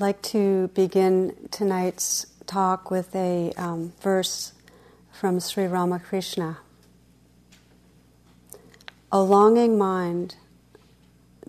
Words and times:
Like 0.00 0.22
to 0.22 0.68
begin 0.68 1.36
tonight's 1.50 2.24
talk 2.46 2.90
with 2.90 3.14
a 3.14 3.52
um, 3.58 3.92
verse 4.00 4.54
from 5.12 5.40
Sri 5.40 5.66
Ramakrishna. 5.66 6.56
A 9.12 9.20
longing 9.20 9.76
mind, 9.76 10.36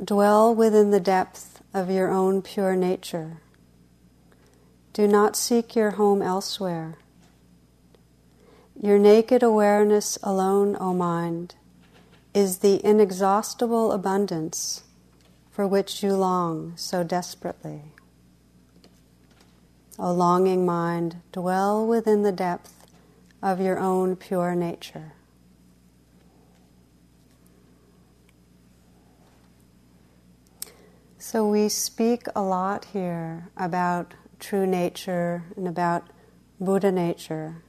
dwell 0.04 0.54
within 0.54 0.92
the 0.92 1.00
depth 1.00 1.64
of 1.74 1.90
your 1.90 2.12
own 2.12 2.42
pure 2.42 2.76
nature. 2.76 3.38
Do 4.92 5.08
not 5.08 5.38
seek 5.38 5.74
your 5.74 5.92
home 5.92 6.22
elsewhere. 6.22 6.98
Your 8.78 9.00
naked 9.00 9.44
awareness 9.44 10.18
alone, 10.24 10.76
O 10.78 10.94
mind, 10.94 11.56
is 12.34 12.58
the 12.58 12.86
inexhaustible 12.86 13.94
abundance 13.94 14.84
for 15.52 15.66
which 15.66 16.04
you 16.04 16.16
long 16.16 16.74
so 16.76 17.02
desperately. 17.02 17.94
O 20.00 20.12
longing 20.12 20.66
mind, 20.66 21.18
dwell 21.32 21.86
within 21.86 22.24
the 22.24 22.32
depth 22.32 22.88
of 23.42 23.60
your 23.60 23.80
own 23.80 24.16
pure 24.16 24.56
nature. 24.56 25.14
So, 31.18 31.48
we 31.48 31.70
speak 31.70 32.26
a 32.36 32.42
lot 32.42 32.86
here 32.86 33.50
about 33.56 34.14
true 34.40 34.66
nature 34.66 35.44
and 35.56 35.68
about 35.68 36.08
Buddha 36.60 36.92
nature. 36.92 37.62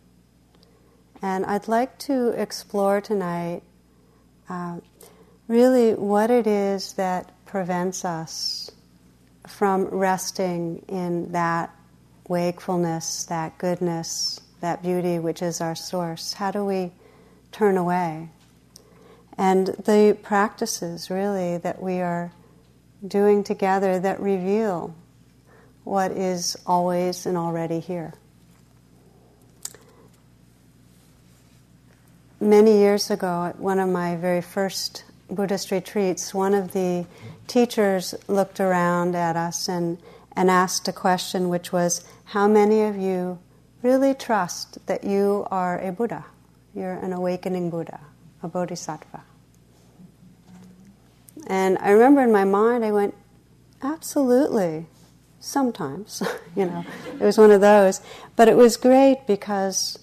And 1.20 1.44
I'd 1.46 1.68
like 1.68 1.98
to 2.00 2.28
explore 2.30 3.00
tonight 3.00 3.62
uh, 4.48 4.80
really 5.48 5.94
what 5.94 6.30
it 6.30 6.46
is 6.46 6.94
that 6.94 7.30
prevents 7.46 8.04
us 8.04 8.70
from 9.46 9.84
resting 9.84 10.84
in 10.88 11.32
that 11.32 11.74
wakefulness, 12.32 13.24
that 13.26 13.58
goodness, 13.58 14.40
that 14.60 14.82
beauty 14.82 15.18
which 15.18 15.42
is 15.42 15.60
our 15.60 15.74
source? 15.74 16.32
How 16.32 16.50
do 16.50 16.64
we 16.64 16.90
turn 17.52 17.76
away? 17.76 18.30
And 19.36 19.68
the 19.68 20.16
practices 20.22 21.10
really 21.10 21.58
that 21.58 21.82
we 21.82 22.00
are 22.00 22.32
doing 23.06 23.44
together 23.44 23.98
that 23.98 24.18
reveal 24.18 24.94
what 25.84 26.10
is 26.12 26.56
always 26.66 27.26
and 27.26 27.36
already 27.36 27.80
here. 27.80 28.14
Many 32.40 32.78
years 32.78 33.10
ago, 33.10 33.44
at 33.44 33.58
one 33.58 33.78
of 33.78 33.88
my 33.88 34.16
very 34.16 34.40
first 34.40 35.04
Buddhist 35.30 35.70
retreats, 35.70 36.32
one 36.32 36.54
of 36.54 36.72
the 36.72 37.06
teachers 37.46 38.14
looked 38.26 38.58
around 38.58 39.14
at 39.14 39.36
us 39.36 39.68
and 39.68 39.98
and 40.36 40.50
asked 40.50 40.88
a 40.88 40.92
question 40.92 41.48
which 41.48 41.72
was 41.72 42.04
How 42.24 42.48
many 42.48 42.82
of 42.82 42.96
you 42.96 43.38
really 43.82 44.14
trust 44.14 44.84
that 44.86 45.04
you 45.04 45.46
are 45.50 45.78
a 45.80 45.92
Buddha? 45.92 46.24
You're 46.74 46.94
an 46.94 47.12
awakening 47.12 47.70
Buddha, 47.70 48.00
a 48.42 48.48
Bodhisattva. 48.48 49.22
And 51.46 51.78
I 51.78 51.90
remember 51.90 52.22
in 52.22 52.32
my 52.32 52.44
mind, 52.44 52.84
I 52.84 52.92
went, 52.92 53.14
Absolutely. 53.82 54.86
Sometimes, 55.40 56.22
you 56.56 56.66
know, 56.66 56.84
it 57.12 57.20
was 57.20 57.36
one 57.36 57.50
of 57.50 57.60
those. 57.60 58.00
But 58.36 58.48
it 58.48 58.56
was 58.56 58.76
great 58.76 59.26
because 59.26 59.98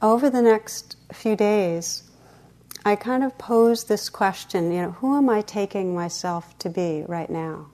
over 0.00 0.30
the 0.30 0.42
next 0.42 0.96
few 1.12 1.34
days, 1.34 2.04
I 2.84 2.94
kind 2.94 3.24
of 3.24 3.36
posed 3.36 3.88
this 3.88 4.08
question, 4.08 4.70
you 4.70 4.82
know, 4.82 4.90
who 4.92 5.16
am 5.16 5.28
I 5.28 5.42
taking 5.42 5.94
myself 5.94 6.56
to 6.60 6.70
be 6.70 7.04
right 7.08 7.28
now? 7.28 7.66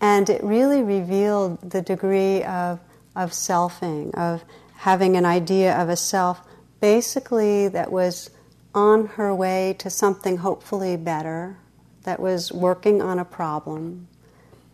And 0.00 0.30
it 0.30 0.42
really 0.44 0.82
revealed 0.82 1.70
the 1.70 1.82
degree 1.82 2.42
of, 2.44 2.80
of 3.16 3.32
selfing, 3.32 4.14
of 4.14 4.44
having 4.76 5.16
an 5.16 5.24
idea 5.24 5.76
of 5.76 5.88
a 5.88 5.96
self 5.96 6.40
basically 6.80 7.68
that 7.68 7.90
was 7.90 8.30
on 8.74 9.06
her 9.06 9.34
way 9.34 9.74
to 9.78 9.90
something 9.90 10.36
hopefully 10.36 10.96
better, 10.96 11.56
that 12.04 12.20
was 12.20 12.52
working 12.52 13.02
on 13.02 13.18
a 13.18 13.24
problem, 13.24 14.06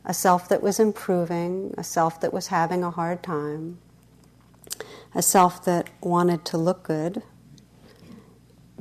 a 0.04 0.12
self 0.12 0.48
that 0.48 0.62
was 0.62 0.78
improving, 0.78 1.74
a 1.78 1.84
self 1.84 2.20
that 2.20 2.32
was 2.32 2.48
having 2.48 2.84
a 2.84 2.90
hard 2.90 3.22
time, 3.22 3.78
a 5.14 5.22
self 5.22 5.64
that 5.64 5.88
wanted 6.02 6.44
to 6.44 6.58
look 6.58 6.82
good. 6.82 7.22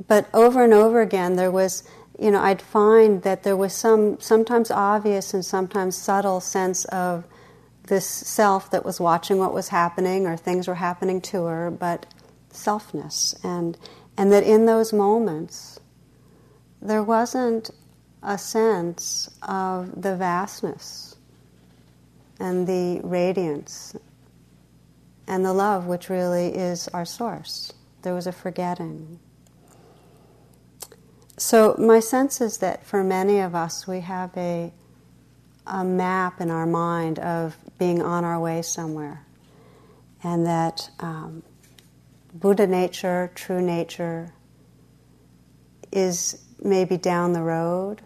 But 0.06 0.28
over 0.34 0.62
and 0.64 0.74
over 0.74 1.00
again, 1.00 1.36
there 1.36 1.50
was 1.50 1.88
you 2.18 2.30
know, 2.30 2.40
I'd 2.40 2.62
find 2.62 3.22
that 3.22 3.42
there 3.42 3.56
was 3.56 3.72
some 3.72 4.20
sometimes 4.20 4.70
obvious 4.70 5.34
and 5.34 5.44
sometimes 5.44 5.96
subtle 5.96 6.40
sense 6.40 6.84
of 6.86 7.24
this 7.86 8.06
self 8.06 8.70
that 8.70 8.84
was 8.84 9.00
watching 9.00 9.38
what 9.38 9.52
was 9.52 9.68
happening 9.68 10.26
or 10.26 10.36
things 10.36 10.68
were 10.68 10.76
happening 10.76 11.20
to 11.20 11.44
her, 11.44 11.70
but 11.70 12.06
selfness, 12.52 13.34
and 13.44 13.76
and 14.16 14.32
that 14.32 14.44
in 14.44 14.66
those 14.66 14.92
moments 14.92 15.80
there 16.80 17.02
wasn't 17.02 17.70
a 18.22 18.38
sense 18.38 19.28
of 19.42 20.02
the 20.02 20.16
vastness 20.16 21.16
and 22.38 22.66
the 22.66 23.00
radiance 23.02 23.96
and 25.26 25.44
the 25.44 25.52
love 25.52 25.86
which 25.86 26.08
really 26.08 26.48
is 26.54 26.88
our 26.88 27.04
source. 27.04 27.72
There 28.02 28.14
was 28.14 28.26
a 28.26 28.32
forgetting. 28.32 29.18
So, 31.36 31.74
my 31.78 31.98
sense 31.98 32.40
is 32.40 32.58
that 32.58 32.86
for 32.86 33.02
many 33.02 33.40
of 33.40 33.54
us, 33.56 33.88
we 33.88 34.00
have 34.00 34.30
a, 34.36 34.72
a 35.66 35.84
map 35.84 36.40
in 36.40 36.50
our 36.50 36.66
mind 36.66 37.18
of 37.18 37.56
being 37.78 38.00
on 38.00 38.24
our 38.24 38.38
way 38.38 38.62
somewhere. 38.62 39.24
And 40.22 40.46
that 40.46 40.90
um, 41.00 41.42
Buddha 42.32 42.66
nature, 42.66 43.32
true 43.34 43.60
nature, 43.60 44.32
is 45.90 46.44
maybe 46.62 46.96
down 46.96 47.32
the 47.32 47.42
road. 47.42 48.00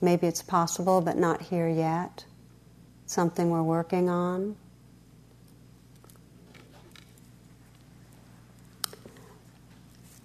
Maybe 0.00 0.26
it's 0.26 0.42
possible, 0.42 1.00
but 1.00 1.16
not 1.16 1.42
here 1.42 1.68
yet. 1.68 2.24
Something 3.06 3.50
we're 3.50 3.62
working 3.62 4.08
on. 4.08 4.56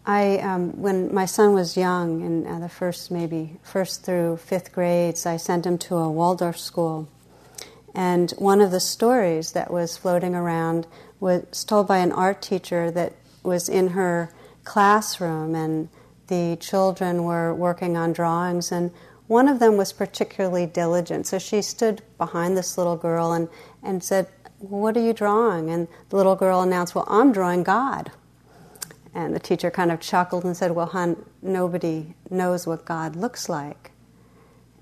I, 0.07 0.37
um, 0.37 0.81
when 0.81 1.13
my 1.13 1.25
son 1.25 1.53
was 1.53 1.75
young, 1.75 2.21
in 2.21 2.47
uh, 2.47 2.59
the 2.59 2.69
first 2.69 3.11
maybe 3.11 3.59
first 3.61 4.05
through 4.05 4.37
fifth 4.37 4.71
grades, 4.71 5.25
I 5.25 5.35
sent 5.35 5.65
him 5.65 5.77
to 5.79 5.97
a 5.97 6.09
Waldorf 6.09 6.57
school, 6.57 7.09
and 7.93 8.31
one 8.37 8.61
of 8.61 8.71
the 8.71 8.79
stories 8.79 9.51
that 9.51 9.69
was 9.69 9.97
floating 9.97 10.33
around 10.33 10.87
was 11.19 11.65
told 11.65 11.89
by 11.89 11.97
an 11.97 12.13
art 12.13 12.41
teacher 12.41 12.89
that 12.91 13.15
was 13.43 13.67
in 13.67 13.89
her 13.89 14.31
classroom, 14.63 15.53
and 15.53 15.89
the 16.27 16.55
children 16.61 17.25
were 17.25 17.53
working 17.53 17.97
on 17.97 18.13
drawings, 18.13 18.71
and 18.71 18.91
one 19.27 19.49
of 19.49 19.59
them 19.59 19.75
was 19.75 19.91
particularly 19.91 20.65
diligent. 20.65 21.27
So 21.27 21.37
she 21.37 21.61
stood 21.61 22.01
behind 22.17 22.55
this 22.55 22.77
little 22.77 22.95
girl 22.95 23.33
and, 23.33 23.49
and 23.83 24.01
said, 24.01 24.29
What 24.59 24.95
are 24.95 25.01
you 25.01 25.11
drawing? 25.11 25.69
And 25.69 25.89
the 26.07 26.15
little 26.15 26.37
girl 26.37 26.61
announced, 26.61 26.95
Well, 26.95 27.07
I'm 27.09 27.33
drawing 27.33 27.63
God. 27.63 28.09
And 29.17 29.33
the 29.33 29.39
teacher 29.39 29.71
kind 29.71 29.91
of 29.91 29.99
chuckled 29.99 30.45
and 30.45 30.55
said, 30.55 30.73
Well, 30.73 30.85
hon, 30.85 31.25
nobody 31.41 32.13
knows 32.29 32.67
what 32.67 32.85
God 32.85 33.15
looks 33.15 33.49
like. 33.49 33.89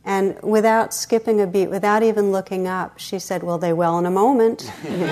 And 0.03 0.37
without 0.43 0.93
skipping 0.93 1.39
a 1.39 1.47
beat, 1.47 1.69
without 1.69 2.03
even 2.03 2.33
looking 2.33 2.67
up, 2.67 2.99
she 2.99 3.17
said, 3.17 3.43
Well, 3.43 3.57
they 3.57 3.71
will 3.71 3.97
in 3.97 4.05
a 4.05 4.11
moment. 4.11 4.69
You 4.83 4.97
know? 4.97 5.05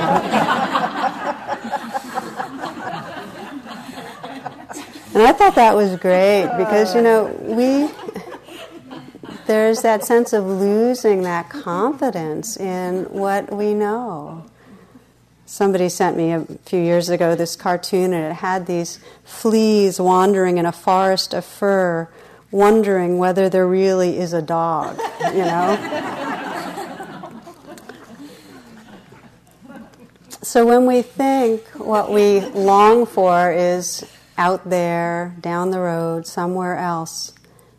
and 5.14 5.24
I 5.24 5.32
thought 5.32 5.56
that 5.56 5.74
was 5.74 5.96
great 5.96 6.50
because, 6.58 6.94
you 6.94 7.02
know, 7.02 7.28
we, 7.44 7.90
there's 9.46 9.84
that 9.84 10.04
sense 10.04 10.34
of 10.34 10.46
losing 10.46 11.22
that 11.22 11.48
confidence 11.48 12.58
in 12.58 13.06
what 13.06 13.54
we 13.54 13.74
know. 13.74 14.44
Somebody 15.54 15.88
sent 15.88 16.18
me 16.18 16.32
a 16.32 16.48
few 16.66 16.80
years 16.80 17.10
ago 17.10 17.36
this 17.36 17.56
cartoon, 17.56 18.12
and 18.12 18.26
it 18.26 18.34
had 18.34 18.66
these 18.66 18.98
fleas 19.24 20.02
wandering 20.02 20.58
in 20.58 20.66
a 20.66 20.72
forest 20.72 21.36
of 21.36 21.46
fur, 21.46 22.10
wondering 22.50 23.20
whether 23.20 23.50
there 23.50 23.68
really 23.68 24.18
is 24.18 24.34
a 24.34 24.42
dog, 24.42 24.98
you 25.26 25.46
know? 25.46 25.78
so 30.42 30.66
when 30.66 30.88
we 30.88 31.04
think 31.04 31.64
what 31.76 32.12
we 32.12 32.40
long 32.40 33.06
for 33.06 33.52
is 33.52 34.04
out 34.40 34.68
there, 34.68 35.36
down 35.40 35.70
the 35.70 35.80
road, 35.80 36.26
somewhere 36.26 36.78
else, 36.78 37.32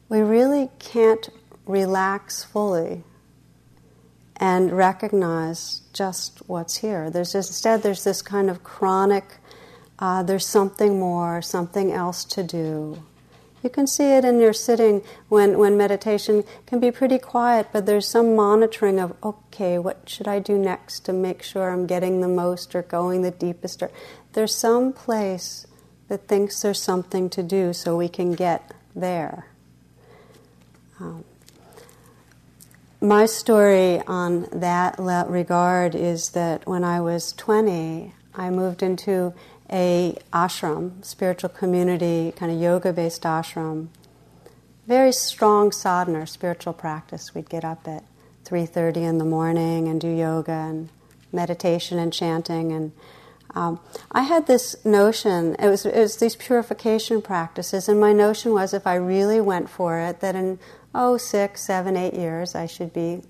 we 0.09 0.21
really 0.21 0.71
can't 0.79 1.29
relax 1.67 2.44
fully 2.44 3.03
and 4.44 4.70
recognize 4.73 5.81
just 5.94 6.43
what's 6.46 6.76
here. 6.76 7.08
There's 7.08 7.35
instead 7.35 7.82
there's 7.82 8.05
this 8.05 8.20
kind 8.20 8.50
of 8.50 8.62
chronic. 8.62 9.25
Uh, 9.99 10.23
there's 10.23 10.46
something 10.46 11.00
more, 11.00 11.41
something 11.41 11.91
else 11.91 12.26
to 12.37 12.43
do, 12.43 13.02
You 13.64 13.70
can 13.70 13.87
see 13.87 14.12
it 14.12 14.26
in 14.26 14.41
your 14.41 14.52
sitting 14.52 15.00
when, 15.31 15.56
when 15.56 15.79
meditation 15.79 16.44
can 16.67 16.81
be 16.81 16.91
pretty 16.91 17.19
quiet, 17.19 17.69
but 17.73 17.87
there's 17.87 18.06
some 18.06 18.37
monitoring 18.37 19.00
of, 19.00 19.17
okay, 19.23 19.79
what 19.79 20.06
should 20.06 20.29
I 20.29 20.38
do 20.38 20.58
next 20.58 21.06
to 21.06 21.14
make 21.14 21.43
sure 21.43 21.70
I'm 21.70 21.87
getting 21.87 22.20
the 22.20 22.29
most 22.29 22.75
or 22.75 22.82
going 22.82 23.23
the 23.23 23.31
deepest? 23.31 23.82
Or 23.82 23.90
there's 24.35 24.55
some 24.55 24.93
place 24.93 25.67
that 26.08 26.29
thinks 26.29 26.61
there's 26.61 26.82
something 26.82 27.31
to 27.31 27.43
do 27.43 27.73
so 27.73 27.97
we 27.97 28.11
can 28.11 28.35
get 28.35 28.75
there. 28.94 29.47
Um, 31.00 31.25
my 33.05 33.27
story 33.27 34.01
on 34.06 34.49
that 34.51 34.99
regard 35.29 35.95
is 35.95 36.31
that 36.31 36.67
when 36.67 36.83
I 36.83 37.03
was 37.03 37.35
20, 37.35 38.15
I 38.35 38.51
moved 38.51 38.83
into 38.83 39.35
a 39.71 40.17
ashram, 40.33 41.05
spiritual 41.05 41.51
community, 41.51 42.33
kind 42.35 42.51
of 42.51 42.59
yoga-based 42.59 43.23
ashram. 43.25 43.89
Very 44.87 45.12
strong 45.12 45.71
sadhana, 45.71 46.27
spiritual 46.27 46.73
practice. 46.73 47.35
We'd 47.35 47.51
get 47.51 47.65
up 47.65 47.87
at 47.87 48.05
3:30 48.45 48.97
in 48.97 49.19
the 49.19 49.25
morning 49.25 49.87
and 49.87 50.00
do 50.00 50.09
yoga 50.09 50.53
and 50.53 50.89
meditation 51.31 51.99
and 51.99 52.12
chanting 52.12 52.73
and 52.73 52.93
um, 53.57 53.79
I 54.11 54.23
had 54.23 54.49
this 54.49 54.75
notion, 54.85 55.55
it 55.61 55.69
was, 55.69 55.87
it 55.87 55.97
was 55.97 56.17
these 56.17 56.35
purification 56.35 57.23
practices, 57.23 57.89
and 57.89 58.00
my 58.00 58.12
notion 58.12 58.53
was 58.53 58.75
if 58.75 58.85
I 58.85 58.97
really 58.97 59.41
went 59.41 59.71
for 59.71 60.00
it, 60.00 60.19
that 60.21 60.35
in, 60.35 60.59
oh, 60.94 61.17
six, 61.17 61.62
seven, 61.62 61.96
eight 61.96 62.14
years, 62.14 62.55
I 62.55 62.67
should 62.67 62.93
be 62.93 63.23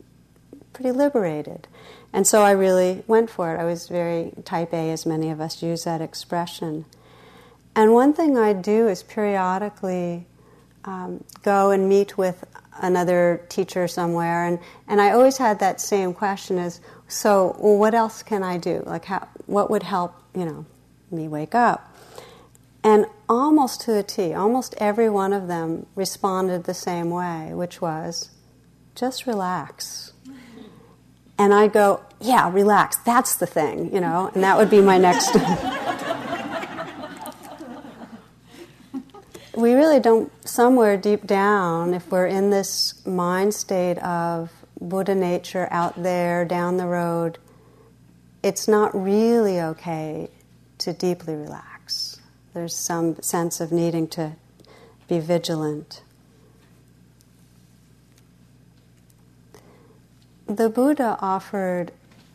pretty 0.72 0.92
liberated. 0.92 1.66
And 2.12 2.26
so 2.26 2.42
I 2.42 2.52
really 2.52 3.02
went 3.06 3.30
for 3.30 3.54
it. 3.54 3.60
I 3.60 3.64
was 3.64 3.88
very 3.88 4.32
type 4.44 4.72
A, 4.72 4.90
as 4.90 5.06
many 5.06 5.30
of 5.30 5.40
us 5.40 5.62
use 5.62 5.84
that 5.84 6.00
expression. 6.00 6.84
And 7.74 7.92
one 7.92 8.12
thing 8.12 8.36
I 8.38 8.52
do 8.52 8.88
is 8.88 9.02
periodically 9.02 10.26
um, 10.84 11.24
go 11.42 11.70
and 11.70 11.88
meet 11.88 12.16
with 12.16 12.44
another 12.80 13.44
teacher 13.48 13.88
somewhere, 13.88 14.44
and, 14.44 14.58
and 14.88 15.00
I 15.00 15.12
always 15.12 15.38
had 15.38 15.60
that 15.60 15.80
same 15.80 16.12
question: 16.12 16.58
is 16.58 16.80
so, 17.08 17.56
well, 17.58 17.76
what 17.76 17.94
else 17.94 18.22
can 18.22 18.42
I 18.42 18.58
do? 18.58 18.82
Like, 18.86 19.04
how, 19.04 19.28
what 19.46 19.70
would 19.70 19.82
help, 19.82 20.14
you 20.34 20.44
know, 20.44 20.66
me 21.10 21.28
wake 21.28 21.54
up? 21.54 21.93
And 22.84 23.06
almost 23.30 23.80
to 23.82 23.96
a 23.98 24.02
T, 24.02 24.34
almost 24.34 24.74
every 24.76 25.08
one 25.08 25.32
of 25.32 25.48
them 25.48 25.86
responded 25.94 26.64
the 26.64 26.74
same 26.74 27.08
way, 27.08 27.54
which 27.54 27.80
was, 27.80 28.30
just 28.94 29.26
relax. 29.26 30.12
And 31.38 31.54
I 31.54 31.66
go, 31.66 32.02
yeah, 32.20 32.52
relax, 32.52 32.96
that's 32.96 33.36
the 33.36 33.46
thing, 33.46 33.92
you 33.92 34.00
know, 34.00 34.30
and 34.34 34.44
that 34.44 34.58
would 34.58 34.68
be 34.68 34.82
my 34.82 34.98
next. 34.98 35.34
we 39.56 39.72
really 39.72 39.98
don't, 39.98 40.30
somewhere 40.46 40.98
deep 40.98 41.26
down, 41.26 41.94
if 41.94 42.10
we're 42.10 42.26
in 42.26 42.50
this 42.50 43.04
mind 43.06 43.54
state 43.54 43.98
of 43.98 44.52
Buddha 44.78 45.14
nature 45.14 45.68
out 45.70 46.00
there, 46.00 46.44
down 46.44 46.76
the 46.76 46.86
road, 46.86 47.38
it's 48.42 48.68
not 48.68 48.94
really 48.94 49.58
okay 49.58 50.28
to 50.78 50.92
deeply 50.92 51.34
relax. 51.34 51.73
There's 52.54 52.74
some 52.74 53.20
sense 53.20 53.60
of 53.60 53.72
needing 53.72 54.08
to 54.08 54.32
be 55.08 55.18
vigilant. 55.18 56.02
the 60.46 60.68
Buddha 60.68 61.16
offered 61.20 61.92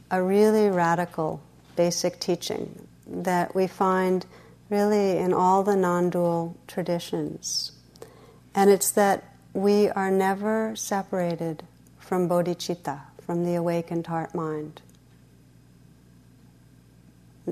a 0.10 0.22
really 0.22 0.70
radical 0.70 1.42
basic 1.76 2.20
teaching 2.20 2.88
that 3.08 3.56
we 3.56 3.68
find 3.68 4.26
really 4.70 5.18
in 5.18 5.34
all 5.34 5.64
the 5.64 5.76
non 5.76 6.10
dual 6.10 6.56
traditions. 6.68 7.72
And 8.54 8.70
it's 8.70 8.92
that 8.92 9.24
we 9.54 9.90
are 9.90 10.12
never 10.12 10.76
separated 10.76 11.64
from 12.00 12.28
bodhicitta, 12.28 13.02
from 13.26 13.46
the 13.46 13.56
awakened 13.56 14.08
heart 14.08 14.34
mind. 14.34 14.82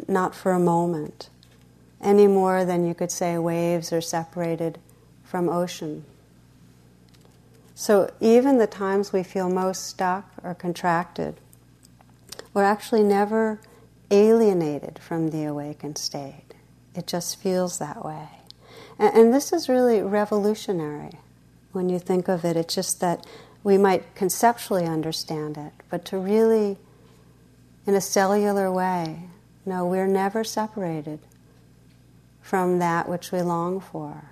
Not 0.07 0.35
for 0.35 0.51
a 0.51 0.59
moment, 0.59 1.29
any 2.01 2.27
more 2.27 2.65
than 2.65 2.85
you 2.85 2.93
could 2.93 3.11
say 3.11 3.37
waves 3.37 3.91
are 3.91 4.01
separated 4.01 4.77
from 5.23 5.49
ocean. 5.49 6.05
So 7.75 8.11
even 8.19 8.57
the 8.57 8.67
times 8.67 9.13
we 9.13 9.23
feel 9.23 9.49
most 9.49 9.85
stuck 9.85 10.31
or 10.43 10.55
contracted, 10.55 11.35
we're 12.53 12.63
actually 12.63 13.03
never 13.03 13.59
alienated 14.09 14.99
from 14.99 15.29
the 15.29 15.43
awakened 15.43 15.97
state. 15.97 16.53
It 16.95 17.05
just 17.05 17.39
feels 17.39 17.77
that 17.77 18.03
way. 18.03 18.29
And, 18.97 19.15
and, 19.15 19.33
this 19.33 19.53
is 19.53 19.69
really 19.69 20.01
revolutionary 20.01 21.19
when 21.71 21.89
you 21.89 21.99
think 21.99 22.27
of 22.27 22.43
it. 22.43 22.57
It's 22.57 22.73
just 22.73 22.99
that 23.01 23.27
we 23.63 23.77
might 23.77 24.15
conceptually 24.15 24.85
understand 24.85 25.57
it, 25.57 25.73
but 25.89 26.03
to 26.05 26.17
really, 26.17 26.77
in 27.85 27.93
a 27.93 28.01
cellular 28.01 28.71
way, 28.71 29.23
no, 29.65 29.85
we're 29.85 30.07
never 30.07 30.43
separated 30.43 31.19
from 32.47 32.79
that 32.79 33.09
which 33.09 33.33
we 33.33 33.41
long 33.41 33.81
for. 33.81 34.31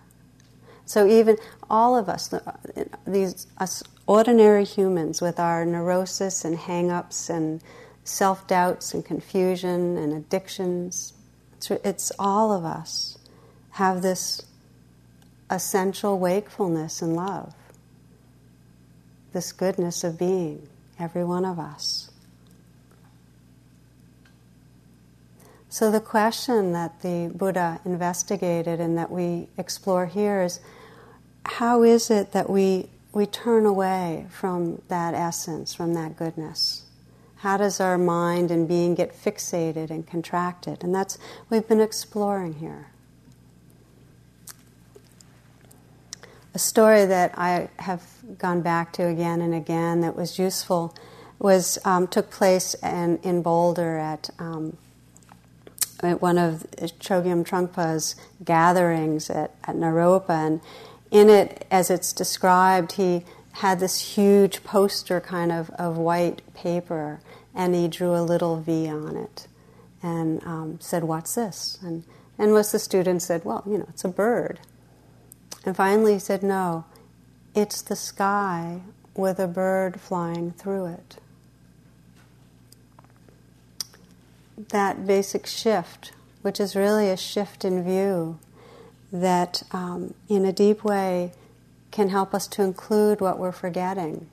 So 0.85 1.06
even 1.06 1.38
all 1.69 1.97
of 1.97 2.07
us, 2.07 2.33
these 3.06 3.47
us 3.57 3.83
ordinary 4.07 4.63
humans 4.63 5.19
with 5.21 5.38
our 5.38 5.65
neurosis 5.65 6.45
and 6.45 6.57
hang-ups 6.57 7.29
and 7.29 7.62
self-doubts 8.06 8.94
and 8.94 9.03
confusion 9.03 9.97
and 9.97 10.13
addictions, 10.13 11.12
it's, 11.57 11.71
it's 11.71 12.12
all 12.17 12.53
of 12.53 12.63
us 12.63 13.17
have 13.71 14.01
this 14.01 14.44
essential 15.50 16.17
wakefulness 16.17 17.01
and 17.01 17.17
love, 17.17 17.53
this 19.33 19.51
goodness 19.51 20.06
of 20.06 20.17
being, 20.17 20.69
every 20.97 21.25
one 21.25 21.44
of 21.44 21.59
us. 21.59 22.05
So, 25.75 25.92
the 25.92 26.00
question 26.00 26.72
that 26.72 27.01
the 27.01 27.30
Buddha 27.36 27.81
investigated 27.83 28.80
and 28.80 28.98
that 28.98 29.12
we 29.12 29.50
explore 29.57 30.06
here 30.06 30.42
is 30.42 30.62
how 31.44 31.83
is 31.83 32.10
it 32.10 32.31
that 32.31 32.50
we, 32.50 32.88
we 33.12 33.25
turn 33.25 33.66
away 33.66 34.25
from 34.30 34.81
that 34.88 35.13
essence, 35.13 35.74
from 35.74 35.94
that 35.95 36.16
goodness? 36.16 36.83
How 37.39 37.57
does 37.57 37.81
our 37.81 37.98
mind 37.98 38.51
and 38.51 38.69
being 38.69 38.95
get 38.95 39.22
fixated 39.22 39.89
and 39.89 40.07
contracted? 40.07 40.81
And 40.81 40.95
that's 40.95 41.18
we've 41.50 41.68
been 41.68 41.81
exploring 41.81 42.54
here. 42.54 42.88
A 46.54 46.60
story 46.60 47.06
that 47.06 47.38
I 47.38 47.68
have 47.80 48.01
gone 48.38 48.62
back 48.62 48.94
to 48.94 49.07
again 49.07 49.42
and 49.42 49.54
again 49.54 50.00
that 50.00 50.16
was 50.16 50.39
useful 50.39 50.95
was 51.38 51.77
um, 51.83 52.07
took 52.07 52.32
place 52.32 52.75
in, 52.75 53.17
in 53.24 53.41
Boulder 53.41 53.98
at 53.98 54.29
um, 54.39 54.77
at 56.02 56.22
one 56.22 56.38
of 56.38 56.66
Chogyam 57.00 57.46
Trungpa's 57.46 58.16
gatherings 58.44 59.30
at, 59.30 59.56
at 59.64 59.75
Naropa, 59.75 60.30
and 60.30 60.62
in 61.12 61.30
it, 61.30 61.66
as 61.72 61.90
it's 61.90 62.12
described, 62.14 62.94
he 62.94 63.24
had 63.54 63.80
this 63.80 64.16
huge 64.16 64.64
poster 64.64 65.22
kind 65.22 65.52
of 65.52 65.70
of 65.72 65.98
white 65.98 66.42
paper, 66.54 67.20
and 67.54 67.74
he 67.74 67.88
drew 67.88 68.16
a 68.16 68.22
little 68.22 68.58
V 68.58 68.90
on 68.90 69.16
it, 69.16 69.48
and 70.04 70.44
um, 70.44 70.78
said, 70.82 71.04
"What's 71.04 71.36
this?" 71.36 71.78
And 71.82 72.04
and 72.38 72.52
most 72.52 72.68
of 72.70 72.74
the 72.74 72.80
students 72.80 73.25
said, 73.25 73.46
"Well, 73.46 73.64
you 73.66 73.78
know, 73.78 73.86
it's 73.90 74.04
a 74.04 74.10
bird." 74.10 74.60
And 75.66 75.75
finally, 75.75 76.14
he 76.14 76.20
said, 76.20 76.44
"No, 76.44 76.86
it's 77.56 77.82
the 77.82 77.96
sky 77.96 78.82
with 79.16 79.40
a 79.40 79.48
bird 79.48 80.02
flying 80.02 80.52
through 80.52 80.88
it." 80.88 81.18
That 84.57 85.05
basic 85.05 85.45
shift, 85.45 86.13
which 86.41 86.59
is 86.59 86.75
really 86.75 87.09
a 87.09 87.17
shift 87.17 87.65
in 87.65 87.83
view 87.83 88.39
that, 89.12 89.63
um, 89.71 90.13
in 90.29 90.45
a 90.45 90.53
deep 90.53 90.83
way, 90.83 91.33
can 91.91 92.09
help 92.09 92.33
us 92.33 92.47
to 92.47 92.62
include 92.62 93.21
what 93.21 93.38
we're 93.38 93.51
forgetting, 93.51 94.29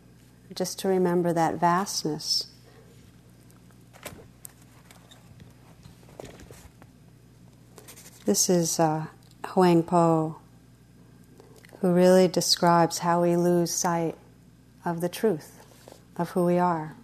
just 0.55 0.79
to 0.81 0.89
remember 0.89 1.33
that 1.33 1.57
vastness. 1.57 2.47
This 8.25 8.49
is 8.49 8.79
uh, 8.79 9.07
Huang 9.47 9.83
Po, 9.83 10.37
who 11.81 11.93
really 11.93 12.29
describes 12.29 12.99
how 12.99 13.23
we 13.23 13.37
lose 13.37 13.75
sight 13.75 14.17
of 14.85 15.01
the 15.01 15.09
truth 15.09 15.59
of 16.17 16.31
who 16.31 16.45
we 16.45 16.59
are. 16.59 16.95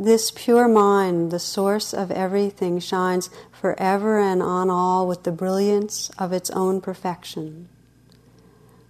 This 0.00 0.30
pure 0.30 0.68
mind, 0.68 1.32
the 1.32 1.40
source 1.40 1.92
of 1.92 2.12
everything, 2.12 2.78
shines 2.78 3.30
forever 3.50 4.20
and 4.20 4.40
on 4.40 4.70
all 4.70 5.08
with 5.08 5.24
the 5.24 5.32
brilliance 5.32 6.08
of 6.16 6.32
its 6.32 6.50
own 6.50 6.80
perfection. 6.80 7.68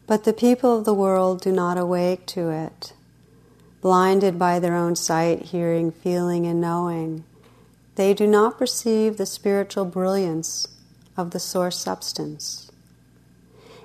But 0.07 0.25
the 0.25 0.35
people 0.35 0.77
of 0.77 0.85
the 0.85 0.93
world 0.93 1.41
do 1.41 1.51
not 1.51 1.79
awake 1.79 2.27
to 2.27 2.51
it. 2.51 2.93
Blinded 3.81 4.39
by 4.39 4.59
their 4.59 4.75
own 4.75 4.97
sight, 4.97 5.45
hearing, 5.47 5.93
feeling, 5.93 6.47
and 6.47 6.61
knowing, 6.61 7.25
they 7.95 8.13
do 8.13 8.27
not 8.27 8.59
perceive 8.59 9.17
the 9.17 9.25
spiritual 9.25 9.87
brilliance 9.87 10.69
of 11.17 11.31
the 11.31 11.41
source 11.41 11.79
substance. 11.79 12.71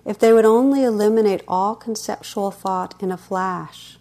if 0.05 0.19
they 0.19 0.33
would 0.33 0.45
only 0.45 0.83
eliminate 0.83 1.41
all 1.47 1.75
conceptual 1.75 2.51
thought 2.51 3.01
in 3.01 3.11
a 3.11 3.17
flash, 3.17 3.97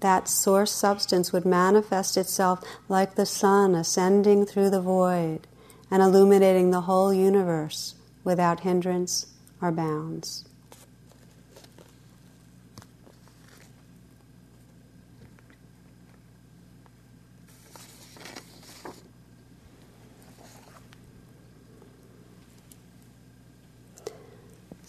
that 0.00 0.28
source 0.28 0.72
substance 0.72 1.32
would 1.32 1.44
manifest 1.44 2.16
itself 2.16 2.62
like 2.88 3.14
the 3.14 3.26
sun 3.26 3.74
ascending 3.74 4.46
through 4.46 4.70
the 4.70 4.80
void 4.80 5.46
and 5.90 6.02
illuminating 6.02 6.70
the 6.70 6.82
whole 6.82 7.12
universe 7.12 7.94
without 8.24 8.60
hindrance 8.60 9.26
or 9.60 9.70
bounds. 9.72 10.44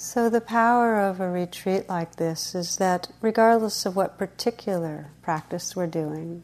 So, 0.03 0.31
the 0.31 0.41
power 0.41 1.00
of 1.00 1.22
a 1.22 1.29
retreat 1.29 1.88
like 1.88 2.15
this 2.15 2.55
is 2.55 2.77
that, 2.77 3.10
regardless 3.22 3.86
of 3.86 3.96
what 3.96 4.17
particular 4.17 5.12
practice 5.22 5.75
we're 5.75 5.86
doing, 5.86 6.41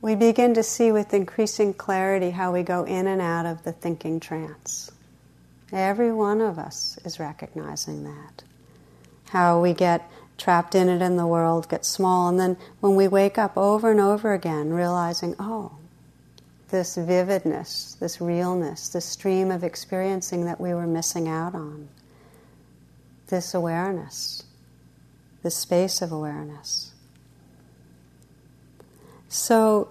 we 0.00 0.14
begin 0.14 0.54
to 0.54 0.62
see 0.62 0.92
with 0.92 1.12
increasing 1.12 1.74
clarity 1.74 2.30
how 2.30 2.52
we 2.52 2.62
go 2.62 2.84
in 2.84 3.08
and 3.08 3.20
out 3.20 3.46
of 3.46 3.64
the 3.64 3.72
thinking 3.72 4.20
trance. 4.20 4.92
Every 5.72 6.12
one 6.12 6.40
of 6.40 6.56
us 6.56 7.00
is 7.04 7.18
recognizing 7.18 8.04
that. 8.04 8.44
How 9.30 9.60
we 9.60 9.74
get 9.74 10.08
trapped 10.38 10.76
in 10.76 10.88
it 10.88 11.02
in 11.02 11.16
the 11.16 11.26
world, 11.26 11.68
get 11.68 11.84
small, 11.84 12.28
and 12.28 12.38
then 12.38 12.56
when 12.78 12.94
we 12.94 13.08
wake 13.08 13.38
up 13.38 13.58
over 13.58 13.90
and 13.90 13.98
over 13.98 14.32
again, 14.32 14.72
realizing, 14.72 15.34
oh, 15.40 15.72
this 16.68 16.94
vividness, 16.94 17.96
this 17.98 18.20
realness, 18.20 18.88
this 18.88 19.04
stream 19.04 19.50
of 19.50 19.64
experiencing 19.64 20.44
that 20.44 20.60
we 20.60 20.72
were 20.72 20.86
missing 20.86 21.26
out 21.26 21.56
on 21.56 21.88
this 23.28 23.54
awareness, 23.54 24.44
this 25.42 25.54
space 25.54 26.02
of 26.02 26.12
awareness. 26.12 26.92
So, 29.28 29.88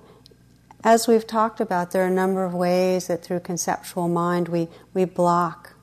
as 0.83 1.07
we've 1.07 1.27
talked 1.27 1.59
about, 1.59 1.91
there 1.91 2.03
are 2.03 2.07
a 2.07 2.11
number 2.11 2.43
of 2.43 2.53
ways 2.53 3.07
that 3.07 3.23
through 3.23 3.41
conceptual 3.41 4.07
mind 4.07 4.47
we, 4.47 4.67
we 4.93 5.05
block 5.05 5.73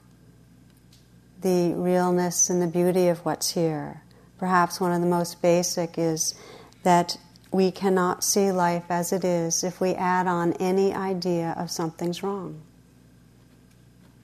the 1.43 1.75
realness 1.75 2.49
and 2.49 2.61
the 2.61 2.67
beauty 2.67 3.09
of 3.09 3.19
what's 3.25 3.51
here. 3.51 4.03
Perhaps 4.39 4.81
one 4.81 4.93
of 4.93 5.01
the 5.01 5.07
most 5.07 5.43
basic 5.43 5.99
is 5.99 6.35
that 6.83 7.17
we 7.53 7.71
cannot 7.71 8.25
see 8.25 8.51
life 8.51 8.85
as 8.89 9.13
it 9.13 9.25
is 9.25 9.63
if 9.63 9.81
we 9.81 9.95
add 9.95 10.27
on 10.27 10.55
any 10.55 10.93
idea 10.93 11.55
of 11.57 11.71
something's 11.71 12.23
wrong. 12.23 12.61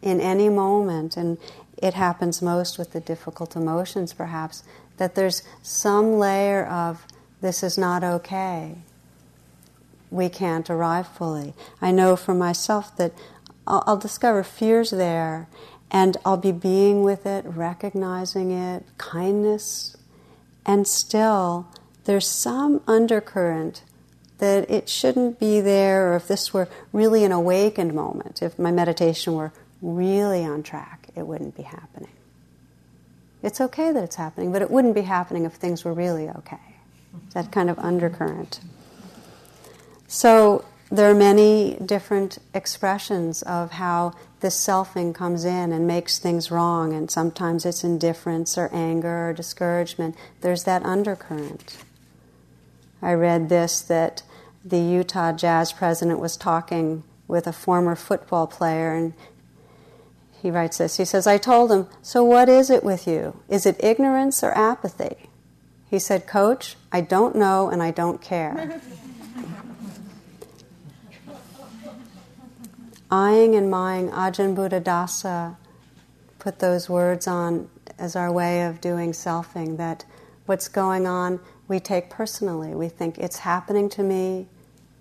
In 0.03 0.21
any 0.21 0.49
moment, 0.49 1.17
and 1.17 1.39
it 1.83 1.95
happens 1.95 2.43
most 2.43 2.79
with 2.79 2.93
the 2.93 3.01
difficult 3.01 3.57
emotions, 3.57 4.13
perhaps, 4.13 4.63
that 4.97 5.15
there's 5.15 5.43
some 5.63 6.19
layer 6.19 6.65
of 6.67 7.07
this 7.41 7.63
is 7.63 7.79
not 7.79 8.05
okay. 8.05 8.77
We 10.11 10.29
can't 10.29 10.69
arrive 10.69 11.09
fully. 11.09 11.55
I 11.81 11.91
know 11.91 12.17
for 12.17 12.35
myself 12.35 12.97
that 12.97 13.13
I'll, 13.67 13.83
I'll 13.87 13.97
discover 13.97 14.43
fears 14.43 14.91
there 14.91 15.49
and 15.91 16.17
I'll 16.25 16.37
be 16.37 16.53
being 16.53 17.03
with 17.03 17.27
it, 17.27 17.45
recognizing 17.47 18.51
it, 18.51 18.85
kindness, 18.99 19.97
and 20.67 20.87
still 20.87 21.67
there's 22.05 22.27
some 22.27 22.83
undercurrent 22.87 23.83
that 24.39 24.71
it 24.71 24.89
shouldn't 24.89 25.39
be 25.39 25.61
there, 25.61 26.13
or 26.13 26.17
if 26.17 26.27
this 26.27 26.55
were 26.55 26.69
really 26.93 27.25
an 27.25 27.33
awakened 27.33 27.93
moment, 27.93 28.43
if 28.43 28.59
my 28.59 28.71
meditation 28.71 29.35
were 29.35 29.53
really 29.83 30.45
on 30.45 30.63
track 30.63 31.00
it 31.17 31.27
wouldn't 31.27 31.57
be 31.57 31.63
happening. 31.63 32.13
It's 33.43 33.61
okay 33.61 33.91
that 33.93 34.05
it's 34.05 34.17
happening, 34.17 34.53
but 34.53 34.63
it 34.63 34.71
wouldn't 34.71 34.95
be 34.95 35.03
happening 35.03 35.45
if 35.45 35.55
things 35.55 35.85
were 35.85 35.95
really 35.95 36.29
okay. 36.29 36.59
That 37.33 37.51
kind 37.51 37.71
of 37.71 37.79
undercurrent. 37.79 38.61
So 40.07 40.65
there 40.91 41.11
are 41.11 41.15
many 41.15 41.77
different 41.85 42.39
expressions 42.53 43.43
of 43.43 43.73
how 43.73 44.15
this 44.41 44.57
selfing 44.57 45.15
comes 45.15 45.45
in 45.45 45.73
and 45.73 45.87
makes 45.87 46.19
things 46.19 46.51
wrong, 46.51 46.93
and 46.93 47.11
sometimes 47.11 47.65
it's 47.65 47.85
indifference 47.85 48.59
or 48.59 48.69
anger 48.73 49.29
or 49.29 49.33
discouragement. 49.33 50.17
There's 50.41 50.65
that 50.65 50.85
undercurrent. 50.85 51.79
I 53.01 53.13
read 53.15 53.49
this 53.49 53.81
that 53.83 54.23
the 54.65 54.79
Utah 54.79 55.33
Jazz 55.33 55.73
president 55.73 56.21
was 56.21 56.37
talking 56.37 57.05
with 57.29 57.47
a 57.47 57.53
former 57.53 57.95
football 57.95 58.47
player, 58.47 58.93
and 58.93 59.15
he 60.41 60.51
writes 60.51 60.79
this. 60.79 60.97
He 60.97 61.05
says, 61.05 61.27
I 61.27 61.37
told 61.39 61.71
him, 61.71 61.87
So 62.03 62.25
what 62.25 62.49
is 62.49 62.71
it 62.71 62.83
with 62.83 63.07
you? 63.07 63.41
Is 63.49 63.67
it 63.67 63.77
ignorance 63.83 64.43
or 64.43 64.53
apathy? 64.53 65.29
He 65.89 65.99
said, 65.99 66.27
Coach, 66.27 66.77
I 66.91 67.03
don't 67.03 67.37
know 67.37 67.69
and 67.69 67.83
I 67.83 67.91
don't 67.91 68.23
care. 68.23 68.81
Eyeing 73.11 73.57
and 73.57 73.69
mying, 73.71 74.09
Ajahn 74.11 74.55
Buddhadasa 74.55 75.57
put 76.39 76.61
those 76.61 76.89
words 76.89 77.27
on 77.27 77.69
as 77.99 78.15
our 78.17 78.33
way 78.33 78.63
of 78.63 78.81
doing 78.81 79.11
selfing 79.13 79.77
that 79.77 80.05
what's 80.47 80.69
going 80.69 81.07
on 81.07 81.41
we 81.69 81.79
take 81.79 82.11
personally. 82.11 82.75
We 82.75 82.89
think 82.89 83.19
it's 83.19 83.39
happening 83.39 83.89
to 83.91 84.03
me, 84.03 84.49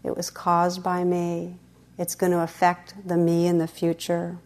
it 0.03 0.15
was 0.15 0.29
caused 0.29 0.83
by 0.83 1.03
me, 1.03 1.57
it's 1.97 2.13
going 2.13 2.31
to 2.31 2.41
affect 2.41 2.93
the 3.07 3.17
me 3.17 3.47
in 3.47 3.57
the 3.57 3.67
future. 3.67 4.37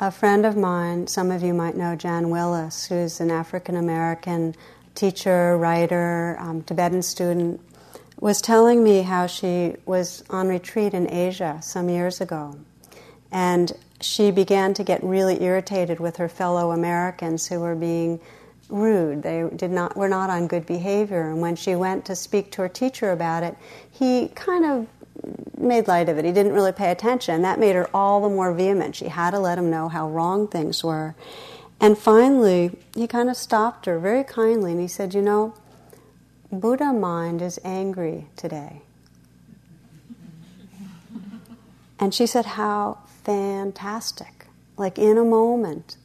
A 0.00 0.10
friend 0.10 0.44
of 0.44 0.56
mine, 0.56 1.06
some 1.06 1.30
of 1.30 1.44
you 1.44 1.54
might 1.54 1.76
know 1.76 1.94
Jan 1.94 2.28
Willis, 2.28 2.86
who's 2.86 3.20
an 3.20 3.30
African 3.30 3.76
American 3.76 4.56
teacher, 4.96 5.56
writer, 5.56 6.36
um, 6.40 6.64
Tibetan 6.64 7.00
student, 7.00 7.60
was 8.18 8.42
telling 8.42 8.82
me 8.82 9.02
how 9.02 9.28
she 9.28 9.76
was 9.86 10.24
on 10.30 10.48
retreat 10.48 10.94
in 10.94 11.08
Asia 11.08 11.60
some 11.62 11.88
years 11.88 12.20
ago. 12.20 12.58
And 13.30 13.72
she 14.00 14.32
began 14.32 14.74
to 14.74 14.82
get 14.82 15.02
really 15.04 15.40
irritated 15.40 16.00
with 16.00 16.16
her 16.16 16.28
fellow 16.28 16.72
Americans 16.72 17.46
who 17.46 17.60
were 17.60 17.76
being 17.76 18.18
rude. 18.68 19.22
They 19.22 19.48
did 19.54 19.70
not 19.70 19.96
were 19.96 20.08
not 20.08 20.28
on 20.28 20.48
good 20.48 20.66
behavior. 20.66 21.30
And 21.30 21.40
when 21.40 21.54
she 21.54 21.76
went 21.76 22.04
to 22.06 22.16
speak 22.16 22.50
to 22.52 22.62
her 22.62 22.68
teacher 22.68 23.12
about 23.12 23.44
it, 23.44 23.56
he 23.92 24.26
kind 24.34 24.64
of 24.64 24.88
made 25.58 25.88
light 25.88 26.08
of 26.08 26.18
it. 26.18 26.24
He 26.24 26.32
didn't 26.32 26.52
really 26.52 26.72
pay 26.72 26.90
attention. 26.90 27.42
That 27.42 27.58
made 27.58 27.74
her 27.74 27.88
all 27.94 28.20
the 28.20 28.28
more 28.28 28.52
vehement. 28.52 28.96
She 28.96 29.08
had 29.08 29.30
to 29.30 29.38
let 29.38 29.58
him 29.58 29.70
know 29.70 29.88
how 29.88 30.08
wrong 30.08 30.48
things 30.48 30.84
were. 30.84 31.14
And 31.80 31.98
finally, 31.98 32.76
he 32.94 33.06
kind 33.06 33.28
of 33.28 33.36
stopped 33.36 33.86
her 33.86 33.98
very 33.98 34.24
kindly 34.24 34.72
and 34.72 34.80
he 34.80 34.88
said, 34.88 35.14
You 35.14 35.22
know, 35.22 35.54
Buddha 36.50 36.92
mind 36.92 37.42
is 37.42 37.58
angry 37.64 38.26
today. 38.36 38.82
And 41.98 42.14
she 42.14 42.26
said, 42.26 42.46
How 42.46 42.98
fantastic. 43.24 44.46
Like 44.76 44.98
in 44.98 45.18
a 45.18 45.24
moment, 45.24 45.96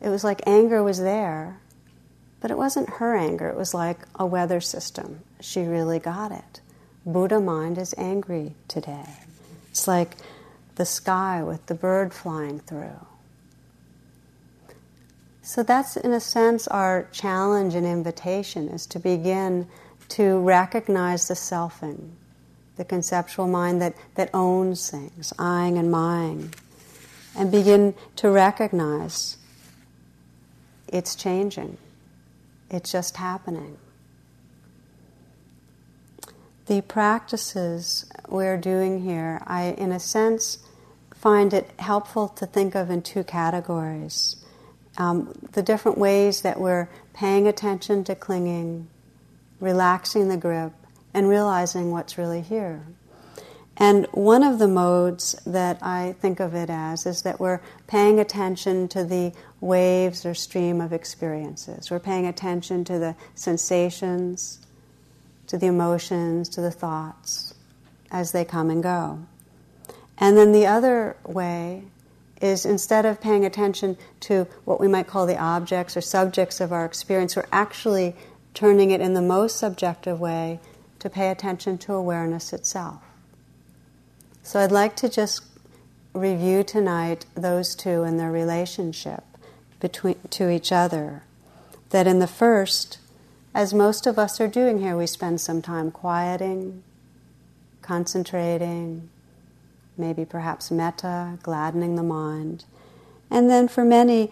it 0.00 0.08
was 0.08 0.24
like 0.24 0.42
anger 0.46 0.82
was 0.82 0.98
there, 0.98 1.58
but 2.40 2.50
it 2.50 2.56
wasn't 2.56 2.88
her 2.94 3.16
anger. 3.16 3.48
It 3.48 3.56
was 3.56 3.74
like 3.74 3.98
a 4.14 4.26
weather 4.26 4.60
system. 4.60 5.20
She 5.40 5.62
really 5.62 5.98
got 5.98 6.32
it. 6.32 6.60
Buddha 7.04 7.40
mind 7.40 7.78
is 7.78 7.94
angry 7.98 8.54
today. 8.68 9.06
It's 9.70 9.88
like 9.88 10.16
the 10.76 10.86
sky 10.86 11.42
with 11.42 11.66
the 11.66 11.74
bird 11.74 12.14
flying 12.14 12.60
through. 12.60 13.06
So 15.42 15.62
that's, 15.64 15.96
in 15.96 16.12
a 16.12 16.20
sense, 16.20 16.68
our 16.68 17.08
challenge 17.10 17.74
and 17.74 17.84
invitation 17.84 18.68
is 18.68 18.86
to 18.86 19.00
begin 19.00 19.66
to 20.10 20.38
recognize 20.38 21.26
the 21.26 21.34
selfing, 21.34 22.10
the 22.76 22.84
conceptual 22.84 23.48
mind 23.48 23.82
that, 23.82 23.94
that 24.14 24.30
owns 24.32 24.88
things, 24.88 25.32
eyeing 25.38 25.78
and 25.78 25.90
mying, 25.90 26.54
and 27.36 27.50
begin 27.50 27.94
to 28.16 28.30
recognize 28.30 29.36
it's 30.86 31.16
changing, 31.16 31.76
it's 32.70 32.92
just 32.92 33.16
happening 33.16 33.78
the 36.66 36.80
practices 36.82 38.06
we're 38.28 38.56
doing 38.56 39.02
here, 39.02 39.42
I, 39.46 39.74
in 39.78 39.92
a 39.92 40.00
sense, 40.00 40.58
find 41.14 41.52
it 41.52 41.70
helpful 41.78 42.28
to 42.28 42.46
think 42.46 42.74
of 42.74 42.90
in 42.90 43.02
two 43.02 43.24
categories. 43.24 44.36
Um, 44.96 45.32
the 45.52 45.62
different 45.62 45.98
ways 45.98 46.42
that 46.42 46.60
we're 46.60 46.88
paying 47.14 47.46
attention 47.46 48.04
to 48.04 48.14
clinging, 48.14 48.88
relaxing 49.60 50.28
the 50.28 50.36
grip, 50.36 50.72
and 51.14 51.28
realizing 51.28 51.90
what's 51.90 52.18
really 52.18 52.40
here. 52.40 52.82
And 53.76 54.06
one 54.12 54.42
of 54.42 54.58
the 54.58 54.68
modes 54.68 55.32
that 55.46 55.78
I 55.82 56.14
think 56.20 56.40
of 56.40 56.54
it 56.54 56.68
as 56.68 57.06
is 57.06 57.22
that 57.22 57.40
we're 57.40 57.60
paying 57.86 58.20
attention 58.20 58.86
to 58.88 59.04
the 59.04 59.32
waves 59.60 60.26
or 60.26 60.34
stream 60.34 60.80
of 60.80 60.92
experiences. 60.92 61.90
We're 61.90 61.98
paying 61.98 62.26
attention 62.26 62.84
to 62.84 62.98
the 62.98 63.16
sensations, 63.34 64.58
to 65.46 65.58
the 65.58 65.66
emotions, 65.66 66.48
to 66.50 66.60
the 66.60 66.70
thoughts 66.70 67.54
as 68.10 68.32
they 68.32 68.44
come 68.44 68.70
and 68.70 68.82
go. 68.82 69.20
And 70.18 70.36
then 70.36 70.52
the 70.52 70.66
other 70.66 71.16
way 71.24 71.84
is 72.40 72.66
instead 72.66 73.06
of 73.06 73.20
paying 73.20 73.44
attention 73.44 73.96
to 74.20 74.46
what 74.64 74.80
we 74.80 74.88
might 74.88 75.06
call 75.06 75.26
the 75.26 75.38
objects 75.38 75.96
or 75.96 76.00
subjects 76.00 76.60
of 76.60 76.72
our 76.72 76.84
experience, 76.84 77.36
we're 77.36 77.46
actually 77.52 78.14
turning 78.54 78.90
it 78.90 79.00
in 79.00 79.14
the 79.14 79.22
most 79.22 79.56
subjective 79.56 80.20
way 80.20 80.60
to 80.98 81.08
pay 81.08 81.30
attention 81.30 81.78
to 81.78 81.94
awareness 81.94 82.52
itself. 82.52 83.00
So 84.42 84.60
I'd 84.60 84.72
like 84.72 84.96
to 84.96 85.08
just 85.08 85.42
review 86.12 86.62
tonight 86.62 87.24
those 87.34 87.74
two 87.74 88.02
and 88.02 88.18
their 88.18 88.30
relationship 88.30 89.24
between 89.80 90.16
to 90.30 90.50
each 90.50 90.72
other. 90.72 91.22
That 91.90 92.06
in 92.06 92.18
the 92.18 92.26
first, 92.26 92.98
as 93.54 93.74
most 93.74 94.06
of 94.06 94.18
us 94.18 94.40
are 94.40 94.48
doing 94.48 94.80
here, 94.80 94.96
we 94.96 95.06
spend 95.06 95.40
some 95.40 95.60
time 95.60 95.90
quieting, 95.90 96.82
concentrating, 97.82 99.08
maybe 99.96 100.24
perhaps 100.24 100.70
metta, 100.70 101.38
gladdening 101.42 101.96
the 101.96 102.02
mind. 102.02 102.64
And 103.30 103.50
then 103.50 103.68
for 103.68 103.84
many, 103.84 104.30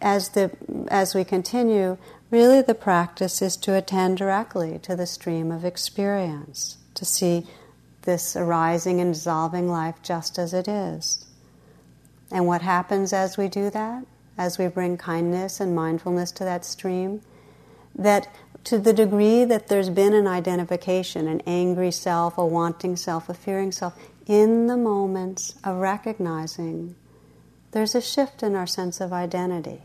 as, 0.00 0.30
the, 0.30 0.50
as 0.88 1.14
we 1.14 1.24
continue, 1.24 1.96
really 2.30 2.60
the 2.60 2.74
practice 2.74 3.40
is 3.40 3.56
to 3.58 3.74
attend 3.74 4.18
directly 4.18 4.78
to 4.80 4.94
the 4.94 5.06
stream 5.06 5.50
of 5.50 5.64
experience, 5.64 6.78
to 6.94 7.04
see 7.04 7.46
this 8.02 8.36
arising 8.36 9.00
and 9.00 9.14
dissolving 9.14 9.68
life 9.68 9.96
just 10.02 10.38
as 10.38 10.52
it 10.52 10.68
is. 10.68 11.24
And 12.30 12.46
what 12.46 12.62
happens 12.62 13.12
as 13.12 13.38
we 13.38 13.48
do 13.48 13.70
that? 13.70 14.04
As 14.36 14.58
we 14.58 14.66
bring 14.66 14.98
kindness 14.98 15.60
and 15.60 15.74
mindfulness 15.74 16.32
to 16.32 16.44
that 16.44 16.64
stream? 16.64 17.22
That 17.94 18.28
to 18.64 18.78
the 18.78 18.92
degree 18.92 19.44
that 19.44 19.68
there's 19.68 19.90
been 19.90 20.14
an 20.14 20.26
identification, 20.26 21.28
an 21.28 21.42
angry 21.46 21.90
self, 21.90 22.38
a 22.38 22.46
wanting 22.46 22.96
self, 22.96 23.28
a 23.28 23.34
fearing 23.34 23.72
self, 23.72 23.94
in 24.26 24.66
the 24.66 24.76
moments 24.76 25.54
of 25.62 25.76
recognizing, 25.76 26.96
there's 27.72 27.94
a 27.94 28.00
shift 28.00 28.42
in 28.42 28.54
our 28.54 28.66
sense 28.66 29.00
of 29.00 29.12
identity. 29.12 29.82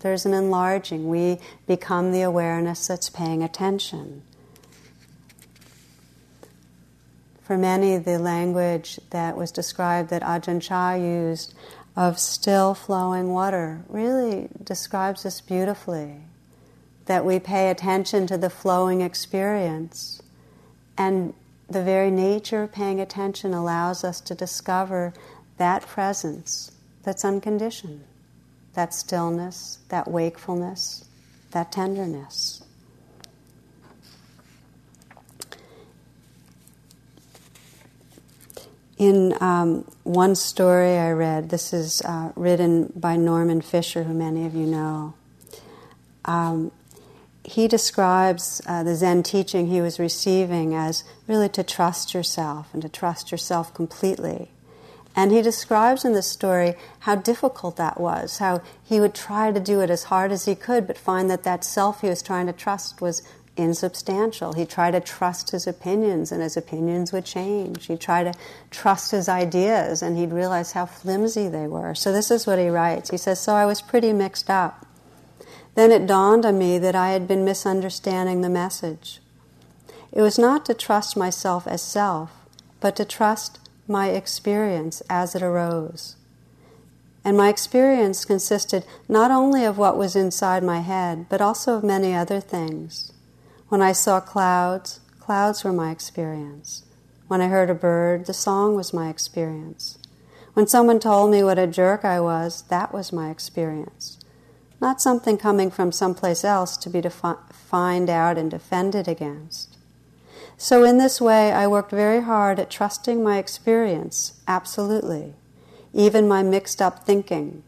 There's 0.00 0.24
an 0.24 0.32
enlarging. 0.32 1.08
We 1.08 1.38
become 1.66 2.12
the 2.12 2.22
awareness 2.22 2.86
that's 2.86 3.10
paying 3.10 3.42
attention. 3.42 4.22
For 7.42 7.58
many, 7.58 7.98
the 7.98 8.18
language 8.18 9.00
that 9.10 9.36
was 9.36 9.50
described 9.50 10.08
that 10.10 10.22
Ajahn 10.22 10.62
Chah 10.62 10.94
used 10.94 11.52
of 11.96 12.18
still 12.18 12.74
flowing 12.74 13.30
water 13.30 13.82
really 13.88 14.48
describes 14.62 15.24
this 15.24 15.40
beautifully. 15.40 16.20
That 17.10 17.24
we 17.24 17.40
pay 17.40 17.70
attention 17.70 18.28
to 18.28 18.38
the 18.38 18.48
flowing 18.48 19.00
experience 19.00 20.22
and 20.96 21.34
the 21.68 21.82
very 21.82 22.08
nature 22.08 22.62
of 22.62 22.70
paying 22.70 23.00
attention 23.00 23.52
allows 23.52 24.04
us 24.04 24.20
to 24.20 24.34
discover 24.36 25.12
that 25.56 25.84
presence 25.88 26.70
that's 27.02 27.24
unconditioned, 27.24 28.04
that 28.74 28.94
stillness, 28.94 29.78
that 29.88 30.08
wakefulness, 30.08 31.04
that 31.50 31.72
tenderness. 31.72 32.62
In 38.98 39.34
um, 39.40 39.84
one 40.04 40.36
story 40.36 40.96
I 40.96 41.10
read, 41.10 41.50
this 41.50 41.72
is 41.72 42.02
uh, 42.02 42.30
written 42.36 42.92
by 42.94 43.16
Norman 43.16 43.62
Fischer, 43.62 44.04
who 44.04 44.14
many 44.14 44.46
of 44.46 44.54
you 44.54 44.66
know. 44.66 45.14
Um, 46.24 46.70
he 47.44 47.68
describes 47.68 48.60
uh, 48.66 48.82
the 48.82 48.94
Zen 48.94 49.22
teaching 49.22 49.68
he 49.68 49.80
was 49.80 49.98
receiving 49.98 50.74
as 50.74 51.04
really 51.26 51.48
to 51.50 51.62
trust 51.62 52.14
yourself 52.14 52.68
and 52.72 52.82
to 52.82 52.88
trust 52.88 53.32
yourself 53.32 53.72
completely. 53.72 54.50
And 55.16 55.32
he 55.32 55.42
describes 55.42 56.04
in 56.04 56.12
this 56.12 56.28
story 56.28 56.74
how 57.00 57.16
difficult 57.16 57.76
that 57.76 58.00
was, 58.00 58.38
how 58.38 58.62
he 58.84 59.00
would 59.00 59.14
try 59.14 59.50
to 59.50 59.58
do 59.58 59.80
it 59.80 59.90
as 59.90 60.04
hard 60.04 60.30
as 60.30 60.44
he 60.44 60.54
could, 60.54 60.86
but 60.86 60.96
find 60.96 61.28
that 61.30 61.42
that 61.42 61.64
self 61.64 62.02
he 62.02 62.08
was 62.08 62.22
trying 62.22 62.46
to 62.46 62.52
trust 62.52 63.00
was 63.00 63.22
insubstantial. 63.56 64.52
He 64.52 64.64
tried 64.64 64.92
to 64.92 65.00
trust 65.00 65.50
his 65.50 65.66
opinions, 65.66 66.30
and 66.30 66.40
his 66.40 66.56
opinions 66.56 67.12
would 67.12 67.24
change. 67.24 67.86
He'd 67.86 68.00
try 68.00 68.22
to 68.22 68.32
trust 68.70 69.10
his 69.10 69.28
ideas, 69.28 70.02
and 70.02 70.16
he'd 70.16 70.32
realize 70.32 70.72
how 70.72 70.86
flimsy 70.86 71.48
they 71.48 71.66
were. 71.66 71.94
So, 71.94 72.12
this 72.12 72.30
is 72.30 72.46
what 72.46 72.58
he 72.58 72.68
writes. 72.68 73.10
He 73.10 73.16
says, 73.16 73.40
So 73.40 73.54
I 73.54 73.66
was 73.66 73.82
pretty 73.82 74.12
mixed 74.12 74.48
up. 74.48 74.86
Then 75.80 75.92
it 75.92 76.06
dawned 76.06 76.44
on 76.44 76.58
me 76.58 76.76
that 76.76 76.94
I 76.94 77.12
had 77.12 77.26
been 77.26 77.42
misunderstanding 77.42 78.42
the 78.42 78.50
message. 78.50 79.18
It 80.12 80.20
was 80.20 80.38
not 80.38 80.66
to 80.66 80.74
trust 80.74 81.16
myself 81.16 81.66
as 81.66 81.80
self, 81.80 82.32
but 82.80 82.94
to 82.96 83.06
trust 83.06 83.58
my 83.88 84.10
experience 84.10 85.00
as 85.08 85.34
it 85.34 85.40
arose. 85.42 86.16
And 87.24 87.34
my 87.34 87.48
experience 87.48 88.26
consisted 88.26 88.84
not 89.08 89.30
only 89.30 89.64
of 89.64 89.78
what 89.78 89.96
was 89.96 90.14
inside 90.14 90.62
my 90.62 90.80
head, 90.80 91.24
but 91.30 91.40
also 91.40 91.76
of 91.76 91.82
many 91.82 92.14
other 92.14 92.40
things. 92.40 93.10
When 93.70 93.80
I 93.80 93.92
saw 93.92 94.20
clouds, 94.20 95.00
clouds 95.18 95.64
were 95.64 95.72
my 95.72 95.92
experience. 95.92 96.82
When 97.26 97.40
I 97.40 97.48
heard 97.48 97.70
a 97.70 97.74
bird, 97.74 98.26
the 98.26 98.34
song 98.34 98.74
was 98.74 98.92
my 98.92 99.08
experience. 99.08 99.96
When 100.52 100.66
someone 100.66 101.00
told 101.00 101.30
me 101.30 101.42
what 101.42 101.58
a 101.58 101.66
jerk 101.66 102.04
I 102.04 102.20
was, 102.20 102.64
that 102.68 102.92
was 102.92 103.14
my 103.14 103.30
experience 103.30 104.19
not 104.80 105.00
something 105.00 105.36
coming 105.36 105.70
from 105.70 105.92
someplace 105.92 106.44
else 106.44 106.76
to 106.78 106.90
be 106.90 107.02
find 107.52 108.08
out 108.10 108.38
and 108.38 108.50
defended 108.50 109.06
against. 109.06 109.76
So, 110.56 110.84
in 110.84 110.98
this 110.98 111.20
way, 111.20 111.52
I 111.52 111.66
worked 111.66 111.90
very 111.90 112.22
hard 112.22 112.58
at 112.58 112.70
trusting 112.70 113.22
my 113.22 113.38
experience, 113.38 114.40
absolutely, 114.46 115.34
even 115.92 116.28
my 116.28 116.42
mixed 116.42 116.82
up 116.82 117.04
thinking, 117.04 117.62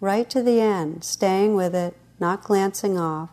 right 0.00 0.28
to 0.30 0.42
the 0.42 0.60
end, 0.60 1.04
staying 1.04 1.54
with 1.54 1.74
it, 1.74 1.94
not 2.20 2.44
glancing 2.44 2.98
off, 2.98 3.30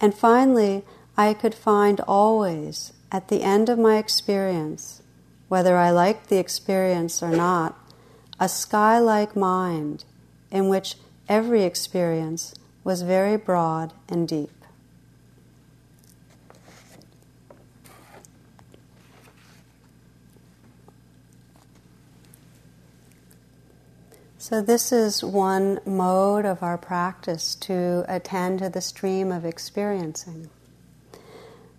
and 0.00 0.14
finally, 0.14 0.82
I 1.16 1.34
could 1.34 1.54
find 1.54 2.00
always, 2.00 2.92
at 3.12 3.28
the 3.28 3.42
end 3.42 3.68
of 3.68 3.78
my 3.78 3.98
experience, 3.98 5.02
whether 5.48 5.76
I 5.76 5.90
liked 5.90 6.28
the 6.28 6.38
experience 6.38 7.22
or 7.22 7.30
not, 7.30 7.76
a 8.38 8.48
sky 8.48 8.98
like 8.98 9.36
mind 9.36 10.04
in 10.50 10.68
which 10.68 10.94
every 11.30 11.62
experience 11.62 12.52
was 12.82 13.02
very 13.02 13.36
broad 13.36 13.92
and 14.08 14.26
deep. 14.26 14.50
So, 24.38 24.60
this 24.60 24.90
is 24.90 25.22
one 25.22 25.78
mode 25.86 26.44
of 26.44 26.60
our 26.64 26.76
practice 26.76 27.54
to 27.56 28.04
attend 28.08 28.58
to 28.58 28.68
the 28.68 28.80
stream 28.80 29.30
of 29.30 29.44
experiencing. 29.44 30.50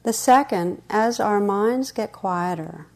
The 0.04 0.14
second, 0.14 0.82
as 0.90 1.20
our 1.20 1.42
minds 1.42 1.92
get 1.92 2.14
quieter, 2.14 2.88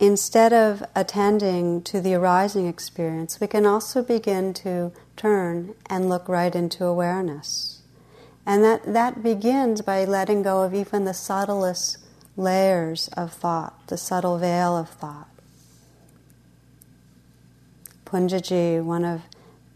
instead 0.00 0.52
of 0.52 0.82
attending 0.94 1.82
to 1.82 2.00
the 2.00 2.14
arising 2.14 2.66
experience, 2.66 3.40
we 3.40 3.46
can 3.46 3.66
also 3.66 4.02
begin 4.02 4.54
to 4.54 4.92
turn 5.16 5.74
and 5.86 6.08
look 6.08 6.28
right 6.28 6.54
into 6.54 6.84
awareness. 6.84 7.82
And 8.46 8.64
that, 8.64 8.92
that 8.92 9.22
begins 9.22 9.82
by 9.82 10.04
letting 10.04 10.42
go 10.42 10.62
of 10.62 10.74
even 10.74 11.04
the 11.04 11.14
subtlest 11.14 11.98
layers 12.36 13.08
of 13.08 13.32
thought, 13.32 13.88
the 13.88 13.98
subtle 13.98 14.38
veil 14.38 14.76
of 14.76 14.88
thought. 14.88 15.28
Punjaji, 18.06 18.82
one 18.82 19.04
of 19.04 19.22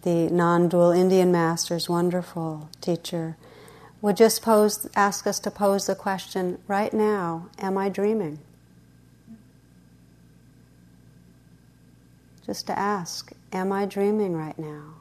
the 0.03 0.31
non 0.31 0.69
dual 0.69 0.91
Indian 0.91 1.31
masters, 1.31 1.89
wonderful 1.89 2.71
teacher, 2.81 3.37
would 4.01 4.17
just 4.17 4.43
pose, 4.43 4.89
ask 4.97 5.27
us 5.27 5.39
to 5.41 5.51
pose 5.51 5.87
the 5.87 5.95
question 5.95 6.59
right 6.67 6.95
now, 6.95 7.49
am 7.59 7.77
I 7.77 7.89
dreaming? 7.89 8.39
Just 12.47 12.67
to 12.67 12.79
ask, 12.79 13.33
am 13.53 13.73
I 13.73 13.87
dreaming 13.87 14.37
right 14.37 14.59
now? 14.59 14.95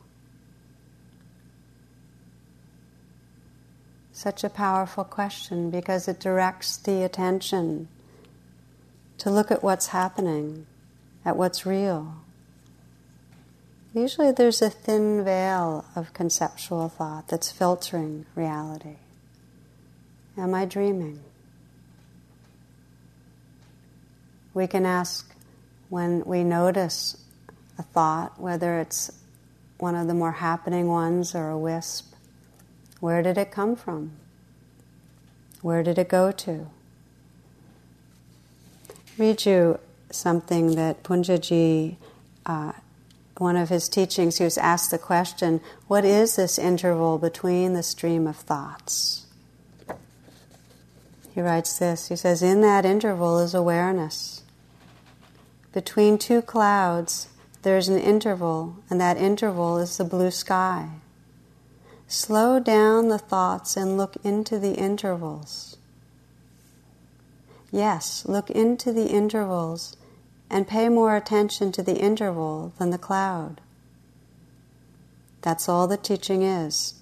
Such 4.13 4.43
a 4.43 4.49
powerful 4.49 5.03
question 5.03 5.71
because 5.71 6.07
it 6.07 6.19
directs 6.19 6.77
the 6.77 7.03
attention 7.03 7.87
to 9.17 9.31
look 9.31 9.49
at 9.49 9.63
what's 9.63 9.87
happening, 9.87 10.67
at 11.25 11.35
what's 11.35 11.65
real. 11.65 12.15
Usually 13.93 14.31
there's 14.31 14.61
a 14.61 14.69
thin 14.69 15.23
veil 15.23 15.85
of 15.95 16.13
conceptual 16.13 16.87
thought 16.87 17.27
that's 17.27 17.51
filtering 17.51 18.25
reality. 18.35 18.97
Am 20.37 20.53
I 20.53 20.65
dreaming? 20.65 21.19
We 24.53 24.67
can 24.67 24.85
ask 24.85 25.33
when 25.89 26.23
we 26.25 26.43
notice 26.43 27.17
a 27.81 27.83
thought, 27.83 28.39
whether 28.39 28.79
it's 28.79 29.11
one 29.77 29.95
of 29.95 30.07
the 30.07 30.13
more 30.13 30.33
happening 30.33 30.87
ones 30.87 31.33
or 31.33 31.49
a 31.49 31.57
wisp, 31.57 32.13
where 32.99 33.23
did 33.23 33.37
it 33.37 33.49
come 33.51 33.75
from? 33.75 34.11
Where 35.61 35.81
did 35.81 35.97
it 35.97 36.07
go 36.07 36.31
to? 36.31 36.67
Read 39.17 39.45
you 39.45 39.79
something 40.11 40.75
that 40.75 41.03
Punjaji 41.03 41.97
uh, 42.45 42.73
one 43.37 43.55
of 43.55 43.69
his 43.69 43.89
teachings, 43.89 44.37
he 44.37 44.43
was 44.43 44.57
asked 44.59 44.91
the 44.91 44.99
question, 44.99 45.61
What 45.87 46.05
is 46.05 46.35
this 46.35 46.59
interval 46.59 47.17
between 47.17 47.73
the 47.73 47.81
stream 47.81 48.27
of 48.27 48.35
thoughts? 48.35 49.25
He 51.33 51.41
writes 51.41 51.79
this 51.79 52.09
He 52.09 52.15
says, 52.15 52.43
In 52.43 52.61
that 52.61 52.85
interval 52.85 53.39
is 53.39 53.55
awareness. 53.55 54.43
Between 55.73 56.19
two 56.19 56.43
clouds, 56.43 57.29
there's 57.61 57.89
an 57.89 57.99
interval, 57.99 58.77
and 58.89 58.99
that 58.99 59.17
interval 59.17 59.77
is 59.77 59.97
the 59.97 60.03
blue 60.03 60.31
sky. 60.31 60.89
Slow 62.07 62.59
down 62.59 63.07
the 63.07 63.19
thoughts 63.19 63.77
and 63.77 63.97
look 63.97 64.17
into 64.23 64.59
the 64.59 64.73
intervals. 64.73 65.77
Yes, 67.71 68.25
look 68.25 68.49
into 68.49 68.91
the 68.91 69.07
intervals 69.07 69.95
and 70.49 70.67
pay 70.67 70.89
more 70.89 71.15
attention 71.15 71.71
to 71.71 71.81
the 71.81 71.97
interval 71.97 72.73
than 72.77 72.89
the 72.89 72.97
cloud. 72.97 73.61
That's 75.41 75.69
all 75.69 75.87
the 75.87 75.97
teaching 75.97 76.41
is. 76.41 76.95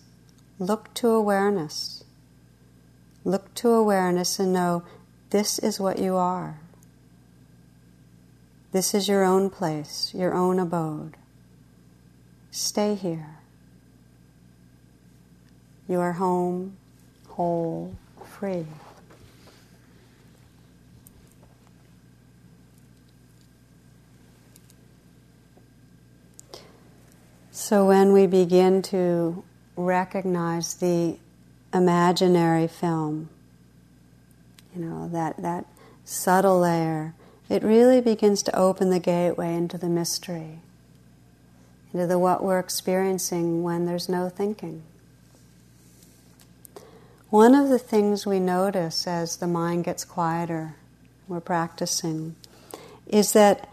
Look 0.60 0.94
to 0.96 1.08
awareness. 1.10 2.04
Look 3.26 3.54
to 3.56 3.70
awareness 3.70 4.40
and 4.40 4.54
know 4.54 4.84
this 5.32 5.58
is 5.60 5.80
what 5.80 6.00
you 6.00 6.16
are. 6.16 6.60
This 8.72 8.94
is 8.94 9.08
your 9.08 9.24
own 9.24 9.50
place, 9.50 10.14
your 10.14 10.34
own 10.34 10.60
abode. 10.60 11.18
Stay 12.52 12.94
here. 12.94 13.38
You 15.88 16.00
are 16.00 16.14
home, 16.14 16.78
whole, 17.30 17.96
free. 18.24 18.66
So 27.52 27.86
when 27.86 28.14
we 28.14 28.28
begin 28.28 28.82
to 28.84 29.44
recognize 29.76 30.76
the 30.76 31.18
imaginary 31.74 32.68
film, 32.68 33.30
you 34.76 34.86
know, 34.86 35.10
that, 35.10 35.42
that 35.42 35.66
subtle 36.06 36.60
layer, 36.60 37.14
it 37.50 37.64
really 37.64 38.00
begins 38.00 38.44
to 38.44 38.56
open 38.56 38.92
the 38.92 39.00
gateway 39.00 39.56
into 39.56 39.78
the 39.78 39.90
mystery, 39.90 40.60
into 41.92 42.06
the 42.06 42.20
what 42.20 42.44
we're 42.44 42.60
experiencing 42.60 43.64
when 43.64 43.86
there's 43.86 44.08
no 44.08 44.30
thinking. 44.30 44.84
One 47.30 47.54
of 47.54 47.70
the 47.70 47.80
things 47.80 48.26
we 48.26 48.40
notice 48.40 49.06
as 49.08 49.38
the 49.38 49.48
mind 49.48 49.84
gets 49.84 50.06
quieter, 50.06 50.76
we're 51.28 51.40
practicing, 51.40 52.36
is 53.08 53.34
that 53.34 53.70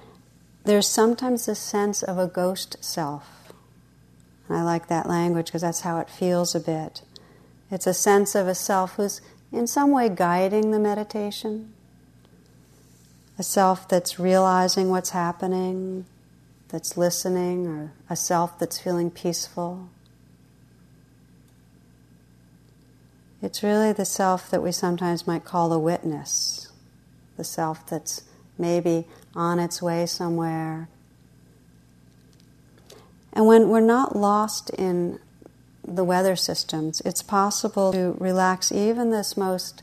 there's 0.65 0.89
sometimes 0.89 1.47
a 1.47 1.55
sense 1.55 2.03
of 2.03 2.19
a 2.19 2.27
ghost 2.27 2.77
self. 2.83 3.53
And 4.49 4.59
I 4.59 4.63
like 4.63 4.89
that 4.89 5.09
language 5.09 5.47
because 5.47 5.63
that's 5.63 5.81
how 5.81 5.99
it 6.01 6.11
feels 6.11 6.55
a 6.55 6.61
bit. 6.61 7.03
It's 7.71 7.87
a 7.87 7.95
sense 7.95 8.35
of 8.35 8.47
a 8.47 8.55
self 8.55 8.97
who's 8.97 9.21
in 9.53 9.67
some 9.67 9.91
way 9.91 10.09
guiding 10.09 10.71
the 10.71 10.79
meditation, 10.79 11.73
a 13.39 13.43
self 13.43 13.89
that's 13.89 14.19
realizing 14.19 14.89
what's 14.89 15.11
happening, 15.11 16.07
that's 16.69 16.97
listening, 16.97 17.67
or 17.67 17.93
a 18.09 18.17
self 18.17 18.59
that's 18.59 18.79
feeling 18.79 19.11
peaceful. 19.11 19.89
It's 23.43 23.63
really 23.63 23.93
the 23.93 24.05
self 24.05 24.51
that 24.51 24.63
we 24.63 24.73
sometimes 24.73 25.27
might 25.27 25.45
call 25.45 25.69
the 25.69 25.79
witness, 25.79 26.73
the 27.37 27.45
self 27.45 27.87
that's 27.87 28.23
maybe 28.59 29.05
on 29.35 29.59
its 29.59 29.83
way 29.83 30.07
somewhere. 30.07 30.89
And 33.33 33.47
when 33.47 33.69
we're 33.69 33.81
not 33.81 34.17
lost 34.17 34.71
in 34.71 35.21
the 35.87 36.03
weather 36.03 36.37
systems, 36.37 37.03
it's 37.05 37.23
possible 37.23 37.93
to 37.93 38.17
relax 38.19 38.73
even 38.73 39.11
this 39.11 39.37
most 39.37 39.83